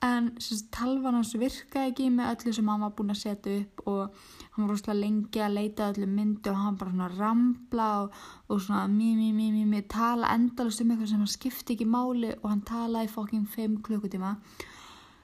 en 0.01 0.31
talvan 0.73 1.19
hans 1.19 1.35
virkaði 1.37 1.91
ekki 1.91 2.07
með 2.15 2.31
öllu 2.33 2.53
sem 2.57 2.69
hann 2.73 2.85
var 2.87 2.93
búinn 2.97 3.13
að 3.13 3.19
setja 3.21 3.57
upp 3.61 3.83
og 3.91 4.23
hann 4.55 4.65
var 4.65 4.71
rosalega 4.73 5.01
lengi 5.03 5.43
að 5.45 5.57
leita 5.59 5.89
öllu 5.93 6.09
myndu 6.09 6.53
og 6.53 6.61
hann 6.63 6.79
bara 6.81 6.95
svona 6.95 7.09
rambla 7.19 7.89
og, 8.05 8.17
og 8.49 8.63
svona 8.65 8.87
mí, 8.89 9.11
mí, 9.19 9.29
mí, 9.37 9.51
mí, 9.53 9.67
mí, 9.69 9.83
tala 9.93 10.33
endalust 10.33 10.81
um 10.81 10.95
eitthvað 10.95 11.13
sem 11.13 11.21
hann 11.21 11.35
skipti 11.35 11.77
ekki 11.77 11.89
máli 11.89 12.33
og 12.39 12.49
hann 12.49 12.65
talaði 12.65 13.13
fokking 13.13 13.45
5 13.45 13.81
klukkutíma. 13.85 14.35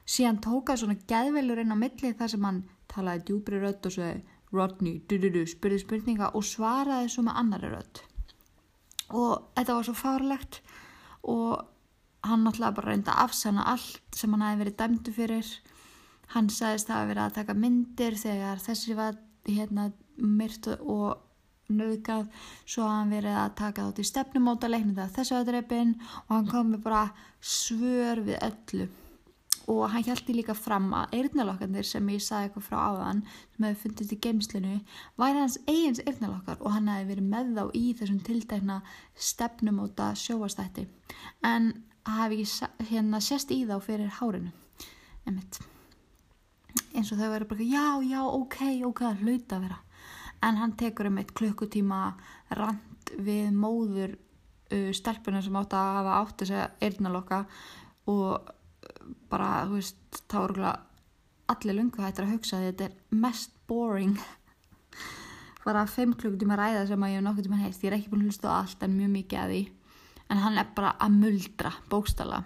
Síðan 0.07 0.42
tókaði 0.44 0.82
svona 0.82 0.99
geðveilur 1.09 1.62
inn 1.64 1.72
á 1.72 1.78
milli 1.80 2.12
þar 2.18 2.34
sem 2.34 2.44
hann 2.44 2.64
talaði 2.92 3.24
djúbri 3.30 3.62
rödd 3.62 3.88
og 3.88 3.97
sagði 3.97 4.36
Rodney, 4.55 5.01
du, 5.09 5.18
du, 5.18 5.30
du, 5.34 5.42
spurði 5.49 5.80
spurninga 5.82 6.30
og 6.38 6.44
svaraði 6.47 7.11
svo 7.12 7.26
með 7.26 7.40
annari 7.42 7.70
rödd. 7.72 8.03
Og 9.14 9.32
þetta 9.57 9.76
var 9.78 9.86
svo 9.86 9.97
fárlegt 9.99 10.61
og 11.26 11.64
hann 12.26 12.42
náttúrulega 12.47 12.78
bara 12.78 12.92
reyndi 12.92 13.12
að 13.12 13.22
afsana 13.26 13.66
allt 13.72 14.18
sem 14.18 14.32
hann 14.34 14.44
hefði 14.47 14.62
verið 14.64 14.78
dæmdu 14.80 15.14
fyrir. 15.14 15.53
Hann 16.34 16.51
sagðist 16.51 16.90
að 16.90 16.99
hafa 16.99 17.11
verið 17.12 17.24
að 17.24 17.36
taka 17.38 17.55
myndir 17.55 18.18
þegar 18.18 18.62
þessi 18.62 18.99
var 18.99 19.18
hérna 19.47 19.90
myrt 20.16 20.68
og 20.80 21.22
nöðgað 21.70 22.28
svo 22.66 22.86
hann 22.86 23.11
verið 23.11 23.38
að 23.40 23.57
taka 23.59 23.86
þátt 23.88 24.03
í 24.03 24.07
stefnumóta 24.07 24.70
leiknum 24.70 24.94
þegar 24.94 25.14
þessi 25.16 25.34
var 25.34 25.49
dreipin 25.49 25.97
og 26.26 26.30
hann 26.34 26.51
kom 26.51 26.70
með 26.72 26.84
bara 26.86 27.03
svör 27.42 28.22
við 28.26 28.38
öllu 28.47 28.86
og 29.67 29.91
hann 29.91 30.05
hjælti 30.07 30.37
líka 30.37 30.55
fram 30.55 30.93
að 30.95 31.17
eyrnalokkarnir 31.19 31.87
sem 31.87 32.09
ég 32.14 32.23
sagði 32.23 32.49
eitthvað 32.49 32.67
frá 32.69 32.77
áðan 32.91 33.23
sem 33.27 33.67
hefði 33.67 33.81
fundist 33.83 34.14
í 34.14 34.21
geimslinu 34.27 34.77
væri 35.19 35.43
hans 35.43 35.59
eigins 35.67 36.03
eyrnalokkar 36.05 36.61
og 36.61 36.75
hann 36.77 36.91
hefði 36.93 37.09
verið 37.11 37.31
með 37.33 37.53
þá 37.57 37.64
í 37.81 37.85
þessum 37.99 38.21
tildækna 38.29 38.79
stefnumóta 39.31 40.12
sjóastætti 40.19 40.87
en 41.47 41.73
hafi 42.07 42.43
ekki 42.45 42.91
hérna 42.91 43.21
sérst 43.23 43.51
í 43.51 43.64
þá 43.67 43.79
fyrir 43.83 44.12
hárinu. 44.21 44.53
Einmitt. 45.27 45.59
Eins 46.95 47.11
og 47.12 47.19
þau 47.19 47.31
verður 47.33 47.51
bara 47.51 47.67
já, 47.67 47.87
já, 48.07 48.21
ok, 48.23 48.59
ok, 48.87 49.03
það 49.03 49.25
hlaut 49.25 49.55
að 49.57 49.64
vera. 49.67 49.81
En 50.47 50.61
hann 50.61 50.77
tekur 50.79 51.11
um 51.11 51.19
eitt 51.21 51.33
klukkutíma 51.37 52.01
rand 52.59 53.12
við 53.17 53.51
móður 53.57 54.14
uh, 54.14 54.93
stelpuna 54.95 55.43
sem 55.43 55.57
átt 55.59 55.75
að 55.75 55.91
hafa 55.99 56.21
átt 56.21 56.43
þess 56.43 56.57
að 56.57 56.87
eyrnalokka 56.89 57.41
og 58.12 58.53
bara, 59.31 59.67
þú 59.69 59.79
veist, 59.79 60.01
þá 60.27 60.37
er 60.37 60.45
örugglega 60.45 60.75
allir 61.53 61.79
lungu 61.79 62.03
hættir 62.03 62.27
að 62.27 62.35
hugsa 62.35 62.59
að 62.59 62.67
þetta 62.71 62.89
er 62.89 63.21
mest 63.23 63.55
boring. 63.71 64.17
Bara 65.67 65.87
fimm 65.91 66.13
klukkutíma 66.19 66.59
ræða 66.59 66.85
sem 66.87 67.03
að 67.03 67.13
ég 67.13 67.21
hef 67.21 67.27
nokkuð 67.27 67.47
tíma 67.47 67.63
heilt 67.63 67.81
ég 67.83 67.91
er 67.91 67.97
ekki 67.99 68.11
búin 68.13 68.27
að 68.27 68.31
hlusta 68.31 68.51
á 68.51 68.59
allt 68.61 68.85
en 68.87 68.99
mjög 68.99 69.15
mikið 69.15 69.41
að 69.43 69.55
því. 69.55 69.63
En 70.27 70.43
hann 70.43 70.59
er 70.59 70.69
bara 70.75 70.93
að 71.03 71.19
muldra 71.21 71.73
bókstala 71.91 72.45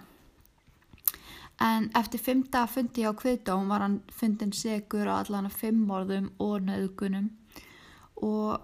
en 1.61 1.89
eftir 1.97 2.21
fimmta 2.21 2.65
fundi 2.69 3.05
á 3.05 3.13
kviðdóm 3.13 3.69
var 3.69 3.83
hann 3.85 4.01
fundin 4.17 4.53
segur 4.53 5.09
á 5.09 5.21
allan 5.21 5.49
að 5.49 5.59
fimm 5.61 5.83
morðum 5.89 6.31
og 6.41 6.65
nöðgunum 6.65 7.27
og, 8.25 8.61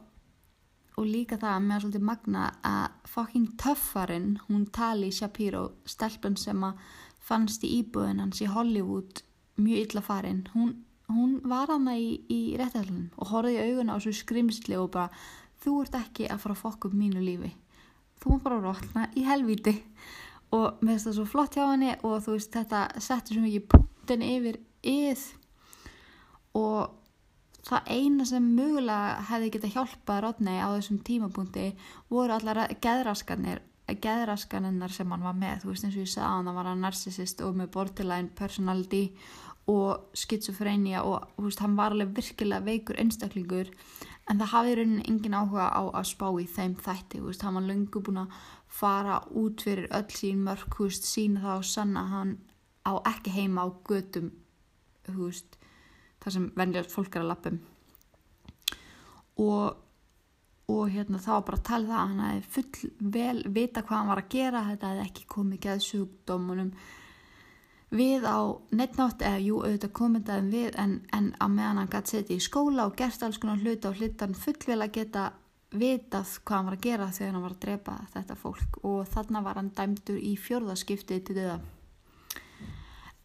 og 0.97 1.05
líka 1.05 1.37
það 1.37 1.57
að 1.57 1.83
svolítið 1.83 2.07
magna 2.09 2.45
að 2.65 3.11
fucking 3.13 3.51
töffarinn 3.61 4.31
hún 4.47 4.65
Tali 4.73 5.11
Shapiro 5.13 5.63
stelpun 5.85 6.37
sem 6.41 6.63
að 6.65 6.81
fannst 7.27 7.65
í 7.67 7.71
íbúðin 7.81 8.21
hans 8.23 8.41
í 8.43 8.49
Hollywood 8.51 9.23
mjög 9.59 9.83
illa 9.83 10.03
farin. 10.05 10.43
Hún, 10.53 10.73
hún 11.11 11.37
var 11.49 11.71
hana 11.73 11.97
í, 11.99 12.21
í 12.31 12.55
réttæðlunum 12.59 13.09
og 13.17 13.31
horfði 13.33 13.57
í 13.57 13.71
augun 13.71 13.91
á 13.91 13.95
þessu 13.97 14.15
skrimsli 14.21 14.77
og 14.79 14.91
bara 14.95 15.09
þú 15.63 15.81
ert 15.83 15.97
ekki 15.99 16.29
að 16.31 16.43
fara 16.43 16.57
að 16.57 16.63
fokka 16.63 16.89
upp 16.89 16.97
mínu 16.97 17.23
lífi. 17.23 17.53
Þú 18.21 18.31
maður 18.31 18.45
bara 18.45 18.59
að 18.59 18.67
rotna 18.67 19.07
í 19.17 19.25
helvíti. 19.27 19.75
Og 20.55 20.79
mér 20.79 20.95
finnst 20.95 21.09
það 21.09 21.17
svo 21.17 21.25
flott 21.27 21.57
hjá 21.57 21.65
henni 21.65 21.91
og 22.07 22.21
þú 22.23 22.37
veist 22.37 22.53
þetta 22.55 22.85
settur 23.03 23.35
svo 23.35 23.43
mikið 23.43 23.65
punktin 23.73 24.23
yfir 24.23 24.61
yð 24.87 25.25
og 26.55 26.93
það 27.67 27.89
eina 27.91 28.25
sem 28.27 28.45
mögulega 28.55 29.25
hefði 29.27 29.49
getað 29.57 29.73
hjálpað 29.75 30.21
Rodney 30.23 30.61
á 30.63 30.71
þessum 30.71 31.01
tímapunkti 31.03 31.65
voru 32.07 32.37
allar 32.37 32.63
geðraskanir 32.83 33.59
geðraskaninnar 33.87 34.91
sem 34.91 35.11
hann 35.11 35.23
var 35.23 35.37
með 35.37 35.63
þú 35.63 35.71
veist 35.71 35.87
eins 35.87 35.95
og 35.95 36.03
ég 36.03 36.11
sagði 36.11 36.27
að 36.27 36.33
hann 36.35 36.57
var 36.59 36.69
hann 36.71 36.83
narcissist 36.83 37.43
og 37.45 37.55
með 37.55 37.71
borderline 37.75 38.33
personality 38.35 39.03
og 39.71 40.11
schizophrenia 40.15 41.03
og 41.07 41.29
þú 41.37 41.47
veist 41.47 41.63
hann 41.63 41.77
var 41.79 41.95
alveg 41.95 42.13
virkilega 42.17 42.65
veikur 42.67 42.99
einstaklingur 42.99 43.71
en 44.27 44.41
það 44.41 44.51
hafði 44.51 44.71
í 44.71 44.77
rauninni 44.79 45.05
engin 45.07 45.37
áhuga 45.37 45.67
á 45.71 45.81
að 45.87 46.09
spá 46.11 46.27
í 46.35 46.47
þeim 46.51 46.75
þætti, 46.83 47.21
þú 47.21 47.29
veist, 47.29 47.45
hann 47.47 47.57
var 47.59 47.67
löngu 47.67 48.01
búin 48.03 48.21
að 48.25 48.35
fara 48.67 49.21
út 49.39 49.63
fyrir 49.63 49.87
öll 49.95 50.11
sín 50.11 50.43
mörg, 50.43 50.67
þú 50.75 50.89
veist, 50.89 51.07
sína 51.07 51.43
það 51.45 51.61
og 51.61 51.67
sanna 51.71 52.03
að 52.03 52.13
hann 52.15 52.33
á 52.83 52.93
ekki 53.13 53.35
heima 53.37 53.63
á 53.63 53.67
götum, 53.87 54.31
þú 55.07 55.17
veist, 55.21 55.57
það 56.23 56.37
sem 56.37 56.47
venjast 56.59 56.95
fólk 56.95 57.15
er 57.15 57.23
að 57.23 57.31
lappum 57.31 57.59
og, 59.37 59.77
og 60.67 60.91
hérna 60.91 61.19
þá 61.23 61.31
var 61.31 61.43
bara 61.47 61.57
að 61.57 61.67
tala 61.69 61.87
það 61.87 61.97
að 61.97 62.07
hann 62.07 62.23
hefði 62.27 62.53
full 62.55 63.11
vel 63.15 63.43
vita 63.55 63.83
hvað 63.83 63.97
hann 63.97 64.11
var 64.11 64.21
að 64.23 64.31
gera, 64.33 64.63
þetta 64.67 64.93
hefði 64.93 65.05
ekki 65.07 65.27
komið 65.31 65.61
geðsjúkdómunum 65.65 66.71
við 67.97 68.25
á 68.27 68.39
nettnátt 68.75 69.23
eða 69.23 69.43
jú 69.45 69.61
auðvitað 69.63 69.93
komendaðum 69.95 70.49
við 70.51 70.79
en, 70.83 70.95
en 71.15 71.29
á 71.39 71.45
meðan 71.47 71.81
hann 71.81 71.91
gæti 71.91 72.17
setið 72.17 72.35
í 72.35 72.43
skóla 72.43 72.87
og 72.89 72.97
gert 72.99 73.23
alls 73.23 73.39
konar 73.39 73.61
hluta 73.63 73.93
og 73.93 74.01
hlutan 74.01 74.35
fullvel 74.35 74.81
að 74.83 74.95
geta 74.99 75.29
vitað 75.71 76.33
hvað 76.43 76.57
hann 76.57 76.67
var 76.67 76.77
að 76.77 76.83
gera 76.83 77.07
þegar 77.15 77.33
hann 77.33 77.45
var 77.45 77.55
að 77.55 77.63
drepa 77.63 77.95
þetta 78.13 78.37
fólk 78.39 78.77
og 78.87 78.99
þarna 79.11 79.43
var 79.45 79.59
hann 79.59 79.73
dæmdur 79.75 80.19
í 80.19 80.35
fjörðaskiptið 80.39 81.23
til 81.27 81.37
döða. 81.39 81.57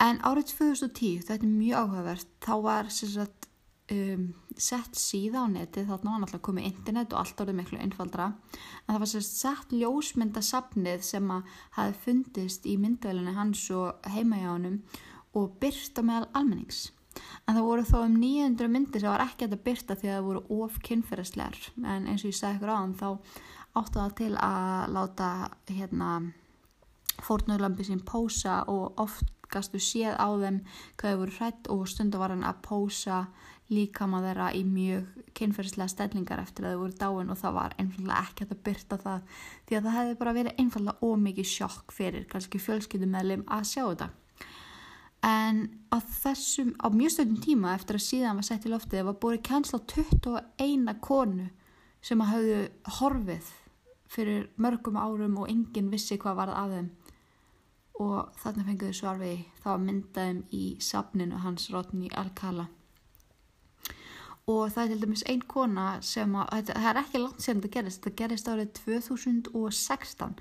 En 0.03 0.19
árið 0.27 0.49
2010, 0.51 1.27
þetta 1.29 1.47
er 1.47 1.51
mjög 1.51 1.83
áhugavert, 1.85 2.31
þá 2.43 2.55
var 2.65 2.89
sem 2.91 3.11
sagt, 3.13 3.47
um, 3.95 4.25
sett 4.61 4.97
síða 4.99 5.45
á 5.45 5.47
neti, 5.51 5.85
þarna 5.87 6.15
var 6.15 6.23
náttúrulega 6.23 6.47
komið 6.49 6.69
internet 6.69 7.13
og 7.13 7.21
allt 7.23 7.43
orðið 7.45 7.59
miklu 7.59 7.79
einfaldra, 7.83 8.27
en 8.87 8.95
það 8.95 9.03
var 9.05 9.11
sagt 9.13 9.29
sett 9.29 9.77
ljósmyndasafnið 9.77 11.07
sem 11.07 11.31
að 11.35 11.55
hafi 11.79 11.99
fundist 12.07 12.67
í 12.67 12.77
myndvælinu 12.81 13.37
hans 13.37 13.63
og 13.77 14.11
heima 14.15 14.41
hjá 14.43 14.51
honum 14.51 14.83
og 15.39 15.57
byrta 15.63 16.05
meðal 16.05 16.29
almennings. 16.39 16.91
En 17.47 17.57
það 17.57 17.67
voru 17.69 17.89
þó 17.89 17.99
um 18.07 18.15
900 18.21 18.73
myndir 18.73 19.03
sem 19.03 19.13
var 19.13 19.25
ekki 19.27 19.49
að 19.49 19.59
byrta 19.67 19.97
því 19.97 20.09
að 20.09 20.17
það 20.17 20.29
voru 20.29 20.45
of 20.65 20.79
kynferðislegar, 20.87 21.59
en 21.83 22.07
eins 22.09 22.25
og 22.25 22.33
ég 22.33 22.39
sagði 22.39 22.61
ykkur 22.61 22.73
áðan 22.77 22.97
þá 23.01 23.09
áttu 23.73 23.99
það 23.99 24.17
til 24.21 24.33
að 24.37 24.97
láta 24.97 25.29
hérna 25.69 26.11
fórnurlambi 27.23 27.87
sín 27.87 28.03
pósa 28.05 28.63
og 28.71 29.01
oft 29.01 29.29
gastu 29.53 29.81
séð 29.83 30.17
á 30.17 30.29
þeim 30.41 30.61
hvað 31.01 31.13
þau 31.13 31.21
voru 31.23 31.37
hrætt 31.39 31.71
og 31.75 31.83
stundu 31.91 32.21
var 32.21 32.33
hann 32.35 32.47
að 32.49 32.63
pósa 32.65 33.19
líkama 33.73 34.21
þeirra 34.25 34.49
í 34.57 34.63
mjög 34.67 35.29
kynferðislega 35.39 35.93
stellingar 35.93 36.43
eftir 36.43 36.67
að 36.67 36.75
þau 36.75 36.81
voru 36.83 36.97
dáin 36.99 37.33
og 37.33 37.39
það 37.41 37.55
var 37.59 37.77
einfallega 37.81 38.25
ekki 38.27 38.47
að 38.47 38.65
byrta 38.67 38.99
það 39.01 39.39
því 39.69 39.79
að 39.79 39.87
það 39.87 39.97
hefði 39.99 40.19
bara 40.21 40.35
verið 40.39 40.61
einfallega 40.63 41.09
ómikið 41.09 41.49
sjokk 41.53 41.95
fyrir 41.97 42.27
kannski 42.33 42.61
fjölskyldumæðlim 42.63 43.47
að 43.47 43.69
sjá 43.71 43.83
þetta. 43.85 44.11
En 45.23 45.61
á 45.95 45.97
þessum, 46.03 46.73
á 46.83 46.87
mjög 46.91 47.15
stöndum 47.15 47.43
tíma 47.45 47.77
eftir 47.77 47.99
að 47.99 48.07
síðan 48.09 48.41
var 48.41 48.49
sett 48.49 48.67
í 48.67 48.73
loftið 48.73 49.07
var 49.07 49.19
búið 49.23 49.45
kænsla 49.47 49.79
21 49.95 50.97
konu 51.05 51.49
sem 52.03 52.25
að 52.25 52.33
hafðu 52.33 52.61
horfið 52.99 53.53
fyrir 54.13 54.49
mörgum 54.61 54.99
árum 54.99 55.39
og 55.41 55.49
enginn 55.49 55.93
vissi 55.93 56.19
hvað 56.21 56.41
varð 56.43 56.59
af 56.59 56.75
þeim 56.75 56.91
og 58.03 58.39
þarna 58.43 58.67
fenguðu 58.67 58.97
svar 58.99 59.21
við 59.21 59.37
því. 59.37 59.45
það 59.63 59.73
var 59.73 59.83
myndaðum 59.87 60.45
í 60.51 60.65
safninu 60.83 61.43
hans 61.45 61.69
Rodney 61.71 62.11
Alcala 62.19 62.67
og 64.51 64.73
það 64.75 64.83
er 64.83 64.93
til 64.93 65.03
dæmis 65.05 65.25
ein 65.31 65.43
kona 65.47 65.87
sem 66.03 66.33
að, 66.35 66.49
þetta, 66.57 66.79
það 66.81 66.91
er 66.91 67.01
ekki 67.03 67.21
langt 67.23 67.45
sem 67.45 67.61
þetta 67.61 67.75
gerist 67.77 68.01
þetta 68.03 68.19
gerist 68.23 68.49
árið 68.51 68.73
2016 68.81 70.35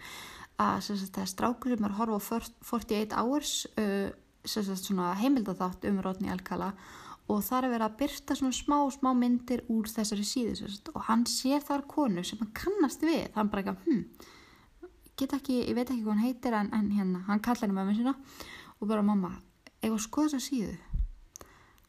að 0.62 0.82
sagt, 0.86 1.14
það 1.16 1.24
er 1.24 1.30
strákur 1.30 1.76
sem 1.76 1.86
er 1.86 1.94
að 1.94 2.00
horfa 2.02 2.18
á 2.18 2.50
48 2.72 3.22
hours 3.22 3.54
uh, 3.82 5.16
heimildaþátt 5.22 5.88
um 5.90 6.02
Rodney 6.02 6.32
Alcala. 6.34 6.74
Og 7.32 7.44
það 7.46 7.64
er 7.64 7.72
verið 7.72 7.86
að 7.86 7.98
byrta 8.02 8.36
svona 8.36 8.58
smá, 8.58 8.78
smá 8.92 9.12
myndir 9.16 9.62
úr 9.72 9.88
þessari 9.88 10.26
síðu 10.28 10.56
sagt, 10.60 10.90
og 10.92 11.06
hann 11.08 11.24
sér 11.30 11.62
þar 11.64 11.86
konu 11.88 12.24
sem 12.28 12.42
hann 12.42 12.52
kannast 12.58 13.06
við. 13.06 13.30
Hann 13.38 13.52
bara 13.54 13.64
ekki, 13.64 13.76
hm, 13.86 14.90
get 15.18 15.36
ekki 15.38 15.62
ég 15.62 15.78
veit 15.78 15.88
ekki 15.88 16.02
hvað 16.04 16.18
hann 16.18 16.26
heitir 16.26 16.58
en, 16.58 16.72
en 16.76 16.92
hérna 16.92 17.24
hann 17.30 17.44
kallar 17.46 17.70
henni 17.70 17.78
með 17.78 17.92
mér 17.92 18.00
sína. 18.02 18.16
Og 18.82 18.90
bara 18.90 19.06
mamma, 19.06 19.36
ef 19.80 19.94
að 19.94 20.04
skoða 20.04 20.34
þessa 20.34 20.50
síðu 20.50 20.91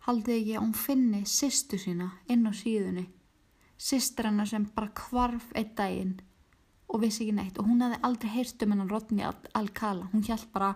haldið 0.06 0.38
ekki 0.38 0.54
að 0.56 0.64
hún 0.64 0.76
finni 0.76 1.22
sýstu 1.28 1.78
sína 1.78 2.08
inn 2.30 2.46
á 2.48 2.52
síðunni. 2.56 3.06
Sýstur 3.78 4.28
hennar 4.28 4.50
sem 4.50 4.64
bara 4.74 4.92
kvarf 4.94 5.50
einn 5.58 5.74
daginn 5.78 6.14
og 6.92 7.02
vissi 7.02 7.24
ekki 7.24 7.36
neitt. 7.36 7.58
Og 7.58 7.68
hún 7.68 7.82
hefði 7.82 8.00
aldrei 8.06 8.32
heyrt 8.36 8.62
um 8.64 8.74
hennan 8.74 8.90
Rodney 8.90 9.26
Alcala. 9.58 10.08
Hún 10.12 10.24
hjælt 10.26 10.50
bara 10.54 10.74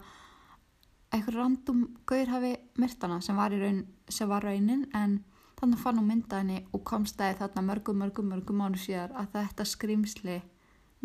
eitthvað 1.12 1.38
random 1.38 1.82
gaur 2.06 2.32
hafi 2.34 2.52
myrtana 2.80 3.20
sem 3.22 3.38
var 3.38 3.54
raun 3.54 3.84
sem 4.08 4.28
var 4.30 4.46
raunin. 4.46 4.86
En 4.94 5.20
þannig 5.60 5.82
fann 5.82 6.00
hún 6.00 6.10
mynda 6.10 6.42
henni 6.42 6.62
og 6.72 6.84
komstæði 6.86 7.40
þarna 7.40 7.66
mörgum, 7.70 8.02
mörgum, 8.02 8.30
mörgum 8.30 8.62
mánu 8.62 8.80
síðar 8.80 9.14
að 9.16 9.32
þetta 9.38 9.68
skrimsli 9.70 10.40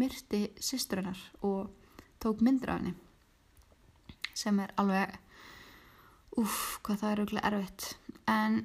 myrti 0.02 0.46
sýstur 0.62 1.02
hennar 1.02 1.22
og 1.46 1.70
tók 2.22 2.42
myndir 2.42 2.74
af 2.74 2.82
henni. 2.82 2.96
Sem 4.34 4.60
er 4.64 4.74
alveg 4.80 5.20
Úf, 6.40 6.80
hvað 6.80 7.02
það 7.02 7.12
er 7.12 7.20
auðvitað 7.22 7.46
erfitt. 7.50 7.86
En 8.32 8.62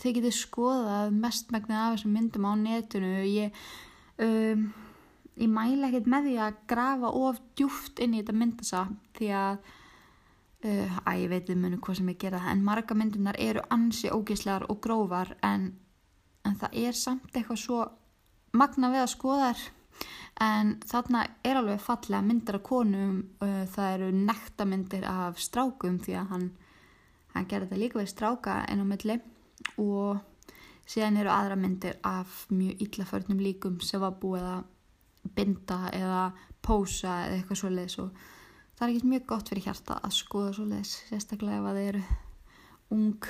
þið 0.00 0.18
getið 0.18 0.36
skoðað 0.36 1.14
mestmegnið 1.16 1.80
af 1.80 1.94
þessum 1.94 2.18
myndum 2.18 2.50
á 2.50 2.52
netinu. 2.60 3.14
Ég, 3.30 3.64
um, 4.26 4.68
ég 5.36 5.52
mæla 5.52 5.90
ekkert 5.90 6.10
með 6.12 6.30
því 6.30 6.36
að 6.44 6.60
grafa 6.72 7.16
of 7.22 7.42
djúft 7.58 8.02
inn 8.02 8.16
í 8.16 8.22
þetta 8.22 8.38
myndasa 8.42 8.86
því 9.18 9.32
að 9.40 9.58
uh, 10.64 10.98
að 11.04 11.22
ég 11.22 11.32
veit 11.32 11.48
þið 11.48 11.62
munu 11.62 11.80
hvað 11.82 12.00
sem 12.00 12.10
ég 12.12 12.20
gera 12.20 12.42
en 12.50 12.64
marga 12.66 12.96
myndunar 12.96 13.38
eru 13.42 13.64
ansi 13.74 14.10
ógislegar 14.12 14.66
og 14.72 14.80
grófar 14.84 15.34
en, 15.46 15.70
en 16.46 16.58
það 16.60 16.78
er 16.86 16.98
samt 16.98 17.32
eitthvað 17.32 17.62
svo 17.62 17.80
magna 18.56 18.92
við 18.92 19.04
að 19.04 19.12
skoða 19.12 19.50
þær 19.52 19.64
en 20.46 20.72
þarna 20.84 21.22
er 21.48 21.58
alveg 21.60 21.80
fallega 21.80 22.22
myndir 22.24 22.58
af 22.58 22.64
konum 22.66 23.18
uh, 23.40 23.64
það 23.72 23.92
eru 23.94 24.10
nektamyndir 24.16 25.06
af 25.08 25.40
strákum 25.40 26.00
því 26.02 26.18
að 26.20 26.32
hann, 26.34 26.48
hann 27.36 27.50
gerði 27.50 27.68
þetta 27.68 27.82
líka 27.82 28.00
við 28.00 28.12
stráka 28.12 28.56
en 28.70 28.82
á 28.82 28.86
milli 28.86 29.18
og 29.82 30.20
síðan 30.86 31.20
eru 31.22 31.32
aðra 31.32 31.58
myndir 31.58 31.98
af 32.06 32.44
mjög 32.52 32.82
illaförnum 32.86 33.42
líkum 33.42 33.80
sem 33.84 34.02
var 34.02 34.16
búið 34.22 34.46
að 34.52 35.32
binda 35.36 35.80
eða 35.96 36.22
pósa 36.62 37.22
eða 37.26 37.40
eitthvað 37.40 37.60
svoleiðis 37.62 37.98
og 38.02 38.22
það 38.76 38.86
er 38.86 38.94
ekki 38.94 39.10
mjög 39.10 39.26
gott 39.32 39.50
fyrir 39.50 39.66
hjarta 39.66 39.98
að 40.02 40.16
skoða 40.20 40.54
svoleiðis 40.56 40.94
sérstaklega 41.10 41.60
ef 41.60 41.68
að 41.70 41.80
þeir 41.80 41.90
eru 41.90 42.04
ung 42.96 43.28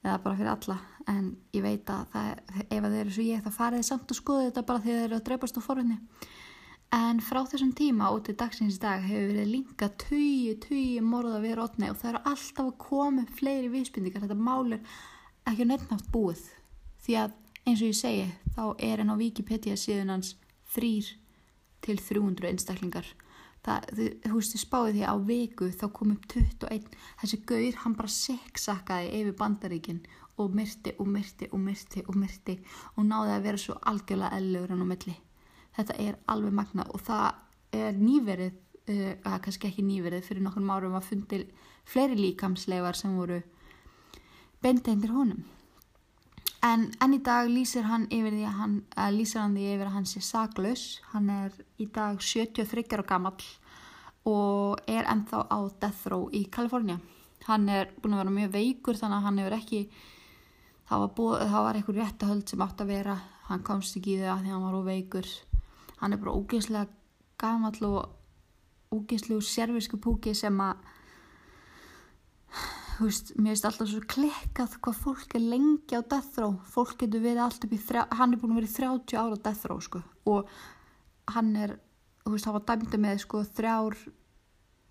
eða 0.00 0.18
bara 0.24 0.36
fyrir 0.36 0.52
alla. 0.52 0.76
En 1.08 1.32
ég 1.56 1.64
veit 1.64 1.90
að 1.92 2.04
það, 2.12 2.28
ef 2.62 2.84
að 2.84 2.92
þeir 2.92 3.00
eru 3.02 3.14
svo 3.16 3.24
ég 3.26 3.42
þá 3.44 3.50
farið 3.56 3.86
samt 3.88 4.12
að 4.12 4.20
skoða 4.20 4.46
þetta 4.48 4.66
bara 4.68 4.82
því 4.84 4.94
þeir 4.94 5.06
eru 5.06 5.18
að 5.18 5.26
dreipast 5.28 5.60
á 5.60 5.62
forvinni 5.64 5.98
en 6.94 7.20
frá 7.22 7.44
þessum 7.46 7.70
tíma 7.78 8.08
út 8.10 8.28
í 8.32 8.34
dagsins 8.34 8.80
dag 8.82 9.04
hefur 9.04 9.30
verið 9.30 9.52
linka 9.52 9.88
tugi, 10.00 10.56
tugi 10.58 10.98
morða 11.06 11.38
við 11.42 11.56
rótni 11.60 11.90
og 11.90 11.98
það 12.00 12.10
eru 12.10 12.22
alltaf 12.32 12.64
að 12.64 12.78
koma 12.82 13.26
fleiri 13.38 13.70
vísbindingar, 13.70 14.24
þetta 14.24 14.34
mál 14.34 14.74
er 14.74 14.80
ekki 15.46 15.68
nefnátt 15.70 16.10
búið. 16.10 16.42
Því 17.00 17.16
að 17.22 17.36
eins 17.62 17.80
og 17.80 17.86
ég 17.92 17.98
segi 18.00 18.26
þá 18.56 18.62
er 18.90 19.04
enn 19.04 19.14
á 19.14 19.20
Wikipedia 19.20 19.78
síðan 19.78 20.16
hans 20.16 20.34
þrýr 20.74 21.14
til 21.86 21.98
300 22.02 22.50
einstaklingar. 22.50 23.06
Það, 23.60 23.88
þú 24.24 24.34
veist, 24.34 24.54
þið 24.54 24.62
spáði 24.64 24.92
því 24.96 25.02
að 25.04 25.10
á 25.14 25.16
viku 25.30 25.70
þá 25.76 25.86
kom 25.94 26.14
upp 26.16 26.28
21 26.32 27.00
þessi 27.22 27.40
gaur, 27.46 27.80
hann 27.84 27.96
bara 27.98 28.14
seksakkaði 28.16 29.10
yfir 29.20 29.36
bandaríkin 29.36 30.04
og 30.40 30.54
myrti 30.56 30.96
og 30.96 31.10
myrti 31.12 31.50
og 31.52 31.60
myrti 31.60 32.06
og 32.08 32.16
myrti 32.16 32.60
og 32.96 33.04
náði 33.04 33.36
að 33.36 33.50
vera 33.50 33.60
svo 33.60 33.76
algjörlega 33.84 34.40
ellugur 34.40 34.72
hann 34.72 34.88
á 34.88 34.92
milli 34.96 35.20
þetta 35.76 35.98
er 36.02 36.18
alveg 36.26 36.56
magna 36.56 36.86
og 36.90 37.04
það 37.06 37.78
er 37.78 37.96
nýverið 38.00 38.52
uh, 38.54 39.14
að 39.30 39.40
kannski 39.46 39.70
ekki 39.70 39.86
nýverið 39.86 40.26
fyrir 40.26 40.44
nokkur 40.46 40.68
árum 40.70 40.98
að 40.98 41.08
fundi 41.12 41.44
fleiri 41.88 42.18
líkamsleifar 42.18 42.98
sem 42.98 43.16
voru 43.16 43.40
beinteindir 44.60 45.14
honum 45.14 45.44
En 46.60 46.90
enn 47.00 47.16
í 47.16 47.22
dag 47.24 47.46
lýsir 47.48 47.86
hann 47.88 48.02
yfir 48.12 48.34
því 48.34 48.42
að 48.44 48.56
hann, 48.58 48.72
að 49.00 49.14
lýsir 49.16 49.40
hann 49.40 49.54
því 49.56 49.68
yfir 49.74 49.88
að 49.88 49.94
hann 49.94 50.08
sé 50.10 50.20
saklaus. 50.20 50.82
Hann 51.14 51.30
er 51.32 51.54
í 51.80 51.86
dag 51.88 52.20
73 52.20 52.84
ára 52.98 53.06
gamall 53.08 53.46
og 54.28 54.82
er 54.84 55.08
ennþá 55.08 55.46
á 55.48 55.58
death 55.80 56.10
row 56.12 56.26
í 56.36 56.44
Kalifornia. 56.52 56.98
Hann 57.46 57.64
er 57.72 57.88
búin 57.96 58.12
að 58.12 58.20
vera 58.26 58.34
mjög 58.36 58.52
veikur 58.58 59.00
þannig 59.00 59.16
að 59.16 59.26
hann 59.26 59.40
hefur 59.40 59.56
ekki, 59.56 59.80
það 60.90 61.04
var, 61.04 61.14
búið, 61.16 61.46
það 61.54 61.64
var 61.64 61.78
eitthvað 61.78 62.00
réttahöld 62.02 62.52
sem 62.52 62.66
átt 62.66 62.84
að 62.84 62.92
vera. 62.92 63.16
Hann 63.48 63.64
komst 63.64 63.96
ekki 63.96 64.18
í 64.18 64.20
það 64.20 64.44
því 64.44 64.50
að 64.50 64.58
hann 64.58 64.66
var 64.68 64.78
óveikur. 64.82 65.32
Hann 66.00 66.14
er 66.14 66.20
bara 66.22 66.36
ógeðslega 66.36 66.88
gamall 67.40 67.84
og 67.88 68.94
ógeðslega 68.94 69.44
sérfisku 69.44 70.00
púki 70.02 70.34
sem 70.36 70.56
að 70.64 70.80
þú 73.00 73.08
veist, 73.08 73.32
mér 73.38 73.54
finnst 73.54 73.68
alltaf 73.68 73.88
svo 73.88 74.00
klikkað 74.12 74.78
hvað 74.84 74.98
fólk 75.04 75.36
er 75.38 75.44
lengi 75.44 75.96
á 75.96 76.02
death 76.04 76.40
row. 76.42 76.56
Fólk 76.68 76.98
getur 77.00 77.22
verið 77.24 77.44
allt 77.46 77.64
upp 77.64 77.76
í 77.76 77.80
þrjá, 77.80 78.02
hann 78.18 78.34
er 78.34 78.40
búin 78.40 78.52
að 78.56 78.60
vera 78.60 78.70
í 78.70 78.74
30 78.76 79.20
ára 79.20 79.38
á 79.40 79.44
death 79.46 79.68
row 79.70 79.80
sko. 79.84 80.02
Og 80.28 80.50
hann 81.36 81.54
er, 81.56 81.76
þú 82.24 82.34
veist, 82.34 82.48
hann 82.48 82.58
var 82.58 82.66
dæmdu 82.68 83.00
með 83.00 83.22
sko 83.24 83.44
þrjár 83.56 83.96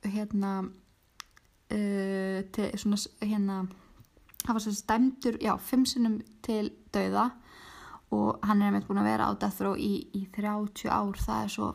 hérna 0.07 0.53
uh, 0.63 2.39
til 2.55 2.71
svona 2.79 2.99
hérna 3.21 3.59
hann 4.45 4.55
var 4.55 4.63
svona 4.63 4.87
dæmdur, 4.89 5.37
já, 5.43 5.53
fimm 5.59 5.85
sinnum 5.85 6.19
til 6.45 6.71
dauða 6.93 7.29
og 8.15 8.39
hann 8.45 8.63
er 8.65 8.73
með 8.73 8.87
búin 8.87 9.01
að 9.03 9.09
vera 9.11 9.29
á 9.29 9.31
death 9.37 9.61
row 9.65 9.77
í, 9.77 9.93
í 10.17 10.25
30 10.33 10.89
ár, 10.89 11.19
það 11.19 11.43
er 11.43 11.53
svo 11.53 11.69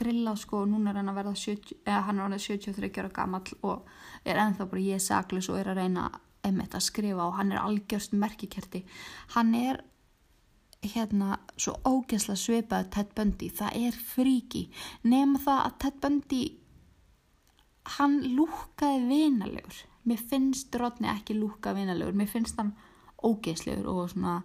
grillað 0.00 0.40
sko 0.40 0.62
og 0.62 0.70
núna 0.70 0.92
er 0.92 1.00
hann 1.00 1.12
að 1.12 1.20
verða 1.20 1.36
70, 1.36 1.82
eða 1.84 2.00
hann 2.06 2.18
er 2.18 2.26
orðið 2.26 2.46
73 2.46 3.02
ára 3.02 3.12
gamall 3.18 3.54
og 3.60 3.90
er 4.24 4.40
ennþá 4.40 4.66
bara 4.70 4.86
ég 4.86 5.04
saklis 5.04 5.50
og 5.52 5.60
er 5.60 5.72
að 5.72 5.82
reyna 5.82 6.08
einmitt 6.46 6.74
að 6.76 6.86
skrifa 6.86 7.26
og 7.26 7.36
hann 7.36 7.52
er 7.52 7.60
algjörst 7.60 8.16
merkikerti. 8.16 8.80
Hann 9.34 9.52
er 9.58 9.82
hérna 10.80 11.36
svo 11.60 11.74
ógeðslega 11.84 12.40
svipað 12.40 12.88
Ted 12.94 13.12
Bundy, 13.16 13.50
það 13.52 13.76
er 13.82 14.00
fríki 14.14 14.62
nema 15.04 15.42
það 15.44 15.60
að 15.66 15.76
Ted 15.84 16.00
Bundy 16.00 16.42
hann 17.98 18.20
lúkaði 18.36 19.04
vinalegur. 19.10 19.82
Mér 20.08 20.22
finnst 20.30 20.74
Rodney 20.80 21.10
ekki 21.12 21.36
lúka 21.36 21.74
vinalegur. 21.76 22.16
Mér 22.16 22.30
finnst 22.30 22.56
hann 22.60 22.72
ógeðslegur 23.20 23.88
og 23.92 24.10
svona 24.14 24.40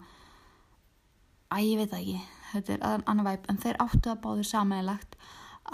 að 1.55 1.67
ég 1.69 1.81
veit 1.81 1.91
það 1.91 2.01
ekki, 2.03 2.21
þetta 2.51 2.75
er 2.75 3.03
annar 3.09 3.27
væp 3.29 3.49
en 3.49 3.61
þeir 3.63 3.81
áttu 3.85 4.11
að 4.11 4.21
báður 4.25 4.49
samæðilegt 4.51 5.19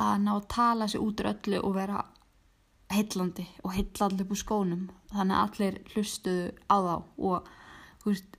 að 0.02 0.18
ná 0.24 0.32
að 0.36 0.50
tala 0.56 0.88
sig 0.88 1.04
út 1.04 1.22
úr 1.22 1.32
öllu 1.34 1.62
og 1.62 1.76
vera 1.76 2.04
heillandi 2.92 3.48
og 3.64 3.74
heillandi 3.76 4.26
upp 4.26 4.36
úr 4.36 4.40
skónum. 4.40 4.86
Þannig 5.12 5.38
að 5.38 5.44
allir 5.48 5.80
hlustuðu 5.94 6.46
á 6.72 6.78
þá 6.78 6.96
og 6.96 7.50
þú 8.02 8.12
veist 8.12 8.38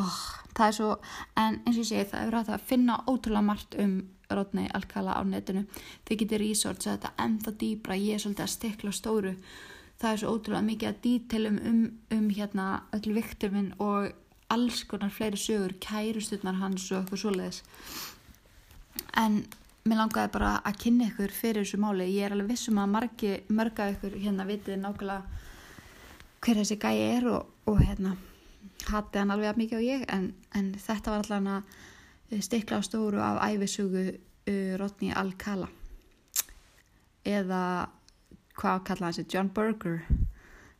oh, 0.00 0.22
það 0.56 0.66
er 0.66 0.76
svo, 0.78 0.90
en 1.36 1.60
eins 1.62 1.76
og 1.76 1.82
ég 1.82 1.90
segi 1.90 2.08
það 2.12 2.24
er 2.24 2.34
rætt 2.36 2.52
að 2.52 2.66
finna 2.70 2.98
ótrúlega 3.06 3.48
margt 3.48 3.76
um 3.82 3.96
Rodney 4.32 4.70
Alcala 4.72 5.18
á 5.18 5.22
netinu. 5.26 5.66
Þið 6.08 6.22
getur 6.22 6.42
research 6.42 6.86
að 6.86 6.96
þetta 6.96 7.12
ennþá 7.26 7.54
dýbra 7.60 7.98
ég 8.00 8.16
er 8.16 8.24
svolítið 8.24 8.46
að 8.46 8.54
stekla 8.54 8.94
stóru. 8.96 9.34
Það 10.00 10.12
er 10.12 10.22
svo 10.22 10.34
ótrúlega 10.34 10.68
mikið 10.68 10.90
að 10.90 11.00
dítelum 11.04 11.58
um, 11.68 11.82
um 12.16 12.28
hérna 12.32 12.68
öll 12.96 13.14
vikturminn 13.18 13.72
og 13.82 14.10
alls 14.54 14.84
konar 14.88 15.12
fleiri 15.12 15.40
sögur 15.40 15.74
kærustutnar 15.82 16.60
hans 16.60 16.90
og 16.92 17.02
eitthvað 17.02 17.22
svoleiðis. 17.24 17.62
En 19.18 19.42
mér 19.88 19.98
langaði 20.02 20.32
bara 20.34 20.56
að 20.62 20.80
kynna 20.84 21.08
ykkur 21.10 21.32
fyrir 21.34 21.64
þessu 21.64 21.80
máli. 21.82 22.10
Ég 22.12 22.26
er 22.26 22.36
alveg 22.36 22.52
vissum 22.52 22.80
að 22.82 22.92
margi, 22.92 23.32
mörga 23.50 23.88
ykkur 23.94 24.18
hérna 24.22 24.46
vitið 24.48 24.82
nákvæmlega 24.82 25.40
hver 26.42 26.58
þessi 26.58 26.78
gæi 26.82 26.98
er 26.98 27.26
og, 27.30 27.48
og 27.70 27.80
hérna 27.82 28.16
hati 28.90 29.20
hann 29.20 29.30
alveg 29.30 29.52
að 29.52 29.60
mikið 29.60 29.78
á 29.78 29.82
ég 29.86 30.04
en, 30.10 30.28
en 30.58 30.72
þetta 30.78 31.14
var 31.14 31.24
allavega 31.24 32.42
stikla 32.42 32.80
á 32.80 32.82
stóru 32.82 33.20
af 33.22 33.40
æfisugu 33.46 34.04
uh, 34.10 34.72
Rodney 34.80 35.12
Alcala. 35.14 35.68
Eða 37.22 37.62
hvað 38.58 38.84
kalla 38.88 39.08
hann 39.08 39.16
sér, 39.16 39.28
John 39.30 39.52
Berger. 39.54 40.02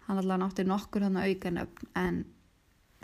Hann 0.07 0.19
allavega 0.19 0.43
nátti 0.45 0.67
nokkur 0.67 1.07
hann 1.07 1.21
að 1.21 1.31
auka 1.31 1.53
en 2.01 2.25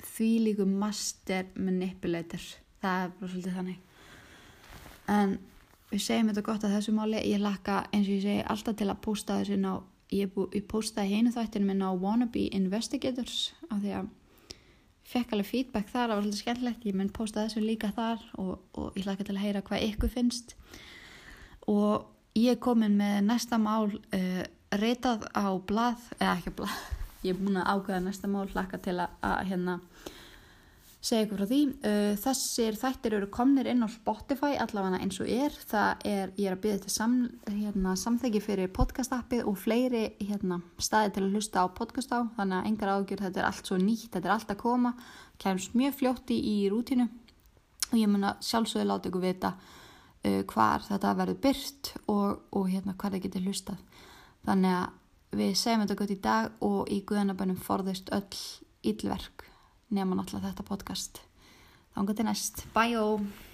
því 0.04 0.30
líku 0.46 0.66
master 0.68 1.46
manipulator. 1.56 2.42
Það 2.82 3.04
er 3.04 3.14
bara 3.18 3.30
svolítið 3.32 3.56
þannig. 3.58 3.78
En 5.08 5.38
við 5.90 6.02
segjum 6.04 6.30
þetta 6.30 6.44
gott 6.46 6.66
að 6.66 6.74
þessu 6.76 6.94
máli. 6.96 7.22
Ég 7.26 7.42
lakka 7.42 7.80
eins 7.92 8.08
og 8.08 8.14
ég 8.14 8.24
segi 8.26 8.44
alltaf 8.52 8.76
til 8.78 8.88
að 8.90 9.00
posta 9.04 9.38
þessu 9.40 9.58
ná, 9.60 9.72
ég, 10.14 10.30
bú, 10.34 10.46
ég 10.54 10.66
postaði 10.68 11.16
heinu 11.16 11.32
þættinu 11.34 11.70
minn 11.70 11.84
á 11.84 11.90
Wannabe 11.92 12.48
Investigators 12.56 13.54
af 13.70 13.80
því 13.82 13.96
að 14.02 14.12
fekk 15.08 15.32
alveg 15.32 15.48
feedback 15.48 15.88
þar, 15.88 16.10
það 16.10 16.14
var 16.14 16.22
svolítið 16.26 16.42
skemmtilegt. 16.42 16.86
Ég 16.88 17.00
mun 17.00 17.14
posta 17.16 17.46
þessu 17.46 17.64
líka 17.64 17.90
þar 17.96 18.22
og, 18.42 18.54
og 18.76 19.00
ég 19.00 19.08
lakka 19.08 19.24
til 19.24 19.38
að 19.38 19.44
heyra 19.46 19.64
hvað 19.64 19.88
ykkur 19.88 20.12
finnst. 20.12 20.54
Og 21.68 22.06
ég 22.36 22.54
er 22.54 22.62
komin 22.62 23.00
með 23.00 23.22
næsta 23.30 23.58
mál 23.60 23.88
uh, 23.88 24.44
reytað 24.76 25.24
á 25.32 25.48
blað, 25.64 26.04
eða 26.20 26.36
ekki 26.36 26.52
á 26.52 26.58
blað 26.60 26.78
ég 27.24 27.34
er 27.34 27.40
búin 27.40 27.58
að 27.58 27.70
ákveða 27.74 28.04
næsta 28.06 28.30
mál 28.30 28.46
lakka 28.54 28.80
til 28.82 28.98
að, 29.02 29.18
að 29.26 29.44
hérna 29.50 29.80
segja 31.08 31.26
ykkur 31.26 31.40
frá 31.40 31.48
því. 31.48 31.60
Þessir 32.22 32.78
þættir 32.78 33.16
eru 33.18 33.28
komnir 33.32 33.68
inn 33.70 33.84
á 33.86 33.88
Spotify 33.90 34.56
allavega 34.58 34.98
eins 35.02 35.20
og 35.22 35.30
er. 35.30 35.54
Það 35.70 36.04
er, 36.10 36.32
ég 36.36 36.50
er 36.50 36.56
að 36.56 36.62
byrja 36.64 36.82
til 36.84 36.92
sam, 36.92 37.14
hérna, 37.46 37.94
samþeggi 37.98 38.42
fyrir 38.44 38.72
podcastappið 38.74 39.46
og 39.48 39.58
fleiri 39.62 40.04
hérna, 40.18 40.60
staði 40.82 41.14
til 41.14 41.24
að 41.26 41.38
hlusta 41.38 41.64
á 41.64 41.66
podcast 41.78 42.14
á. 42.14 42.20
Þannig 42.36 42.58
að 42.58 42.70
engar 42.72 42.94
ágjur, 42.96 43.24
þetta 43.24 43.42
er 43.42 43.48
allt 43.48 43.70
svo 43.70 43.80
nýtt, 43.80 44.10
þetta 44.16 44.28
er 44.28 44.36
allt 44.36 44.54
að 44.54 44.62
koma. 44.64 44.94
Kæmst 45.38 45.78
mjög 45.78 45.98
fljótti 46.02 46.38
í 46.50 46.56
rútinu 46.72 47.08
og 47.88 47.96
ég 47.96 48.10
mun 48.10 48.26
að 48.28 48.42
sjálfsögðu 48.44 48.88
láta 48.90 49.08
ykkur 49.08 49.24
vita 49.24 49.54
uh, 49.54 50.42
hvar 50.50 50.82
þetta 50.84 51.14
verður 51.16 51.42
byrt 51.46 51.92
og, 52.10 52.48
og 52.52 52.66
hérna 52.68 52.96
hvað 52.98 53.16
það 53.16 53.28
getur 53.28 53.46
hlustað. 53.46 54.02
Þannig 54.48 54.74
að 54.80 54.97
við 55.36 55.56
segjum 55.58 55.84
þetta 55.84 55.98
gott 56.00 56.14
í 56.14 56.20
dag 56.24 56.64
og 56.64 56.92
í 56.92 57.02
guðanabænum 57.08 57.60
forðust 57.60 58.12
öll 58.14 58.40
ílverk 58.86 59.48
nema 59.92 60.16
náttúrulega 60.16 60.52
þetta 60.52 60.68
podcast. 60.68 61.22
Þá 61.92 62.02
enga 62.04 62.16
til 62.16 62.28
næst. 62.28 62.66
Bye! 62.76 63.47